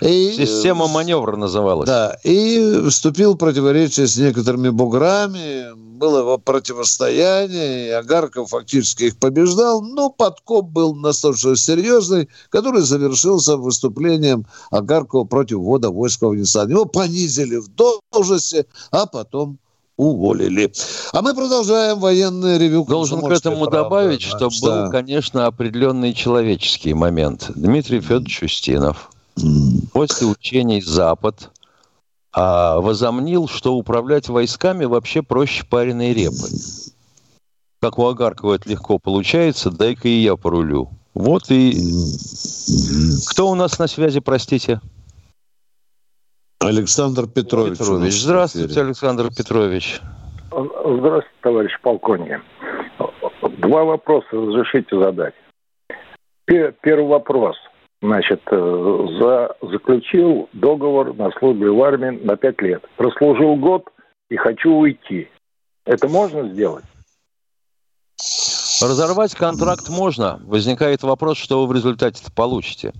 да. 0.00 0.08
И, 0.08 0.32
Система 0.36 0.86
маневра 0.86 1.36
называлась. 1.36 1.88
Да, 1.88 2.16
и 2.22 2.84
вступил 2.88 3.34
в 3.34 3.36
противоречие 3.36 4.06
с 4.06 4.16
некоторыми 4.16 4.68
буграми, 4.68 5.74
было 5.98 6.36
противостояние, 6.36 7.88
и 7.88 7.90
Агарков 7.90 8.50
фактически 8.50 9.04
их 9.04 9.18
побеждал, 9.18 9.82
но 9.82 10.10
подкоп 10.10 10.66
был 10.66 10.94
настолько 10.94 11.56
серьезный, 11.56 12.28
который 12.50 12.82
завершился 12.82 13.56
выступлением 13.56 14.46
Агаркова 14.70 15.24
против 15.24 15.58
ввода 15.58 15.90
войск 15.90 16.22
в 16.22 16.26
Афганистан. 16.26 16.70
Его 16.70 16.84
понизили 16.84 17.56
в 17.56 17.68
должности, 17.68 18.66
а 18.92 19.06
потом 19.06 19.58
уволили. 19.98 20.72
А 21.12 21.20
мы 21.20 21.34
продолжаем 21.34 21.98
военное 21.98 22.56
ревю. 22.56 22.86
Должен 22.86 23.20
к 23.20 23.30
этому 23.30 23.66
правда, 23.66 23.82
добавить, 23.82 24.22
что 24.22 24.48
да. 24.48 24.84
был, 24.84 24.90
конечно, 24.90 25.44
определенный 25.44 26.14
человеческий 26.14 26.94
момент. 26.94 27.50
Дмитрий 27.54 28.00
Федорович 28.00 28.44
Устинов– 28.44 29.10
После 29.92 30.26
учений 30.26 30.80
Запад 30.80 31.50
а 32.32 32.78
возомнил, 32.80 33.48
что 33.48 33.74
управлять 33.74 34.28
войсками 34.28 34.84
вообще 34.84 35.22
проще 35.22 35.64
пареной 35.64 36.12
репы. 36.12 36.46
Как 37.80 37.98
у 37.98 38.06
Агаркова 38.06 38.54
это 38.54 38.68
легко 38.68 38.98
получается, 38.98 39.70
дай-ка 39.70 40.08
и 40.08 40.22
я 40.22 40.36
порулю. 40.36 40.90
Вот 41.14 41.50
и... 41.50 41.80
Кто 43.30 43.50
у 43.50 43.54
нас 43.54 43.78
на 43.78 43.86
связи, 43.86 44.20
простите? 44.20 44.80
Александр 46.60 47.26
Петрович. 47.28 47.78
Петрович. 47.78 48.20
Здравствуйте, 48.20 48.80
Александр 48.80 49.28
Петрович. 49.34 50.00
Здравствуйте, 50.50 51.28
товарищ 51.40 51.72
полковник. 51.82 52.40
Два 53.58 53.84
вопроса 53.84 54.26
разрешите 54.32 54.98
задать. 54.98 55.34
Первый 56.46 57.06
вопрос. 57.06 57.56
Значит, 58.00 58.40
э, 58.50 59.06
за, 59.20 59.56
заключил 59.60 60.48
договор 60.52 61.14
на 61.14 61.30
службе 61.32 61.70
в 61.70 61.82
армии 61.82 62.18
на 62.24 62.36
пять 62.36 62.60
лет. 62.62 62.84
Прослужил 62.96 63.56
год 63.56 63.88
и 64.30 64.36
хочу 64.36 64.72
уйти. 64.72 65.28
Это 65.84 66.08
можно 66.08 66.48
сделать? 66.48 66.84
Разорвать 68.80 69.34
контракт 69.34 69.88
можно. 69.88 70.40
Возникает 70.44 71.02
вопрос, 71.02 71.38
что 71.38 71.62
вы 71.62 71.68
в 71.68 71.72
результате 71.72 72.24
получите. 72.34 72.92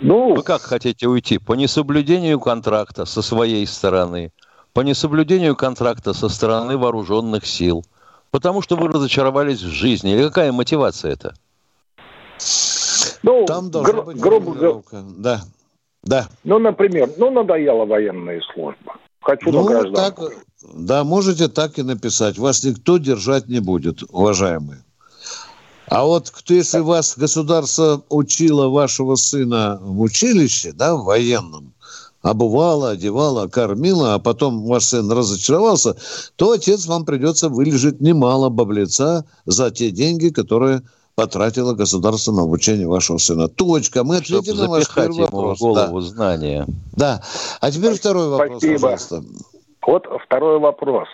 Ну... 0.00 0.34
Вы 0.34 0.42
как 0.42 0.62
хотите 0.62 1.06
уйти? 1.06 1.38
По 1.38 1.54
несоблюдению 1.54 2.40
контракта 2.40 3.04
со 3.04 3.22
своей 3.22 3.66
стороны, 3.66 4.32
по 4.72 4.80
несоблюдению 4.80 5.56
контракта 5.56 6.12
со 6.12 6.28
стороны 6.28 6.76
вооруженных 6.76 7.46
сил, 7.46 7.84
потому 8.30 8.62
что 8.62 8.76
вы 8.76 8.88
разочаровались 8.88 9.62
в 9.62 9.68
жизни. 9.68 10.12
Или 10.12 10.24
какая 10.24 10.52
мотивация 10.52 11.12
это? 11.12 11.34
Ну, 13.22 13.44
Там 13.46 13.70
гру- 13.70 14.02
быть 14.02 14.18
грубо 14.18 14.52
говоря, 14.52 14.82
да. 15.18 15.40
Да. 16.02 16.28
Ну, 16.44 16.58
например, 16.58 17.10
ну, 17.18 17.30
надоела 17.30 17.84
военная 17.84 18.40
служба. 18.54 18.96
Хочу 19.20 19.50
ну, 19.52 19.62
на 19.64 19.68
гражданку. 19.68 20.28
Так, 20.28 20.34
да, 20.74 21.04
можете 21.04 21.48
так 21.48 21.78
и 21.78 21.82
написать. 21.82 22.38
Вас 22.38 22.64
никто 22.64 22.96
держать 22.96 23.48
не 23.48 23.60
будет, 23.60 24.02
уважаемые. 24.08 24.82
А 25.90 26.04
вот 26.04 26.30
кто, 26.30 26.54
если 26.54 26.78
вас 26.78 27.18
государство 27.18 28.02
учило 28.10 28.68
вашего 28.68 29.16
сына 29.16 29.76
в 29.82 30.00
училище, 30.00 30.70
да, 30.72 30.94
в 30.94 31.02
военном, 31.02 31.72
обувала, 32.22 32.90
одевала, 32.90 33.48
кормила, 33.48 34.14
а 34.14 34.20
потом 34.20 34.64
ваш 34.66 34.84
сын 34.84 35.10
разочаровался, 35.10 35.96
то 36.36 36.52
отец 36.52 36.86
вам 36.86 37.04
придется 37.04 37.48
вылежать 37.48 38.00
немало 38.00 38.50
баблица 38.50 39.24
за 39.46 39.72
те 39.72 39.90
деньги, 39.90 40.28
которые 40.28 40.82
потратило 41.16 41.74
государство 41.74 42.30
на 42.30 42.42
обучение 42.42 42.86
вашего 42.86 43.18
сына. 43.18 43.48
Точка. 43.48 44.04
Мы 44.04 44.18
ответили 44.18 44.60
на 44.60 44.68
ваш 44.68 44.94
первый 44.94 45.24
вопрос. 45.24 45.58
голову 45.58 46.00
да. 46.00 46.06
знания. 46.06 46.66
Да. 46.96 47.20
А 47.60 47.70
теперь 47.72 47.94
второй 47.94 48.28
вопрос, 48.28 48.58
Спасибо. 48.58 48.74
пожалуйста. 48.74 49.22
Вот 49.84 50.06
второй 50.24 50.60
вопрос. 50.60 51.08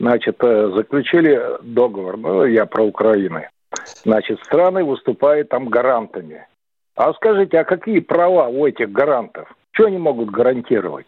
Значит, 0.00 0.36
э, 0.40 0.72
заключили 0.74 1.40
договор, 1.62 2.16
ну, 2.16 2.44
я 2.46 2.64
про 2.64 2.84
Украину. 2.84 3.42
Значит, 4.04 4.38
страны 4.44 4.84
выступают 4.84 5.48
там 5.48 5.68
гарантами. 5.68 6.46
А 6.96 7.12
скажите, 7.14 7.58
а 7.58 7.64
какие 7.64 8.00
права 8.00 8.48
у 8.48 8.66
этих 8.66 8.90
гарантов? 8.92 9.48
Что 9.72 9.86
они 9.86 9.98
могут 9.98 10.30
гарантировать? 10.30 11.06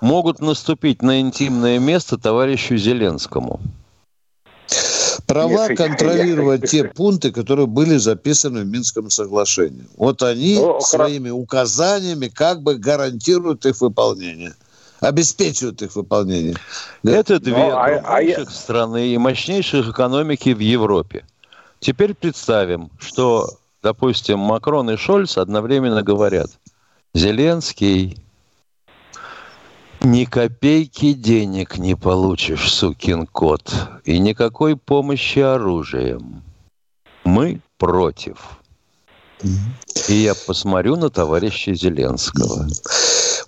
Могут 0.00 0.40
наступить 0.40 1.02
на 1.02 1.20
интимное 1.20 1.78
место 1.78 2.18
товарищу 2.18 2.76
Зеленскому. 2.76 3.60
Права 5.26 5.68
контролировать 5.68 6.70
те 6.70 6.84
пункты, 6.84 7.32
которые 7.32 7.66
были 7.66 7.96
записаны 7.96 8.62
в 8.62 8.66
Минском 8.66 9.08
соглашении. 9.08 9.86
Вот 9.96 10.22
они 10.22 10.56
ну, 10.56 10.80
своими 10.80 11.30
указаниями 11.30 12.28
как 12.28 12.62
бы 12.62 12.74
гарантируют 12.74 13.64
их 13.64 13.80
выполнение 13.80 14.52
обеспечивают 15.00 15.82
их 15.82 15.94
выполнение. 15.96 16.56
Это 17.04 17.38
две 17.38 17.52
ну, 17.52 17.76
а, 17.76 17.98
крупнейших 17.98 18.48
а 18.48 18.52
страны 18.52 19.08
и 19.08 19.18
мощнейших 19.18 19.88
экономики 19.88 20.50
в 20.50 20.60
Европе. 20.60 21.24
Теперь 21.84 22.14
представим, 22.14 22.90
что, 22.98 23.46
допустим, 23.82 24.38
Макрон 24.38 24.88
и 24.88 24.96
Шольц 24.96 25.36
одновременно 25.36 26.02
говорят, 26.02 26.50
Зеленский, 27.12 28.24
ни 30.00 30.24
копейки 30.24 31.12
денег 31.12 31.76
не 31.76 31.94
получишь, 31.94 32.72
сукин 32.72 33.26
кот, 33.26 33.70
и 34.06 34.18
никакой 34.18 34.76
помощи 34.76 35.40
оружием. 35.40 36.42
Мы 37.22 37.60
против. 37.76 38.60
И 40.08 40.14
я 40.14 40.34
посмотрю 40.34 40.96
на 40.96 41.10
товарища 41.10 41.74
Зеленского. 41.74 42.66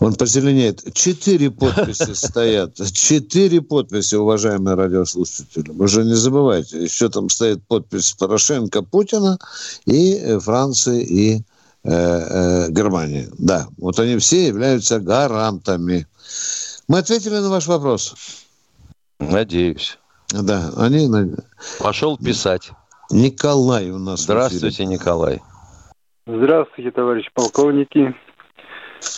Он 0.01 0.15
позеленеет. 0.15 0.93
Четыре 0.95 1.51
подписи 1.51 2.13
стоят. 2.15 2.75
Четыре 2.93 3.63
подписи, 3.63 4.15
уважаемые 4.15 4.75
радиослушатели. 4.75 5.71
Вы 5.71 5.89
же 5.89 6.05
не 6.05 6.15
забывайте. 6.15 6.83
Еще 6.83 7.09
там 7.09 7.29
стоит 7.29 7.67
подпись 7.67 8.13
Порошенко, 8.13 8.83
Путина 8.83 9.39
и 9.87 10.15
э, 10.15 10.39
Франции, 10.39 11.03
и 11.03 11.37
э, 11.37 11.91
э, 11.91 12.71
Германии. 12.71 13.29
Да, 13.39 13.69
вот 13.79 13.99
они 13.99 14.19
все 14.19 14.49
являются 14.49 15.01
гарантами. 15.01 16.07
Мы 16.89 16.99
ответили 16.99 17.37
на 17.37 17.49
ваш 17.49 17.67
вопрос. 17.67 18.15
Надеюсь. 19.19 19.99
Да, 20.31 20.73
они... 20.77 21.09
Пошел 21.79 22.19
писать. 22.19 22.71
Николай 23.11 23.91
у 23.91 23.99
нас. 23.99 24.23
Здравствуйте, 24.23 24.85
Николай. 24.85 25.41
Здравствуйте, 26.27 26.91
товарищ 26.91 27.31
полковники. 27.33 28.15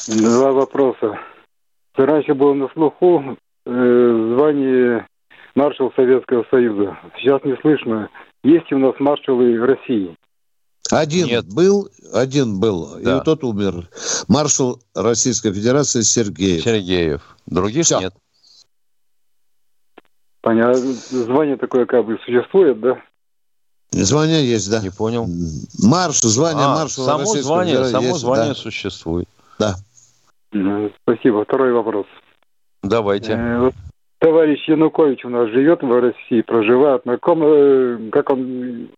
Два 0.08 0.52
вопроса. 0.52 1.18
Раньше 1.94 2.34
было 2.34 2.54
на 2.54 2.68
слуху 2.68 3.36
э, 3.66 4.32
звание 4.34 5.06
маршал 5.54 5.92
Советского 5.96 6.44
Союза. 6.50 6.96
Сейчас 7.16 7.42
не 7.44 7.56
слышно. 7.60 8.08
Есть 8.44 8.72
у 8.72 8.78
нас 8.78 8.94
маршалы 9.00 9.58
России? 9.58 10.16
Один 10.90 11.26
Нет. 11.26 11.52
был, 11.52 11.88
один 12.14 12.60
был, 12.60 12.96
да. 13.02 13.18
и 13.18 13.24
тот 13.24 13.44
умер. 13.44 13.88
Маршал 14.28 14.80
Российской 14.94 15.52
Федерации 15.52 16.00
Сергеев. 16.00 16.62
Сергеев. 16.62 17.36
Других 17.46 17.84
Все. 17.84 18.00
нет. 18.00 18.14
Понятно. 20.40 20.80
Звание 20.80 21.56
такое 21.56 21.84
как 21.84 22.06
бы 22.06 22.18
существует, 22.24 22.80
да? 22.80 23.02
Звание 23.90 24.48
есть, 24.48 24.70
да. 24.70 24.80
Не 24.80 24.90
понял. 24.90 25.26
Марш, 25.82 26.20
звание 26.20 26.64
а, 26.64 26.74
маршала 26.74 27.06
само 27.06 27.18
Российской 27.20 27.42
звание, 27.42 27.74
Федерации 27.74 27.92
Само 27.92 28.06
есть, 28.06 28.20
звание 28.20 28.48
да. 28.48 28.54
существует. 28.54 29.28
Да. 29.58 29.74
Спасибо. 31.02 31.44
Второй 31.44 31.72
вопрос. 31.72 32.06
Давайте. 32.82 33.32
Э, 33.32 33.70
товарищ 34.18 34.68
Янукович 34.68 35.24
у 35.24 35.28
нас 35.28 35.48
живет 35.48 35.82
в 35.82 36.00
России, 36.00 36.42
проживает. 36.42 37.04
На 37.04 37.18
ком, 37.18 37.42
э, 37.44 38.10
как 38.10 38.30
он 38.30 38.88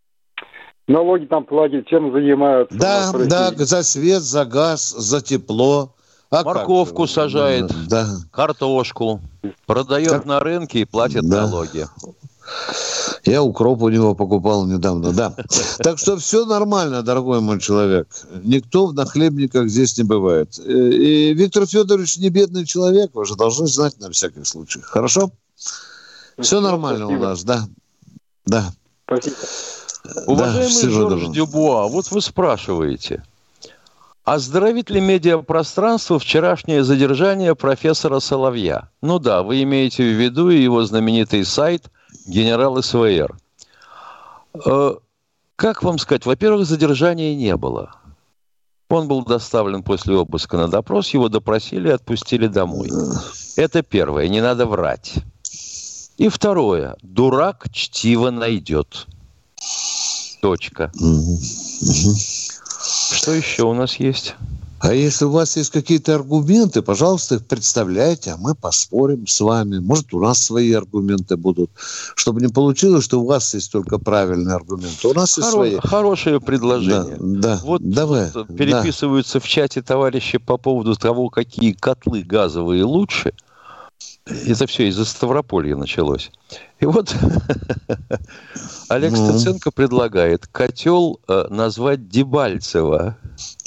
налоги 0.87 1.25
там 1.25 1.45
платит, 1.45 1.87
чем 1.87 2.11
занимается? 2.11 2.77
Да, 2.77 3.11
да, 3.13 3.51
за 3.55 3.83
свет, 3.83 4.21
за 4.21 4.45
газ, 4.45 4.91
за 4.91 5.21
тепло. 5.21 5.93
А 6.29 6.43
Морковку 6.43 7.07
сажает, 7.07 7.69
да. 7.89 8.07
картошку, 8.31 9.19
продает 9.65 10.11
как... 10.11 10.25
на 10.25 10.39
рынке 10.39 10.79
и 10.79 10.85
платит 10.85 11.27
да. 11.27 11.41
налоги. 11.41 11.85
Я 13.25 13.43
укроп 13.43 13.83
у 13.83 13.89
него 13.89 14.15
покупал 14.15 14.65
недавно, 14.65 15.11
да. 15.11 15.35
Так 15.77 15.99
что 15.99 16.17
все 16.17 16.45
нормально, 16.45 17.03
дорогой 17.03 17.39
мой 17.39 17.59
человек. 17.59 18.07
Никто 18.43 18.91
на 18.91 19.05
хлебниках 19.05 19.69
здесь 19.69 19.97
не 19.97 20.03
бывает. 20.03 20.57
Э, 20.59 20.71
и 20.71 21.33
Виктор 21.33 21.67
Федорович 21.67 22.17
не 22.17 22.29
бедный 22.29 22.65
человек, 22.65 23.11
вы 23.13 23.25
же 23.25 23.35
должны 23.35 23.67
знать 23.67 23.99
на 23.99 24.09
всякий 24.11 24.43
случай. 24.43 24.81
Хорошо? 24.81 25.31
Все 26.39 26.61
нормально 26.61 27.05
Спасибо. 27.05 27.19
у 27.19 27.23
нас, 27.23 27.43
да. 27.43 27.67
Да. 28.45 28.73
Спасибо. 29.05 29.35
Уважаемый 30.25 30.83
да, 30.83 30.89
Жорж 30.89 31.27
Дюбуа, 31.27 31.87
вот 31.87 32.09
вы 32.09 32.21
спрашиваете, 32.21 33.23
оздоровит 34.23 34.89
ли 34.89 34.99
медиапространство 34.99 36.17
вчерашнее 36.17 36.83
задержание 36.83 37.53
профессора 37.53 38.19
Соловья? 38.19 38.89
Ну 39.01 39.19
да, 39.19 39.43
вы 39.43 39.61
имеете 39.61 40.01
в 40.01 40.19
виду 40.19 40.49
его 40.49 40.83
знаменитый 40.85 41.45
сайт– 41.45 41.83
генерал 42.25 42.81
СВР. 42.81 43.35
Э, 44.65 44.95
как 45.55 45.83
вам 45.83 45.99
сказать? 45.99 46.25
Во-первых, 46.25 46.65
задержания 46.65 47.35
не 47.35 47.55
было. 47.55 47.95
Он 48.89 49.07
был 49.07 49.23
доставлен 49.23 49.83
после 49.83 50.15
обыска 50.17 50.57
на 50.57 50.67
допрос, 50.67 51.09
его 51.09 51.29
допросили 51.29 51.87
и 51.87 51.91
отпустили 51.91 52.47
домой. 52.47 52.89
Это 53.55 53.83
первое, 53.83 54.27
не 54.27 54.41
надо 54.41 54.65
врать. 54.65 55.13
И 56.17 56.27
второе, 56.27 56.97
дурак 57.01 57.67
чтиво 57.71 58.31
найдет. 58.31 59.07
Точка. 60.41 60.91
Что 63.13 63.31
еще 63.31 63.63
у 63.63 63.73
нас 63.73 63.95
есть? 63.95 64.35
А 64.81 64.93
если 64.93 65.25
у 65.25 65.31
вас 65.31 65.57
есть 65.57 65.69
какие-то 65.69 66.15
аргументы, 66.15 66.81
пожалуйста, 66.81 67.35
их 67.35 67.45
представляйте, 67.45 68.31
а 68.31 68.37
мы 68.37 68.55
поспорим 68.55 69.27
с 69.27 69.39
вами. 69.39 69.77
Может, 69.77 70.11
у 70.13 70.19
нас 70.19 70.39
свои 70.39 70.73
аргументы 70.73 71.37
будут. 71.37 71.69
Чтобы 72.15 72.41
не 72.41 72.47
получилось, 72.47 73.03
что 73.03 73.21
у 73.21 73.25
вас 73.27 73.53
есть 73.53 73.71
только 73.71 73.99
правильные 73.99 74.55
аргументы. 74.55 75.07
У 75.07 75.13
нас 75.13 75.37
Хоро- 75.37 75.41
есть 75.41 75.51
свои. 75.51 75.77
Хорошее 75.77 76.41
предложение. 76.41 77.15
Да, 77.19 77.57
да. 77.57 77.61
Вот 77.63 77.87
Давай. 77.87 78.31
переписываются 78.31 79.35
да. 79.35 79.39
в 79.41 79.47
чате 79.47 79.83
товарищи 79.83 80.39
по 80.39 80.57
поводу 80.57 80.95
того, 80.95 81.29
какие 81.29 81.73
котлы 81.73 82.23
газовые 82.23 82.83
лучше. 82.83 83.33
Это 84.25 84.65
все 84.65 84.87
из-за 84.87 85.05
Ставрополья 85.05 85.75
началось. 85.75 86.31
И 86.79 86.85
вот 86.85 87.15
Олег 88.89 89.13
ну. 89.13 89.71
Предлагает 89.73 90.47
котел 90.47 91.19
э, 91.27 91.45
назвать 91.49 92.09
Дебальцево. 92.09 93.17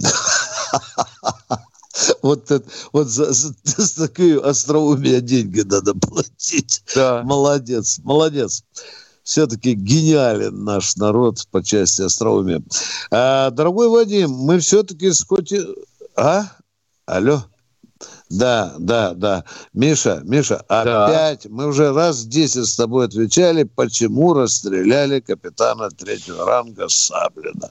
Вот, 2.22 2.50
вот 2.92 3.06
за, 3.06 3.32
за, 3.32 3.54
за 3.62 4.08
такую 4.08 4.44
остроумие 4.46 5.20
деньги 5.20 5.60
надо 5.60 5.94
платить. 5.94 6.82
Да. 6.94 7.22
Молодец, 7.22 8.00
молодец. 8.02 8.64
Все-таки 9.22 9.74
гениален 9.74 10.64
наш 10.64 10.96
народ 10.96 11.46
по 11.50 11.62
части 11.62 12.02
остроумия. 12.02 12.62
А, 13.10 13.50
дорогой 13.50 13.88
Вадим, 13.88 14.30
мы 14.30 14.58
все-таки 14.58 15.10
Коти... 15.26 15.62
А? 16.16 16.46
Алло? 17.06 17.44
Да, 18.34 18.74
да, 18.78 19.14
да. 19.14 19.44
Миша, 19.72 20.20
Миша, 20.24 20.64
да. 20.68 21.06
опять 21.06 21.46
мы 21.46 21.66
уже 21.66 21.92
раз 21.92 22.24
10 22.24 22.66
с 22.66 22.74
тобой 22.74 23.06
отвечали, 23.06 23.62
почему 23.62 24.34
расстреляли 24.34 25.20
капитана 25.20 25.88
третьего 25.90 26.44
ранга 26.44 26.88
Саблина. 26.88 27.70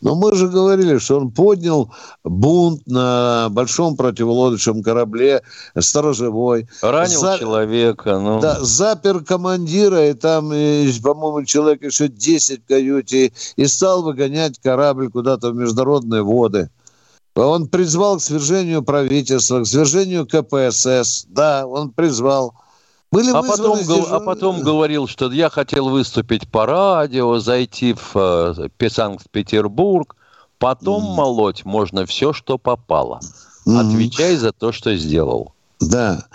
Но 0.00 0.16
мы 0.16 0.34
же 0.34 0.48
говорили, 0.48 0.98
что 0.98 1.18
он 1.18 1.30
поднял 1.30 1.94
бунт 2.24 2.86
на 2.86 3.48
большом 3.50 3.96
противолодочном 3.96 4.82
корабле 4.82 5.42
сторожевой. 5.78 6.68
Ранил 6.82 7.20
за... 7.20 7.38
человека. 7.38 8.18
Ну... 8.18 8.40
Да, 8.40 8.58
запер 8.60 9.22
командира, 9.22 10.08
и 10.08 10.14
там, 10.14 10.48
по-моему, 11.02 11.44
человек 11.44 11.84
еще 11.84 12.08
10 12.08 12.64
в 12.64 12.66
каюте, 12.66 13.32
и 13.54 13.66
стал 13.66 14.02
выгонять 14.02 14.58
корабль 14.58 15.08
куда-то 15.08 15.50
в 15.50 15.54
международные 15.54 16.22
воды. 16.22 16.68
Он 17.46 17.68
призвал 17.68 18.18
к 18.18 18.22
свержению 18.22 18.82
правительства, 18.82 19.60
к 19.60 19.66
свержению 19.66 20.26
КПСС. 20.26 21.26
Да, 21.28 21.66
он 21.66 21.90
призвал. 21.90 22.54
Были 23.10 23.30
а, 23.30 23.42
потом, 23.42 23.78
дежур... 23.78 24.06
а 24.10 24.20
потом 24.20 24.60
говорил, 24.60 25.08
что 25.08 25.30
я 25.32 25.50
хотел 25.50 25.88
выступить 25.88 26.48
по 26.48 26.66
радио, 26.66 27.38
зайти 27.40 27.94
в 27.94 28.12
э, 28.14 28.88
Санкт-Петербург. 28.88 30.16
Потом 30.58 31.02
mm. 31.02 31.14
молоть 31.14 31.64
можно 31.64 32.06
все, 32.06 32.32
что 32.32 32.58
попало. 32.58 33.20
Mm. 33.66 33.80
Отвечай 33.80 34.36
за 34.36 34.52
то, 34.52 34.70
что 34.70 34.94
сделал. 34.94 35.54
Да. 35.80 36.26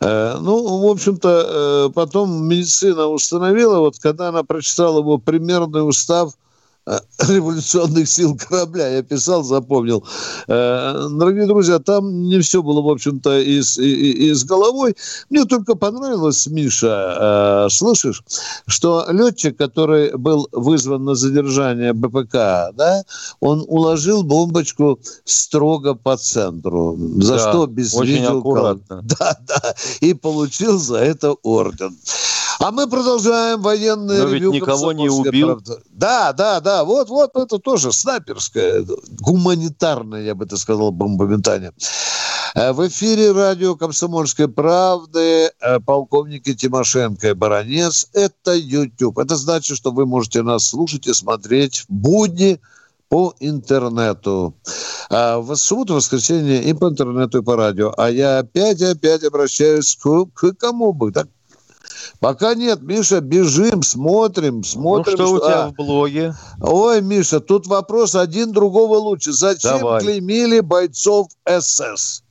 Э, 0.00 0.36
ну, 0.40 0.78
в 0.78 0.86
общем-то, 0.90 1.88
э, 1.88 1.92
потом 1.94 2.46
медицина 2.46 3.06
установила, 3.06 3.78
вот 3.78 3.98
когда 3.98 4.28
она 4.28 4.42
прочитала 4.42 4.98
его 4.98 5.18
примерный 5.18 5.86
устав– 5.88 6.32
революционных 7.28 8.08
сил 8.08 8.36
корабля. 8.36 8.88
Я 8.88 9.02
писал, 9.02 9.42
запомнил. 9.42 10.04
Э, 10.46 11.08
дорогие 11.10 11.46
друзья, 11.46 11.78
там 11.78 12.22
не 12.22 12.40
все 12.40 12.62
было, 12.62 12.80
в 12.80 12.88
общем-то, 12.88 13.38
и 13.38 13.60
с, 13.62 13.78
и, 13.78 14.28
и 14.28 14.32
с 14.32 14.44
головой. 14.44 14.96
Мне 15.30 15.44
только 15.44 15.74
понравилось, 15.74 16.46
Миша, 16.46 17.66
э, 17.66 17.70
слышишь, 17.70 18.22
что 18.66 19.06
летчик, 19.10 19.56
который 19.56 20.16
был 20.16 20.48
вызван 20.52 21.04
на 21.04 21.14
задержание 21.14 21.92
БПК, 21.92 22.72
да, 22.74 23.02
он 23.40 23.64
уложил 23.66 24.22
бомбочку 24.22 24.98
строго 25.24 25.94
по 25.94 26.16
центру, 26.16 26.96
за 27.20 27.34
да, 27.34 27.50
что 27.50 27.66
без 27.66 27.94
очень 27.94 28.14
видео... 28.14 28.38
аккуратно. 28.38 29.04
Да, 29.18 29.36
да, 29.46 29.74
и 30.00 30.12
получил 30.14 30.78
за 30.78 30.98
это 30.98 31.32
орден. 31.42 31.96
А 32.58 32.72
мы 32.72 32.88
продолжаем 32.88 33.62
военное 33.62 34.24
Но 34.24 34.32
ревью. 34.32 34.52
ведь 34.52 34.62
никого 34.62 34.92
не 34.92 35.08
убил. 35.08 35.46
Правда. 35.48 35.80
Да, 35.90 36.32
да, 36.32 36.60
да. 36.60 36.84
Вот, 36.84 37.08
вот 37.08 37.36
это 37.36 37.58
тоже 37.58 37.92
снайперское, 37.92 38.84
гуманитарное, 39.20 40.22
я 40.22 40.34
бы 40.34 40.44
это 40.44 40.56
сказал, 40.56 40.90
бомбометание. 40.90 41.72
Э, 42.54 42.72
в 42.72 42.86
эфире 42.88 43.30
радио 43.32 43.76
«Комсомольской 43.76 44.48
правды» 44.48 45.52
э, 45.60 45.80
полковники 45.80 46.54
Тимошенко 46.54 47.28
и 47.28 47.34
Баранец. 47.34 48.08
Это 48.12 48.54
YouTube. 48.54 49.18
Это 49.18 49.36
значит, 49.36 49.76
что 49.76 49.92
вы 49.92 50.06
можете 50.06 50.42
нас 50.42 50.66
слушать 50.66 51.06
и 51.06 51.14
смотреть 51.14 51.84
в 51.88 51.90
будни 51.90 52.60
по 53.08 53.34
интернету. 53.38 54.54
А 55.10 55.38
в 55.38 55.54
субботу, 55.56 55.94
воскресенье 55.94 56.62
и 56.62 56.72
по 56.72 56.88
интернету, 56.88 57.38
и 57.38 57.42
по 57.42 57.56
радио. 57.56 57.94
А 57.96 58.10
я 58.10 58.38
опять-опять 58.38 59.22
обращаюсь 59.22 59.96
к, 59.96 60.26
к 60.34 60.52
кому 60.54 60.92
бы? 60.92 61.12
Так 61.12 61.28
Пока 62.20 62.54
нет, 62.54 62.82
Миша, 62.82 63.20
бежим, 63.20 63.82
смотрим, 63.82 64.64
смотрим. 64.64 65.16
Ну, 65.16 65.16
что, 65.16 65.26
что 65.26 65.34
у 65.34 65.38
тебя 65.38 65.64
а... 65.64 65.68
в 65.68 65.74
блоге? 65.74 66.34
Ой, 66.60 67.00
Миша, 67.02 67.40
тут 67.40 67.66
вопрос 67.66 68.14
один 68.14 68.52
другого 68.52 68.96
лучше. 68.96 69.32
Зачем 69.32 69.78
Давай. 69.78 70.00
клеймили 70.00 70.60
бойцов 70.60 71.28
СС? 71.46 72.22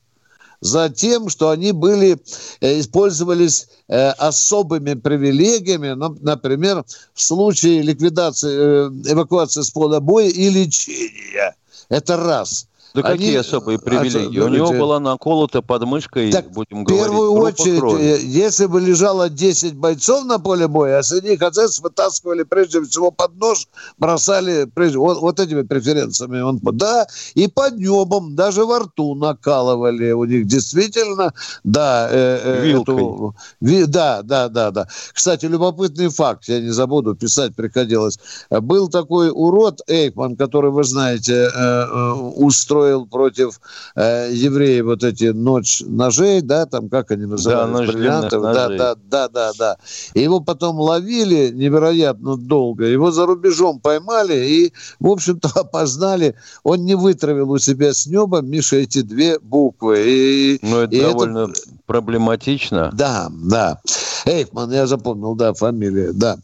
Затем, 0.59 1.29
что 1.29 1.51
они 1.51 1.71
были, 1.71 2.19
э, 2.61 2.79
использовались 2.79 3.67
э, 3.87 4.09
особыми 4.09 4.95
привилегиями, 4.95 5.89
ну, 5.89 6.17
например, 6.19 6.83
в 7.13 7.21
случае 7.21 7.83
ликвидации, 7.83 8.87
э, 8.87 9.11
эвакуации 9.11 9.61
с 9.61 9.69
поля 9.69 9.99
боя 9.99 10.27
и 10.27 10.49
лечения. 10.49 11.55
Это 11.89 12.17
раз. 12.17 12.67
Да 13.01 13.09
они... 13.09 13.17
какие 13.17 13.37
особые 13.37 13.79
привилегии? 13.79 14.39
У 14.39 14.47
него 14.47 14.71
была 14.71 14.99
наколота 14.99 15.61
подмышкой, 15.61 16.31
так, 16.31 16.51
будем 16.51 16.83
говорить, 16.83 17.01
В 17.01 17.05
первую 17.05 17.31
очередь, 17.33 17.79
крови. 17.79 18.03
Э, 18.03 18.19
если 18.21 18.65
бы 18.65 18.81
лежало 18.81 19.29
10 19.29 19.75
бойцов 19.75 20.25
на 20.25 20.39
поле 20.39 20.67
боя, 20.67 20.99
а 20.99 21.03
среди 21.03 21.29
них 21.29 21.41
АЗС 21.41 21.79
вытаскивали 21.79 22.43
прежде 22.43 22.81
всего 22.81 23.11
под 23.11 23.35
нож, 23.37 23.67
бросали 23.97 24.65
прежде, 24.65 24.97
вот, 24.97 25.19
вот 25.19 25.39
этими 25.39 25.61
преференциями. 25.61 26.41
Он, 26.41 26.59
да, 26.61 27.07
и 27.35 27.47
под 27.47 27.77
небом, 27.77 28.35
даже 28.35 28.65
во 28.65 28.79
рту 28.79 29.15
накалывали 29.15 30.11
у 30.11 30.25
них 30.25 30.47
действительно, 30.47 31.33
да. 31.63 32.07
Э, 32.11 32.39
э, 32.43 32.77
Эту, 32.77 33.35
ви, 33.61 33.85
да, 33.85 34.21
да, 34.23 34.49
да, 34.49 34.71
да. 34.71 34.87
Кстати, 35.13 35.45
любопытный 35.45 36.09
факт, 36.09 36.47
я 36.47 36.59
не 36.59 36.69
забуду, 36.69 37.15
писать 37.15 37.55
приходилось. 37.55 38.19
Был 38.49 38.87
такой 38.87 39.29
урод 39.29 39.81
Эйхман, 39.87 40.35
который, 40.35 40.71
вы 40.71 40.83
знаете, 40.83 41.33
э, 41.33 41.49
э, 41.53 42.11
устроил 42.11 42.86
устроил 42.87 43.05
против 43.05 43.59
э, 43.95 44.29
евреев 44.31 44.85
вот 44.85 45.03
эти 45.03 45.25
ночь 45.25 45.81
ножей, 45.85 46.41
да, 46.41 46.65
там 46.65 46.89
как 46.89 47.11
они 47.11 47.25
называются, 47.25 47.85
да, 47.85 47.91
бриллиантов, 47.91 48.41
да, 48.41 48.67
да, 48.69 48.95
да, 48.95 49.29
да, 49.29 49.51
да. 49.57 49.77
И 50.13 50.21
его 50.21 50.39
потом 50.39 50.79
ловили 50.79 51.49
невероятно 51.49 52.37
долго, 52.37 52.85
его 52.85 53.11
за 53.11 53.25
рубежом 53.25 53.79
поймали 53.79 54.35
и, 54.35 54.73
в 54.99 55.07
общем-то, 55.07 55.49
опознали. 55.55 56.35
Он 56.63 56.85
не 56.85 56.95
вытравил 56.95 57.51
у 57.51 57.57
себя 57.57 57.93
с 57.93 58.05
неба, 58.07 58.41
Миша, 58.41 58.77
эти 58.77 59.01
две 59.01 59.39
буквы. 59.39 60.03
И, 60.07 60.59
ну, 60.61 60.81
это 60.81 60.95
и 60.95 61.01
довольно 61.01 61.49
это... 61.49 61.61
проблематично. 61.85 62.91
Да, 62.93 63.29
да. 63.31 63.79
Эйхман, 64.27 64.71
я 64.71 64.87
запомнил, 64.87 65.35
да, 65.35 65.53
фамилия, 65.53 66.11
да. 66.11 66.37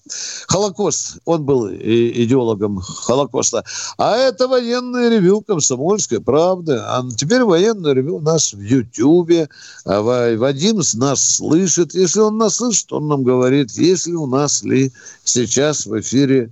Холокост, 0.47 1.17
он 1.25 1.43
был 1.43 1.69
идеологом 1.69 2.79
Холокоста. 2.79 3.63
А 3.97 4.15
это 4.15 4.47
военное 4.47 5.09
ревю 5.09 5.41
комсомольское, 5.41 6.19
правда. 6.19 6.85
А 6.87 7.03
теперь 7.15 7.43
военное 7.43 7.93
ревю 7.93 8.17
у 8.17 8.21
нас 8.21 8.53
в 8.53 8.61
Ютьюбе. 8.61 9.49
А 9.85 10.01
Вадим 10.01 10.81
нас 10.95 11.35
слышит. 11.35 11.93
Если 11.93 12.19
он 12.19 12.37
нас 12.37 12.55
слышит, 12.55 12.91
он 12.93 13.07
нам 13.07 13.23
говорит, 13.23 13.71
если 13.71 14.13
у 14.13 14.27
нас 14.27 14.63
ли 14.63 14.91
сейчас 15.23 15.85
в 15.85 15.99
эфире 15.99 16.51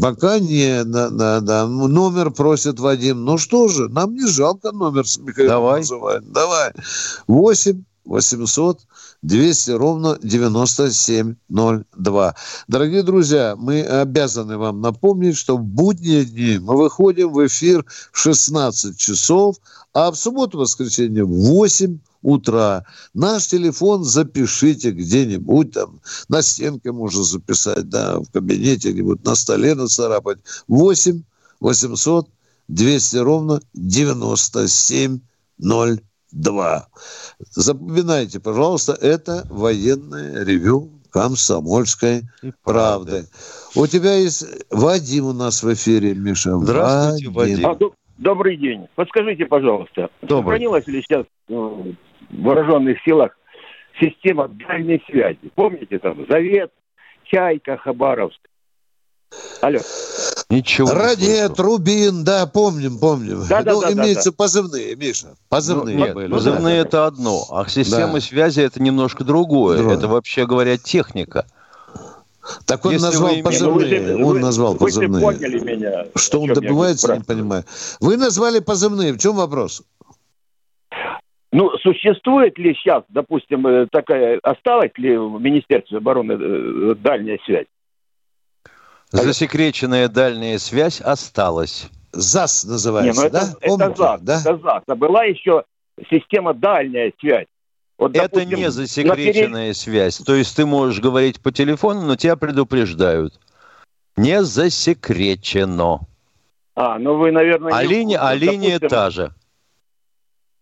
Пока 0.00 0.38
не, 0.38 0.82
да, 0.84 1.10
да, 1.10 1.40
да. 1.40 1.66
Номер 1.66 2.30
просит 2.30 2.80
Вадим. 2.80 3.22
Ну 3.26 3.36
что 3.36 3.68
же, 3.68 3.90
нам 3.90 4.14
не 4.14 4.26
жалко 4.26 4.72
номер 4.72 5.06
с 5.06 5.18
Михаилом 5.18 5.50
Давай. 5.50 5.80
называть. 5.80 6.32
Давай. 6.32 6.72
8 7.26 7.84
800 8.04 8.80
200 9.24 9.70
ровно 9.70 10.18
9702. 10.22 12.34
Дорогие 12.68 13.02
друзья, 13.02 13.56
мы 13.56 13.82
обязаны 13.82 14.58
вам 14.58 14.82
напомнить, 14.82 15.38
что 15.38 15.56
в 15.56 15.64
будние 15.64 16.26
дни 16.26 16.58
мы 16.58 16.76
выходим 16.76 17.32
в 17.32 17.46
эфир 17.46 17.86
в 18.12 18.18
16 18.18 18.98
часов, 18.98 19.56
а 19.94 20.10
в 20.10 20.16
субботу-воскресенье 20.16 21.24
в 21.24 21.30
8 21.30 22.00
утра. 22.20 22.84
Наш 23.14 23.46
телефон 23.46 24.04
запишите 24.04 24.90
где-нибудь 24.90 25.72
там, 25.72 26.02
на 26.28 26.42
стенке 26.42 26.92
можно 26.92 27.24
записать, 27.24 27.88
да, 27.88 28.20
в 28.20 28.30
кабинете 28.30 28.92
где-нибудь, 28.92 29.24
на 29.24 29.34
столе 29.34 29.74
нацарапать. 29.74 30.40
8 30.68 31.22
800 31.60 32.28
200 32.68 33.16
ровно 33.16 33.62
9702. 33.72 35.96
2. 36.34 36.88
Запоминайте, 37.38 38.40
пожалуйста, 38.40 38.92
это 39.00 39.46
военное 39.48 40.44
ревю 40.44 40.90
комсомольской 41.10 42.22
правды. 42.64 43.24
У 43.76 43.86
тебя 43.86 44.14
есть 44.14 44.44
Вадим 44.70 45.26
у 45.26 45.32
нас 45.32 45.62
в 45.62 45.72
эфире, 45.72 46.14
Миша. 46.14 46.58
Здравствуйте, 46.58 47.30
Вадим. 47.30 47.62
Вадим. 47.62 47.90
добрый 48.18 48.56
день. 48.56 48.88
Подскажите, 48.96 49.46
пожалуйста, 49.46 50.10
добрый. 50.22 50.58
сохранилась 50.58 50.86
ли 50.88 51.02
сейчас 51.02 51.24
ну, 51.48 51.94
в 52.30 52.42
вооруженных 52.42 52.98
силах 53.04 53.36
система 54.00 54.48
дальней 54.48 55.02
связи? 55.08 55.50
Помните 55.54 56.00
там 56.00 56.26
Завет, 56.28 56.72
Чайка, 57.24 57.76
Хабаровск? 57.76 58.40
Алло. 59.62 59.78
Ничего. 60.54 60.90
Радиет, 60.92 61.58
Рубин, 61.58 62.24
да, 62.24 62.46
помним, 62.46 62.98
помним. 62.98 63.42
Да, 63.48 63.62
ну, 63.64 63.80
да, 63.80 63.92
имеются 63.92 64.30
да. 64.30 64.36
позывные, 64.36 64.94
Миша. 64.94 65.34
Позывные. 65.48 65.96
Ну, 65.96 66.04
нет, 66.04 66.14
были. 66.14 66.30
позывные 66.30 66.82
да. 66.82 66.88
это 66.88 67.06
одно, 67.06 67.44
а 67.50 67.68
система 67.68 68.14
да. 68.14 68.20
связи 68.20 68.60
это 68.60 68.80
немножко 68.80 69.24
другое. 69.24 69.78
другое. 69.78 69.96
Это 69.96 70.08
вообще 70.08 70.46
говоря 70.46 70.76
техника. 70.76 71.46
Так 72.66 72.84
он 72.84 72.92
Если 72.92 73.06
назвал 73.06 73.34
вы 73.34 73.42
позывные. 73.42 74.16
Вы, 74.16 74.24
он 74.24 74.40
назвал 74.40 74.76
позывные. 74.76 75.24
Вы 75.24 75.32
поняли 75.32 75.58
меня. 75.58 76.06
Что 76.14 76.40
он 76.40 76.52
добивается, 76.52 77.12
я 77.12 77.18
не 77.18 77.24
понимаю. 77.24 77.64
Вы 78.00 78.16
назвали 78.16 78.60
позывные. 78.60 79.12
В 79.12 79.18
чем 79.18 79.36
вопрос? 79.36 79.82
Ну, 81.52 81.70
существует 81.82 82.58
ли 82.58 82.74
сейчас, 82.74 83.04
допустим, 83.08 83.66
э, 83.66 83.86
такая, 83.90 84.40
осталась 84.42 84.90
ли 84.96 85.16
в 85.16 85.40
Министерстве 85.40 85.98
обороны 85.98 86.32
э, 86.32 86.94
дальняя 86.96 87.38
связь? 87.46 87.66
Засекреченная 89.22 90.08
дальняя 90.08 90.58
связь 90.58 91.00
осталась. 91.00 91.88
ЗАС 92.12 92.64
называется, 92.64 93.22
Не, 93.22 93.26
ну 93.26 93.32
да? 93.32 93.42
Это, 93.42 93.68
Помните, 93.68 93.90
это 93.90 93.96
ЗАС, 93.96 94.20
да? 94.22 94.40
это 94.40 94.58
ЗАС. 94.58 94.82
А 94.86 94.94
была 94.94 95.24
еще 95.24 95.64
система 96.10 96.54
дальняя 96.54 97.12
связь. 97.20 97.46
Вот, 97.96 98.12
допустим, 98.12 98.48
это 98.48 98.56
не 98.56 98.70
засекреченная 98.70 99.66
перед... 99.66 99.76
связь. 99.76 100.18
То 100.18 100.34
есть 100.34 100.56
ты 100.56 100.66
можешь 100.66 101.00
говорить 101.00 101.40
по 101.40 101.52
телефону, 101.52 102.02
но 102.02 102.16
тебя 102.16 102.36
предупреждают. 102.36 103.38
Не 104.16 104.42
засекречено. 104.42 106.00
А, 106.74 106.98
ну 106.98 107.16
вы, 107.16 107.30
наверное... 107.30 107.72
А, 107.72 107.84
не... 107.84 107.88
линия, 107.88 108.18
а 108.18 108.34
допустим... 108.34 108.50
линия 108.50 108.78
та 108.80 109.10
же. 109.10 109.32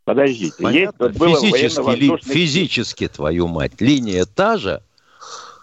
Подождите. 0.04 0.62
Понятно? 0.62 1.06
Есть, 1.06 1.18
вот 1.18 1.30
физически, 1.30 1.90
ли, 1.96 2.16
физически, 2.18 3.08
твою 3.08 3.48
мать, 3.48 3.80
линия 3.80 4.26
та 4.26 4.58
же, 4.58 4.82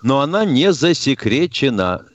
но 0.01 0.21
она 0.21 0.45
не 0.45 0.71
засекречена. 0.71 2.05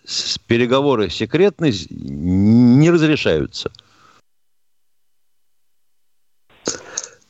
Переговоры 0.47 1.11
секретные 1.11 1.72
не 1.91 2.91
разрешаются. 2.91 3.70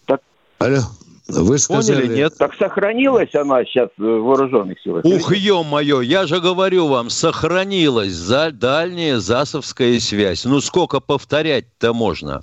Так, 0.07 0.21
Алло. 0.59 0.81
Вы 1.27 1.59
сказали... 1.59 2.03
Поняли, 2.03 2.17
нет? 2.17 2.37
Так 2.37 2.55
сохранилась 2.55 3.35
она 3.35 3.65
сейчас 3.65 3.89
в 3.97 4.03
вооруженных 4.03 4.79
силах? 4.81 5.05
Ух, 5.05 5.33
ё-моё, 5.33 6.03
я 6.03 6.27
же 6.27 6.41
говорю 6.41 6.87
вам, 6.87 7.09
сохранилась 7.09 8.13
за 8.13 8.51
дальняя 8.51 9.19
ЗАСовская 9.19 9.99
связь. 10.01 10.45
Ну, 10.45 10.61
сколько 10.61 11.01
повторять-то 11.01 11.95
можно? 11.95 12.43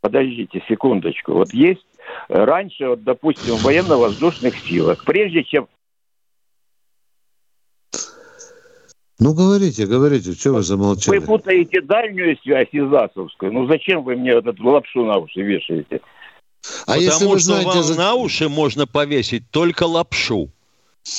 Подождите 0.00 0.62
секундочку. 0.68 1.34
Вот 1.34 1.54
есть 1.54 1.86
раньше, 2.28 2.88
вот, 2.88 3.04
допустим, 3.04 3.54
в 3.54 3.62
военно-воздушных 3.62 4.56
силах, 4.58 5.04
прежде 5.04 5.44
чем 5.44 5.68
Ну, 9.18 9.32
говорите, 9.32 9.86
говорите, 9.86 10.32
что 10.32 10.52
вы 10.52 10.62
замолчали? 10.62 11.18
Вы 11.18 11.24
путаете 11.24 11.80
дальнюю 11.80 12.36
связь 12.42 12.68
и 12.72 12.80
ЗАСовскую. 12.80 13.52
Ну, 13.52 13.66
зачем 13.66 14.04
вы 14.04 14.16
мне 14.16 14.34
вот 14.34 14.46
эту 14.46 14.62
лапшу 14.66 15.04
на 15.04 15.18
уши 15.18 15.40
вешаете? 15.40 16.00
А 16.86 16.94
Потому 16.94 17.00
если 17.00 17.24
вы 17.26 17.38
знаете... 17.38 17.70
что 17.70 17.82
вам 17.82 17.96
на 17.96 18.14
уши 18.14 18.48
можно 18.48 18.86
повесить 18.86 19.50
только 19.50 19.84
лапшу. 19.84 20.50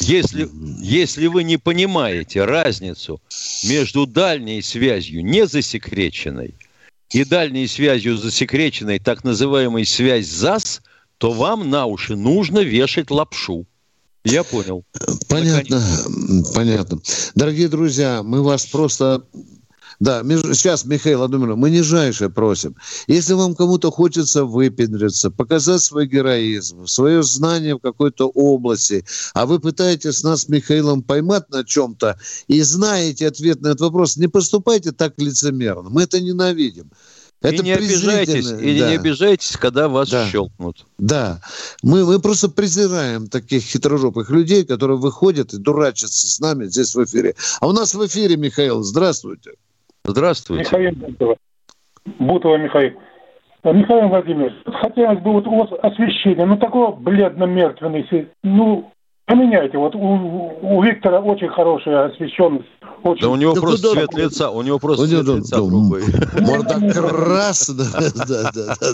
Если, 0.01 0.47
если 0.83 1.27
вы 1.27 1.43
не 1.43 1.57
понимаете 1.57 2.43
разницу 2.43 3.21
между 3.63 4.05
дальней 4.05 4.61
связью 4.61 5.23
не 5.23 5.47
засекреченной 5.47 6.55
и 7.09 7.23
дальней 7.23 7.67
связью 7.67 8.17
засекреченной, 8.17 8.99
так 8.99 9.23
называемой 9.23 9.85
связь 9.85 10.27
ЗАС, 10.27 10.81
то 11.17 11.31
вам 11.31 11.69
на 11.69 11.85
уши 11.85 12.15
нужно 12.17 12.59
вешать 12.59 13.09
лапшу. 13.09 13.65
Я 14.31 14.43
понял. 14.43 14.83
Понятно, 15.29 15.79
Наконец. 15.79 16.51
понятно. 16.53 16.99
Дорогие 17.35 17.69
друзья, 17.69 18.23
мы 18.23 18.43
вас 18.43 18.65
просто 18.65 19.23
да, 19.99 20.21
сейчас, 20.23 20.85
Михаил 20.85 21.19
Владимирович, 21.19 21.57
мы 21.57 21.71
нижайше 21.71 22.29
просим. 22.29 22.75
Если 23.07 23.33
вам 23.33 23.55
кому-то 23.55 23.89
хочется 23.89 24.45
выпендриться, 24.45 25.31
показать 25.31 25.81
свой 25.81 26.05
героизм, 26.05 26.85
свое 26.85 27.23
знание 27.23 27.75
в 27.75 27.79
какой-то 27.79 28.27
области, 28.27 29.05
а 29.33 29.47
вы 29.47 29.59
пытаетесь 29.59 30.21
нас 30.23 30.41
с 30.41 30.49
Михаилом 30.49 31.01
поймать 31.01 31.49
на 31.49 31.63
чем-то 31.63 32.19
и 32.47 32.61
знаете 32.61 33.27
ответ 33.27 33.61
на 33.61 33.69
этот 33.69 33.81
вопрос, 33.81 34.17
не 34.17 34.27
поступайте 34.27 34.91
так 34.91 35.13
лицемерно. 35.17 35.89
Мы 35.89 36.03
это 36.03 36.21
ненавидим. 36.21 36.91
Это 37.41 37.55
и 37.55 37.59
не 37.59 37.71
обижайтесь, 37.71 38.49
и 38.49 38.79
да. 38.79 38.89
не 38.89 38.95
обижайтесь, 38.95 39.57
когда 39.57 39.87
вас 39.87 40.09
да. 40.09 40.25
щелкнут. 40.25 40.85
Да, 40.97 41.39
мы, 41.83 42.05
мы 42.05 42.19
просто 42.19 42.49
презираем 42.49 43.27
таких 43.27 43.61
хитрожопых 43.63 44.31
людей, 44.31 44.65
которые 44.65 44.97
выходят 44.97 45.53
и 45.53 45.57
дурачатся 45.57 46.27
с 46.27 46.39
нами 46.39 46.65
здесь 46.65 46.95
в 46.95 47.03
эфире. 47.03 47.35
А 47.61 47.67
у 47.67 47.73
нас 47.73 47.93
в 47.93 48.05
эфире 48.07 48.37
Михаил, 48.37 48.81
здравствуйте. 48.81 49.51
Здравствуйте. 50.03 50.63
Михаил 50.63 50.95
Бутова. 50.95 51.37
Бутова 52.19 52.57
Михаил. 52.57 52.93
Михаил 53.63 54.07
Владимирович, 54.07 54.53
хотелось 54.65 55.19
бы 55.19 55.33
вот 55.33 55.45
у 55.47 55.57
вас 55.57 55.69
освещение, 55.81 56.45
ну 56.45 56.57
такого 56.57 56.95
бледно-мертвенный, 56.95 58.29
ну 58.43 58.91
Поменяйте. 59.27 59.77
Вот 59.77 59.93
у, 59.93 60.57
у 60.61 60.81
Виктора 60.81 61.19
очень 61.19 61.49
хорошая 61.49 62.05
освещенность. 62.05 62.65
Очень... 63.03 63.23
Да 63.23 63.29
у 63.29 63.35
него 63.35 63.53
да 63.53 63.59
просто 63.59 63.91
цвет 63.91 64.09
да, 64.13 64.21
лица, 64.21 64.49
у 64.51 64.61
него 64.61 64.79
просто 64.79 65.03
у 65.03 65.07
цвет 65.07 65.25
него, 65.25 65.35
лица 65.35 65.57
другой. 65.57 66.01
Морда 66.39 66.75
красная. 66.93 67.87
Да, 68.25 68.51
да, 68.53 68.73
да, 68.77 68.93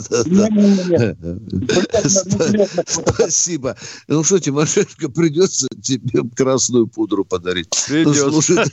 Спасибо. 2.88 3.76
Ну 4.08 4.24
что, 4.24 4.40
Тимошенко, 4.40 5.12
придется 5.12 5.68
тебе 5.84 6.22
красную 6.36 6.88
пудру 6.88 7.26
подарить. 7.26 7.70
Придется. 7.88 8.64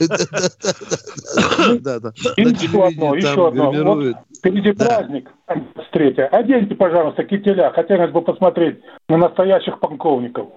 Да, 1.79 1.99
да. 1.99 2.11
Еще 2.37 2.83
одно, 2.83 3.13
еще 3.13 3.49
одно. 3.49 4.15
Впереди 4.35 4.71
праздник, 4.71 5.29
встретя. 5.85 6.25
Оденьте, 6.29 6.73
пожалуйста, 6.73 7.23
кителя. 7.23 7.71
Хотелось 7.75 8.09
бы 8.11 8.23
посмотреть 8.23 8.79
на 9.07 9.17
настоящих 9.17 9.79
полковников. 9.79 10.47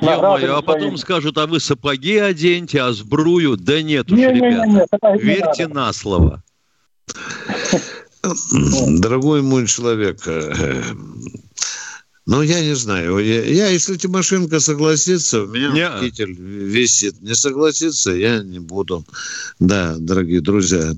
Ё-моё, 0.00 0.56
а 0.56 0.62
потом 0.62 0.96
скажут, 0.96 1.38
а 1.38 1.46
вы 1.46 1.60
сапоги 1.60 2.16
оденьте, 2.16 2.80
а 2.80 2.92
сбрую? 2.92 3.56
Да 3.56 3.82
нет 3.82 4.10
уж, 4.10 4.18
не, 4.18 4.26
ребята, 4.32 4.66
не, 4.66 4.72
не, 4.72 5.18
не, 5.18 5.22
верьте 5.22 5.66
не 5.66 5.74
на 5.74 5.92
слово. 5.92 6.42
Дорогой 8.22 9.42
мой 9.42 9.66
человек, 9.66 10.22
э, 10.26 10.82
ну, 12.30 12.42
я 12.42 12.60
не 12.60 12.76
знаю. 12.76 13.18
Я, 13.18 13.44
я 13.44 13.68
если 13.68 13.96
Тимошенко 13.96 14.60
согласится, 14.60 15.42
у 15.42 15.46
меня 15.48 15.72
не. 15.72 16.10
китель 16.10 16.32
висит. 16.32 17.20
Не 17.20 17.34
согласится, 17.34 18.12
я 18.12 18.42
не 18.42 18.60
буду. 18.60 19.04
Да, 19.58 19.96
дорогие 19.98 20.40
друзья. 20.40 20.92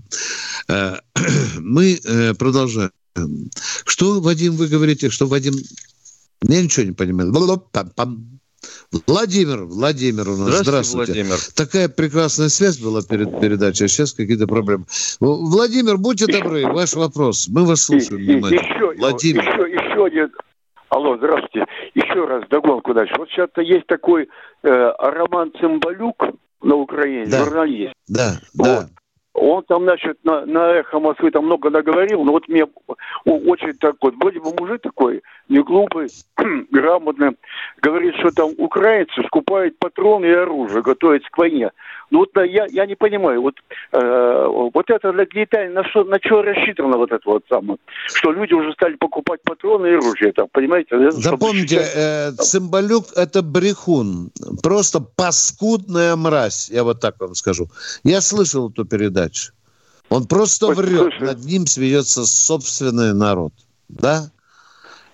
Э, 0.69 0.97
мы 1.59 1.99
э, 2.05 2.35
продолжаем. 2.35 2.91
Что, 3.87 4.21
Вадим, 4.21 4.57
вы 4.57 4.69
говорите, 4.69 5.09
что 5.09 5.27
Вадим... 5.27 5.55
Я 6.43 6.63
ничего 6.63 6.85
не 6.85 6.93
понимаю. 6.93 7.33
Владимир, 9.07 9.65
Владимир 9.65 10.29
у 10.29 10.37
нас, 10.37 10.61
здравствуйте. 10.61 11.13
Владимир. 11.13 11.37
Такая 11.57 11.89
прекрасная 11.89 12.49
связь 12.49 12.79
была 12.79 13.03
перед 13.03 13.41
передачей, 13.41 13.85
а 13.85 13.89
сейчас 13.89 14.13
какие-то 14.13 14.47
проблемы. 14.47 14.85
Владимир, 15.21 15.97
будьте 15.97 16.27
добры, 16.27 16.67
ваш 16.67 16.95
вопрос. 16.95 17.49
Мы 17.49 17.65
вас 17.65 17.83
слушаем 17.83 18.23
внимательно. 18.23 18.61
Еще, 18.61 18.95
Владимир. 18.99 19.43
Еще, 19.43 19.73
еще 19.73 20.05
один. 20.05 20.33
Алло, 20.91 21.17
здравствуйте. 21.17 21.67
Еще 21.95 22.27
раз 22.27 22.45
догонку 22.51 22.93
дальше. 22.93 23.15
Вот 23.17 23.31
сейчас-то 23.31 23.63
есть 23.63 23.87
такой 23.87 24.29
э, 24.63 24.93
Роман 24.99 25.53
Цымбалюк 25.59 26.25
на 26.63 26.75
Украине, 26.77 27.27
да. 27.27 27.45
журналист. 27.45 27.95
Да, 28.09 28.41
вот. 28.55 28.67
да. 28.67 28.89
Он 29.35 29.63
там, 29.65 29.85
значит, 29.85 30.19
на, 30.25 30.45
на 30.45 30.73
эхо 30.73 31.01
Москвы 31.01 31.31
там 31.31 31.47
много 31.47 31.71
наговорил, 31.71 32.23
но 32.23 32.33
вот 32.33 32.49
мне 32.49 32.67
очень 33.25 33.73
такой, 33.75 34.13
вроде 34.13 34.41
бы 34.41 34.53
мужик 34.55 34.83
такой, 34.83 35.23
не 35.49 35.63
глупый, 35.63 36.09
грамотный, 36.71 37.37
говорит, 37.81 38.15
что 38.17 38.31
там 38.31 38.51
украинцы 38.59 39.23
скупают 39.27 39.79
патроны 39.79 40.27
и 40.27 40.33
оружие, 40.33 40.83
готовятся 40.83 41.29
к 41.31 41.39
войне. 41.39 41.71
Ну 42.11 42.19
вот 42.19 42.31
я, 42.45 42.67
я 42.67 42.85
не 42.85 42.95
понимаю, 42.95 43.41
вот, 43.41 43.55
э, 43.93 44.47
вот 44.75 44.91
это 44.91 45.13
для 45.13 45.25
деталей, 45.25 45.73
на 45.73 45.83
что, 45.85 46.05
на 46.05 46.19
что 46.23 46.43
рассчитано 46.43 46.99
вот 46.99 47.11
это 47.11 47.23
вот 47.25 47.43
самое, 47.49 47.79
что 48.05 48.33
люди 48.33 48.53
уже 48.53 48.73
стали 48.75 48.97
покупать 48.97 49.41
патроны 49.43 49.87
и 49.87 49.95
оружие, 49.95 50.33
там, 50.33 50.47
понимаете? 50.53 51.11
Запомните, 51.11 51.81
э, 51.95 52.33
Цымбалюк– 52.33 53.07
это 53.17 53.41
брехун, 53.43 54.31
просто 54.63 55.01
паскудная 55.01 56.17
мразь, 56.17 56.69
я 56.69 56.85
вот 56.85 57.01
так 57.01 57.19
вам 57.19 57.35
скажу. 57.35 57.69
Я 58.05 58.21
слышал 58.21 58.69
эту 58.69 58.85
передачу. 58.85 59.22
Он 60.09 60.27
просто 60.27 60.67
Ой, 60.67 60.75
врет, 60.75 61.01
слушай. 61.01 61.27
над 61.27 61.45
ним 61.45 61.67
смеется 61.67 62.27
собственный 62.27 63.15
народ, 63.15 63.53
да? 63.89 64.31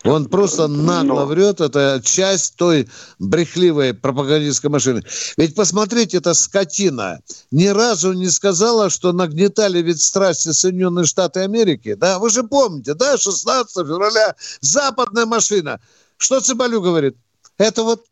Он 0.04 0.26
просто 0.26 0.68
нагло 0.68 1.20
Но... 1.20 1.26
врет. 1.26 1.60
Это 1.60 2.00
часть 2.04 2.56
той 2.56 2.88
брехливой 3.18 3.94
пропагандистской 3.94 4.70
машины. 4.70 5.02
Ведь 5.36 5.54
посмотрите, 5.54 6.18
эта 6.18 6.34
скотина 6.34 7.20
ни 7.50 7.66
разу 7.66 8.12
не 8.12 8.30
сказала, 8.30 8.90
что 8.90 9.12
нагнетали 9.12 9.82
ведь 9.82 10.00
страсти 10.00 10.52
Соединенные 10.52 11.04
Штаты 11.04 11.40
Америки. 11.40 11.94
Да, 11.94 12.18
вы 12.18 12.30
же 12.30 12.44
помните, 12.44 12.94
да, 12.94 13.16
16 13.16 13.86
февраля 13.86 14.36
западная 14.60 15.26
машина. 15.26 15.80
Что 16.16 16.40
Цыбалю 16.40 16.80
говорит? 16.80 17.16
Это 17.58 17.82
вот 17.82 18.04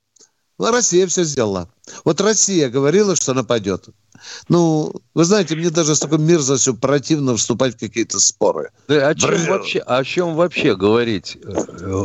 Россия 0.59 1.07
все 1.07 1.25
сделала. 1.25 1.69
Вот 2.05 2.21
Россия 2.21 2.69
говорила, 2.69 3.15
что 3.15 3.35
нападет. 3.35 3.89
Ну, 4.49 4.93
вы 5.15 5.25
знаете, 5.25 5.55
мне 5.55 5.71
даже 5.71 5.95
с 5.95 6.01
такой 6.01 6.19
мерзостью 6.19 6.75
противно 6.75 7.37
вступать 7.37 7.75
в 7.75 7.79
какие-то 7.79 8.19
споры. 8.19 8.71
Да, 8.89 9.09
о, 9.09 9.15
чем 9.15 9.45
вообще, 9.47 9.79
о 9.81 10.03
чем 10.05 10.35
вообще 10.35 10.75
говорить? 10.75 11.39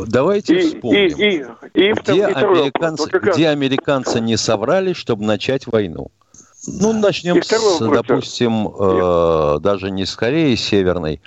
Давайте 0.06 0.60
и, 0.60 0.68
вспомним. 0.68 1.16
И, 1.16 1.44
и, 1.80 1.90
и, 1.90 1.92
где, 1.92 2.26
американцы, 2.26 3.08
где 3.10 3.48
американцы 3.48 4.20
не 4.20 4.36
соврали, 4.36 4.92
чтобы 4.92 5.24
начать 5.24 5.66
войну? 5.66 6.10
Ну, 6.66 6.92
начнем 6.92 7.42
с, 7.42 7.78
допустим, 7.80 8.68
э, 8.68 9.58
даже 9.60 9.90
не 9.90 10.06
с 10.06 10.14
Кореи 10.14 10.54
Северной, 10.54 11.20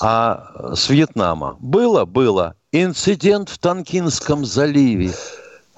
а 0.00 0.74
с 0.74 0.88
Вьетнама. 0.88 1.56
Было? 1.60 2.06
Было. 2.06 2.54
Инцидент 2.70 3.50
в 3.50 3.58
Танкинском 3.58 4.46
заливе. 4.46 5.12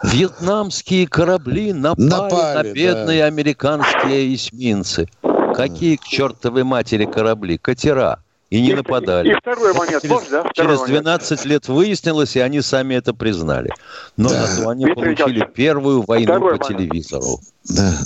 Вьетнамские 0.04 1.06
корабли 1.06 1.72
напали, 1.72 2.08
напали 2.08 2.68
на 2.68 2.72
бедные 2.72 3.20
да. 3.22 3.26
американские 3.26 4.34
эсминцы. 4.34 5.08
Какие 5.54 5.96
к 5.96 6.04
чертовой 6.04 6.64
матери 6.64 7.06
корабли? 7.06 7.58
Катера. 7.58 8.18
И 8.50 8.60
не 8.60 8.70
и, 8.70 8.74
нападали. 8.74 9.30
И 9.30 9.34
второй 9.34 9.72
момент. 9.72 10.02
Через, 10.02 10.14
Можно, 10.14 10.42
да? 10.42 10.50
через 10.54 10.80
12 10.82 11.30
момент. 11.30 11.44
лет 11.46 11.68
выяснилось, 11.68 12.36
и 12.36 12.40
они 12.40 12.60
сами 12.60 12.94
это 12.94 13.14
признали. 13.14 13.70
Но 14.16 14.28
да. 14.28 14.46
зато 14.46 14.68
они 14.68 14.84
Виктор 14.84 15.04
получили 15.04 15.38
Ильич, 15.38 15.48
первую 15.54 16.02
войну 16.02 16.34
по 16.34 16.40
момент. 16.40 16.66
телевизору. 16.66 17.40
Да. 17.68 17.98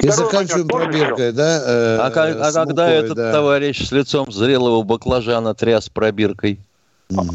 И 0.00 0.08
заканчиваем 0.08 0.68
пробиркой, 0.68 1.32
да? 1.32 1.62
Э, 1.66 1.98
а, 2.00 2.10
как, 2.10 2.36
а 2.40 2.52
когда 2.52 2.88
этот 2.88 3.16
да. 3.16 3.32
товарищ 3.32 3.88
с 3.88 3.92
лицом 3.92 4.30
зрелого 4.30 4.82
баклажана 4.82 5.54
тряс 5.54 5.88
пробиркой? 5.88 6.60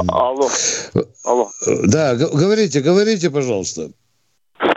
Алло. 0.10 0.48
Алло. 1.26 1.50
Да, 1.88 2.16
говорите, 2.16 2.82
говорите, 2.82 3.30
пожалуйста. 3.30 3.90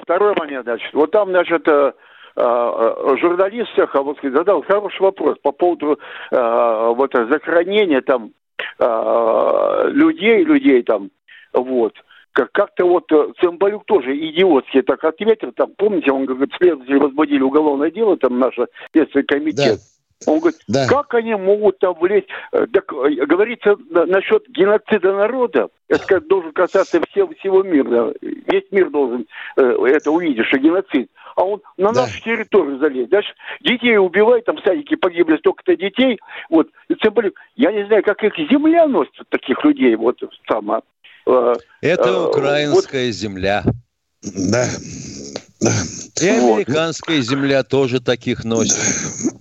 Второй 0.02 0.34
момент, 0.34 0.64
значит. 0.64 0.92
Вот 0.94 1.10
там, 1.10 1.28
значит, 1.28 1.66
э, 1.68 1.92
э, 2.36 3.16
журналист 3.20 3.68
Саховский 3.76 4.30
задал 4.30 4.62
хороший 4.62 5.02
вопрос 5.02 5.36
по 5.42 5.52
поводу 5.52 5.98
э, 6.30 6.92
вот 6.96 7.12
захоронения 7.12 8.00
там 8.00 8.32
людей, 8.80 10.44
людей 10.44 10.82
там, 10.82 11.10
вот. 11.52 11.94
Как-то 12.32 12.86
вот 12.86 13.04
Цымбалюк 13.40 13.84
тоже 13.86 14.16
идиотский 14.16 14.82
так 14.82 15.02
ответил, 15.02 15.52
там, 15.52 15.72
помните, 15.76 16.12
он 16.12 16.26
говорит, 16.26 16.54
следователи 16.56 16.96
возбудили 16.96 17.42
уголовное 17.42 17.90
дело, 17.90 18.16
там 18.16 18.38
наш 18.38 18.54
следственный 18.92 19.24
комитет. 19.24 19.76
Да 19.78 19.97
он 20.26 20.40
говорит, 20.40 20.60
да. 20.66 20.86
как 20.88 21.14
они 21.14 21.34
могут 21.34 21.78
там 21.78 21.94
влезть? 21.94 22.26
Э, 22.52 22.66
так, 22.72 22.92
э, 22.92 23.24
говорится 23.24 23.76
насчет 23.90 24.48
геноцида 24.48 25.12
народа, 25.12 25.68
это 25.86 26.20
должен 26.20 26.52
касаться 26.52 27.00
всего, 27.10 27.32
всего 27.38 27.62
мира. 27.62 28.12
Весь 28.20 28.64
мир 28.72 28.90
должен 28.90 29.26
э, 29.56 29.62
это 29.62 30.10
увидеть, 30.10 30.46
что 30.46 30.58
геноцид. 30.58 31.08
А 31.36 31.44
он 31.44 31.62
на 31.76 31.92
да. 31.92 32.02
нашу 32.02 32.20
территорию 32.22 32.78
залезет. 32.78 33.10
Дальше 33.10 33.32
детей 33.60 33.96
убивает, 33.96 34.44
там 34.44 34.56
в 34.56 34.64
садике 34.64 34.96
погибли 34.96 35.36
столько-то 35.36 35.76
детей. 35.76 36.18
Вот. 36.50 36.68
Я 37.54 37.70
не 37.72 37.86
знаю, 37.86 38.02
как 38.02 38.22
их 38.24 38.36
земля 38.50 38.88
носит, 38.88 39.12
таких 39.28 39.64
людей. 39.64 39.94
Вот, 39.94 40.20
там, 40.48 40.82
а, 41.26 41.54
это 41.80 42.28
украинская 42.28 43.06
вот. 43.06 43.14
земля. 43.14 43.62
Да. 44.22 44.66
да. 45.60 45.70
И 46.20 46.28
американская 46.28 47.18
вот. 47.18 47.24
земля 47.24 47.62
тоже 47.62 48.00
таких 48.00 48.44
носит. 48.44 49.38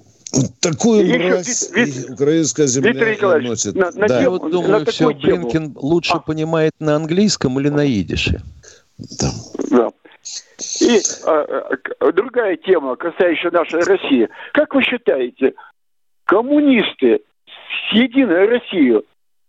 Такую 0.62 1.06
и 1.06 1.18
мразь 1.18 1.70
еще, 1.70 2.14
украинская 2.14 2.68
земля 2.68 2.92
Виктор 2.92 3.10
Николаевич, 3.10 3.50
носит. 3.50 3.76
На, 3.76 3.92
на 3.92 4.08
да. 4.08 4.22
Я 4.22 4.30
вот 4.30 4.52
думаю, 4.52 4.80
на 4.80 4.86
все, 4.86 5.14
Блинкин 5.14 5.74
лучше 5.76 6.14
а. 6.14 6.20
понимает 6.20 6.74
на 6.80 6.96
английском 6.96 7.60
или 7.60 7.70
на 7.70 7.88
идише. 7.88 8.42
Да. 8.98 9.32
да. 9.70 9.90
И 10.82 11.02
а, 11.26 11.70
а, 12.00 12.12
другая 12.12 12.58
тема, 12.58 12.96
касающаяся 12.96 13.56
нашей 13.56 13.80
России. 13.82 14.28
Как 14.54 14.74
вы 14.74 14.84
считаете, 14.84 15.54
коммунисты 16.26 17.22
с 17.46 17.94
Единой 17.94 18.48
Россией 18.48 19.02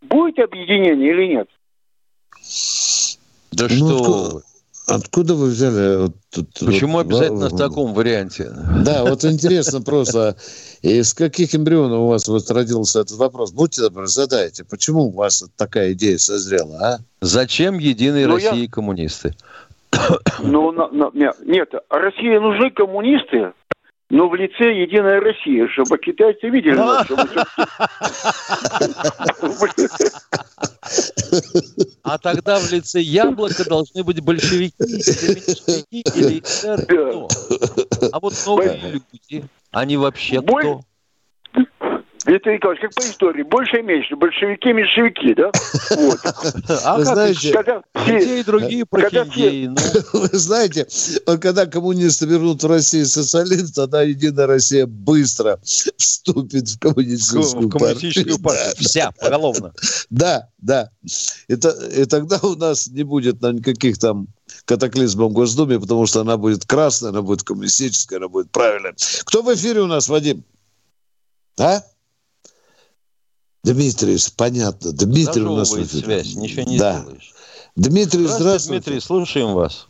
будет 0.03 0.39
объединение 0.39 1.13
или 1.13 1.27
нет? 1.35 1.49
Да 3.53 3.67
ну, 3.71 3.99
что 3.99 4.43
Откуда 4.89 5.35
вы 5.35 5.49
взяли? 5.49 5.97
Вот, 5.97 6.15
Почему 6.61 6.95
вот, 6.95 7.07
обязательно 7.07 7.51
в, 7.51 7.53
в 7.53 7.59
таком 7.59 7.93
варианте? 7.93 8.51
Да, 8.85 9.05
вот 9.05 9.23
интересно 9.25 9.83
просто, 9.83 10.37
из 10.81 11.13
каких 11.13 11.55
эмбрионов 11.55 12.01
у 12.01 12.09
вас 12.09 12.27
вот 12.27 12.51
родился 12.51 13.01
этот 13.01 13.19
вопрос? 13.19 13.53
Будьте 13.53 13.83
добры, 13.83 14.07
задайте. 14.07 14.65
Почему 14.65 15.05
у 15.05 15.11
вас 15.11 15.45
такая 15.57 15.93
идея 15.93 16.17
созрела, 16.17 16.79
а? 16.81 16.99
Зачем 17.21 17.79
Единой 17.79 18.25
ну, 18.25 18.37
России 18.37 18.63
я... 18.63 18.71
коммунисты? 18.71 19.35
Ну, 20.43 20.73
на, 20.73 20.89
на, 20.89 21.11
нет, 21.13 21.71
России 21.91 22.39
нужны 22.39 22.71
коммунисты, 22.71 23.53
но 24.11 24.29
в 24.29 24.35
лице 24.35 24.83
Единая 24.83 25.21
Россия, 25.21 25.69
чтобы 25.69 25.99
китайцы 25.99 26.49
видели 26.49 26.75
нас. 26.75 27.07
А 32.03 32.19
тогда 32.19 32.59
в 32.59 32.73
лице 32.73 33.01
яблока 33.01 33.69
должны 33.69 34.03
быть 34.03 34.21
большевики, 34.25 34.75
или 34.79 35.35
меньшевики, 35.35 36.03
или 36.19 36.41
кто? 36.41 37.29
А 38.13 38.21
вот 38.21 38.33
новые 38.47 38.81
люди, 38.93 39.45
они 39.73 39.97
вообще 39.99 40.41
кто? 40.41 40.81
Виктор 42.27 42.53
Николаевич, 42.53 42.83
как 42.83 42.95
по 42.95 43.01
истории, 43.01 43.43
больше 43.43 43.79
и 43.79 43.83
меньше, 43.83 44.17
большевики, 44.17 44.73
меньшевики, 44.73 45.35
да? 45.35 45.51
Вот. 45.97 46.19
А 46.85 46.97
Вы 46.97 47.05
знаете, 47.05 47.53
когда 47.53 47.83
все, 47.95 48.21
те 48.21 48.41
и 48.41 48.45
другие 48.45 48.85
прохиндеи. 48.85 49.67
Ну. 49.67 49.77
Вы 50.13 50.39
знаете, 50.39 50.87
когда 51.41 51.67
коммунисты 51.67 52.27
вернут 52.27 52.63
в 52.63 52.67
Россию 52.67 53.07
социализм, 53.07 53.73
тогда 53.75 54.03
Единая 54.03 54.47
Россия 54.47 54.87
быстро 54.87 55.61
вступит 55.63 56.69
в 56.69 56.79
коммунистическую, 56.79 57.69
в 57.69 57.71
коммунистическую 57.71 58.39
партию. 58.39 58.67
партию. 58.67 58.89
Вся, 58.89 59.11
поголовно. 59.13 59.73
Да, 60.11 60.49
да. 60.59 60.91
И, 61.49 61.55
и 61.55 62.05
тогда 62.07 62.39
у 62.43 62.55
нас 62.55 62.89
не 62.89 63.03
будет 63.03 63.41
никаких 63.43 63.99
там 63.99 64.29
катаклизмов 64.65 65.31
в 65.31 65.35
Госдуме, 65.35 65.79
потому 65.79 66.07
что 66.07 66.21
она 66.21 66.37
будет 66.37 66.65
красная, 66.65 67.11
она 67.11 67.23
будет 67.23 67.43
коммунистическая, 67.43 68.17
она 68.17 68.29
будет 68.29 68.51
правильная. 68.51 68.95
Кто 69.25 69.43
в 69.43 69.55
эфире 69.55 69.83
у 69.83 69.87
нас, 69.87 70.09
Вадим? 70.09 70.45
А? 71.59 71.83
Дмитрий, 73.73 74.19
понятно. 74.37 74.93
Дмитрий 74.93 75.43
у 75.43 75.57
нас... 75.57 75.71
связь, 75.71 76.35
ничего 76.35 76.63
не 76.63 76.79
да. 76.79 77.01
сделаешь. 77.01 77.35
Дмитрий, 77.77 78.25
здравствуйте. 78.25 78.43
здравствуйте. 78.43 78.85
Дмитрий, 78.85 79.01
слушаем 79.01 79.53
вас. 79.53 79.87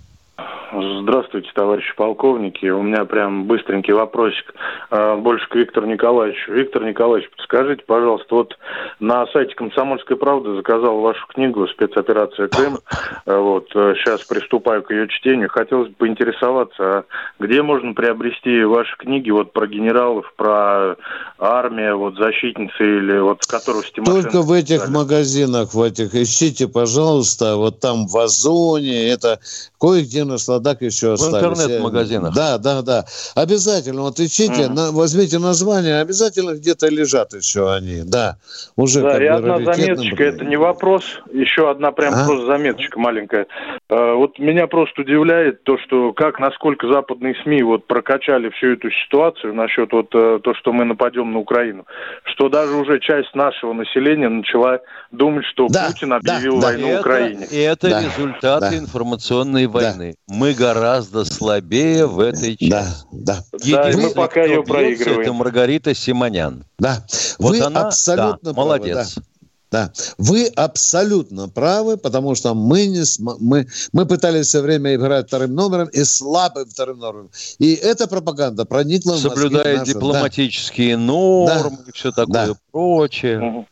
Здравствуйте, 0.71 1.49
товарищи 1.55 1.95
полковники. 1.97 2.67
У 2.67 2.83
меня 2.83 3.07
прям 3.07 3.47
быстренький 3.47 3.95
вопросик 3.95 4.55
а, 4.91 5.17
больше 5.17 5.49
к 5.49 5.55
Виктору 5.55 5.87
Николаевичу. 5.87 6.53
Виктор 6.53 6.85
Николаевич, 6.85 7.31
подскажите, 7.31 7.85
пожалуйста, 7.87 8.35
вот 8.35 8.59
на 9.01 9.27
сайте 9.29 9.55
«Комсомольской 9.55 10.17
правды» 10.17 10.57
заказал 10.57 11.01
вашу 11.01 11.27
книгу 11.29 11.67
«Спецоперация 11.69 12.49
Крым». 12.49 12.79
А, 13.25 13.39
вот, 13.39 13.69
сейчас 13.71 14.25
приступаю 14.25 14.83
к 14.83 14.91
ее 14.91 15.09
чтению. 15.09 15.49
Хотелось 15.49 15.89
бы 15.89 15.95
поинтересоваться, 15.95 16.83
а 16.83 17.05
где 17.39 17.63
можно 17.63 17.95
приобрести 17.95 18.63
ваши 18.65 18.95
книги 18.99 19.31
вот 19.31 19.53
про 19.53 19.67
генералов, 19.67 20.33
про 20.37 20.97
армию, 21.39 21.99
вот 21.99 22.17
защитницы 22.17 22.75
или 22.79 23.19
вот 23.19 23.43
с 23.43 23.47
которых 23.47 23.91
Только 23.93 24.43
в 24.43 24.53
этих 24.53 24.81
писали. 24.81 24.95
магазинах, 24.95 25.73
в 25.73 25.83
этих. 25.83 26.15
Ищите, 26.15 26.69
пожалуйста, 26.69 27.57
вот 27.57 27.81
там 27.81 28.07
в 28.07 28.17
Озоне, 28.19 29.11
это 29.11 29.41
кое-где 29.81 30.25
на 30.25 30.37
складах 30.59 30.83
еще 30.83 31.13
остались. 31.13 31.43
В 31.43 31.51
интернет-магазинах. 31.51 32.35
Да, 32.35 32.59
да, 32.59 32.83
да. 32.83 33.05
Обязательно. 33.35 34.03
Вот 34.03 34.19
ищите, 34.21 34.65
mm. 34.65 34.69
на, 34.69 34.93
возьмите 34.93 35.39
название, 35.39 36.01
обязательно 36.01 36.55
где-то 36.55 36.89
лежат 36.89 37.33
еще 37.35 37.73
они. 37.73 38.03
Да, 38.05 38.37
уже 38.77 39.01
да, 39.03 39.23
и 39.23 39.27
одна 39.27 39.59
заметочка, 39.59 40.25
это 40.25 40.45
не 40.45 40.57
вопрос. 40.57 41.05
Еще 41.33 41.71
одна 41.71 41.93
прям 41.93 42.15
а? 42.15 42.27
просто 42.27 42.47
заметочка 42.47 42.99
маленькая. 42.99 43.47
Э, 43.89 44.15
вот 44.15 44.39
меня 44.39 44.67
просто 44.67 45.03
удивляет 45.03 45.63
то, 45.65 45.79
что 45.79 46.13
как, 46.13 46.39
насколько 46.39 46.87
западные 46.89 47.35
СМИ 47.43 47.63
вот 47.63 47.87
прокачали 47.87 48.51
всю 48.51 48.73
эту 48.73 48.91
ситуацию 48.91 49.55
насчет 49.55 49.93
вот 49.93 50.15
э, 50.15 50.41
то, 50.43 50.55
что 50.55 50.73
мы 50.73 50.85
нападем 50.85 51.33
на 51.33 51.39
Украину, 51.39 51.87
что 52.25 52.49
даже 52.49 52.75
уже 52.75 53.01
часть 53.01 53.35
нашего 53.35 53.73
населения 53.73 54.29
начала 54.29 54.81
думать, 55.11 55.45
что 55.47 55.69
да, 55.69 55.87
Путин 55.89 56.13
объявил 56.13 56.61
да, 56.61 56.69
войну 56.69 56.89
да. 56.89 57.01
Украине. 57.01 57.47
И 57.51 57.59
это, 57.59 57.89
это 57.89 58.01
да, 58.01 58.03
результаты 58.03 58.71
да. 58.71 58.79
информационной 58.79 59.67
войны. 59.67 60.15
Да. 60.27 60.35
Мы 60.35 60.48
гораздо 60.55 61.25
слабее 61.25 62.07
в 62.07 62.21
этой 62.21 62.57
части. 62.57 63.07
Да, 63.13 63.45
да. 63.53 63.83
да 63.83 63.91
и 63.91 63.97
мы 63.97 64.11
пока 64.11 64.45
ее 64.45 64.63
проигрываем. 64.63 65.21
Это 65.21 65.33
Маргарита 65.33 65.95
Симонян. 65.95 66.65
Да. 66.79 67.05
Вот 67.39 67.57
Вы 67.57 67.61
она, 67.61 67.87
абсолютно 67.89 68.39
да, 68.43 68.53
правы, 68.53 68.57
молодец. 68.57 69.15
Да. 69.15 69.23
Да, 69.71 69.93
вы 70.17 70.47
абсолютно 70.47 71.49
правы, 71.49 71.99
потому 71.99 72.35
что 72.35 72.55
мы, 72.55 72.87
не 72.87 73.05
см... 73.05 73.37
мы, 73.39 73.69
мы 73.93 74.07
пытались 74.07 74.47
все 74.47 74.63
время 74.63 74.95
играть 74.95 75.27
вторым 75.27 75.55
номером 75.55 75.89
и 75.89 76.05
слабым 76.05 76.71
вторым 76.71 76.99
номером. 76.99 77.31
И 77.59 77.75
эта 77.75 78.07
пропаганда 78.07 78.65
проникла 78.65 79.13
в 79.13 79.19
Соблюдая 79.19 79.85
дипломатические 79.85 80.97
да. 80.97 81.03
нормы 81.03 81.79
да. 81.79 81.85
и 81.87 81.93
все 81.93 82.13
такое 82.13 82.47
да. 82.47 82.55
прочее. 82.73 83.67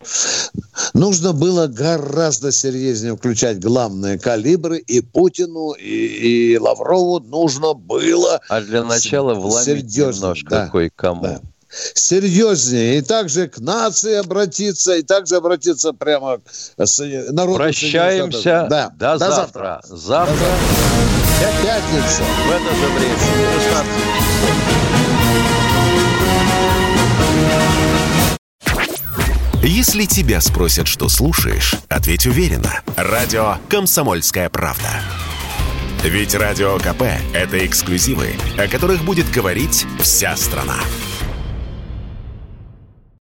Нужно 0.92 1.32
было 1.32 1.66
гораздо 1.66 2.53
серьезнее 2.53 3.16
включать 3.16 3.59
главные 3.59 4.18
калибры 4.18 4.78
и 4.78 5.01
Путину, 5.01 5.72
и, 5.72 6.53
и 6.53 6.59
Лаврову 6.59 7.20
нужно 7.20 7.72
было... 7.72 8.40
А 8.51 8.61
для 8.61 8.84
начала 8.84 9.32
вломить 9.32 9.97
немножко 9.97 10.51
да. 10.51 10.68
кое-кому. 10.68 11.22
Да 11.22 11.40
серьезнее. 11.94 12.98
И 12.98 13.02
также 13.02 13.48
к 13.48 13.58
нации 13.58 14.14
обратиться, 14.14 14.94
и 14.96 15.02
также 15.02 15.36
обратиться 15.36 15.92
прямо 15.92 16.40
с 16.78 16.98
народом. 17.30 17.56
Прощаемся. 17.56 18.66
Да. 18.68 18.90
До, 18.96 19.18
До 19.18 19.18
завтра. 19.18 19.80
Завтра. 19.84 19.96
завтра. 19.96 20.46
Пятница. 21.62 22.22
В 22.46 22.50
это 22.50 22.74
же 22.74 22.86
время. 22.92 23.16
16 23.68 24.16
Если 29.62 30.04
тебя 30.04 30.40
спросят, 30.40 30.86
что 30.86 31.08
слушаешь, 31.08 31.74
ответь 31.88 32.26
уверенно. 32.26 32.82
Радио 32.96 33.56
«Комсомольская 33.68 34.48
правда». 34.48 35.02
Ведь 36.04 36.36
Радио 36.36 36.78
КП– 36.78 37.02
это 37.34 37.66
эксклюзивы, 37.66 38.36
о 38.58 38.68
которых 38.68 39.04
будет 39.04 39.28
говорить 39.30 39.84
вся 40.00 40.36
страна. 40.36 40.76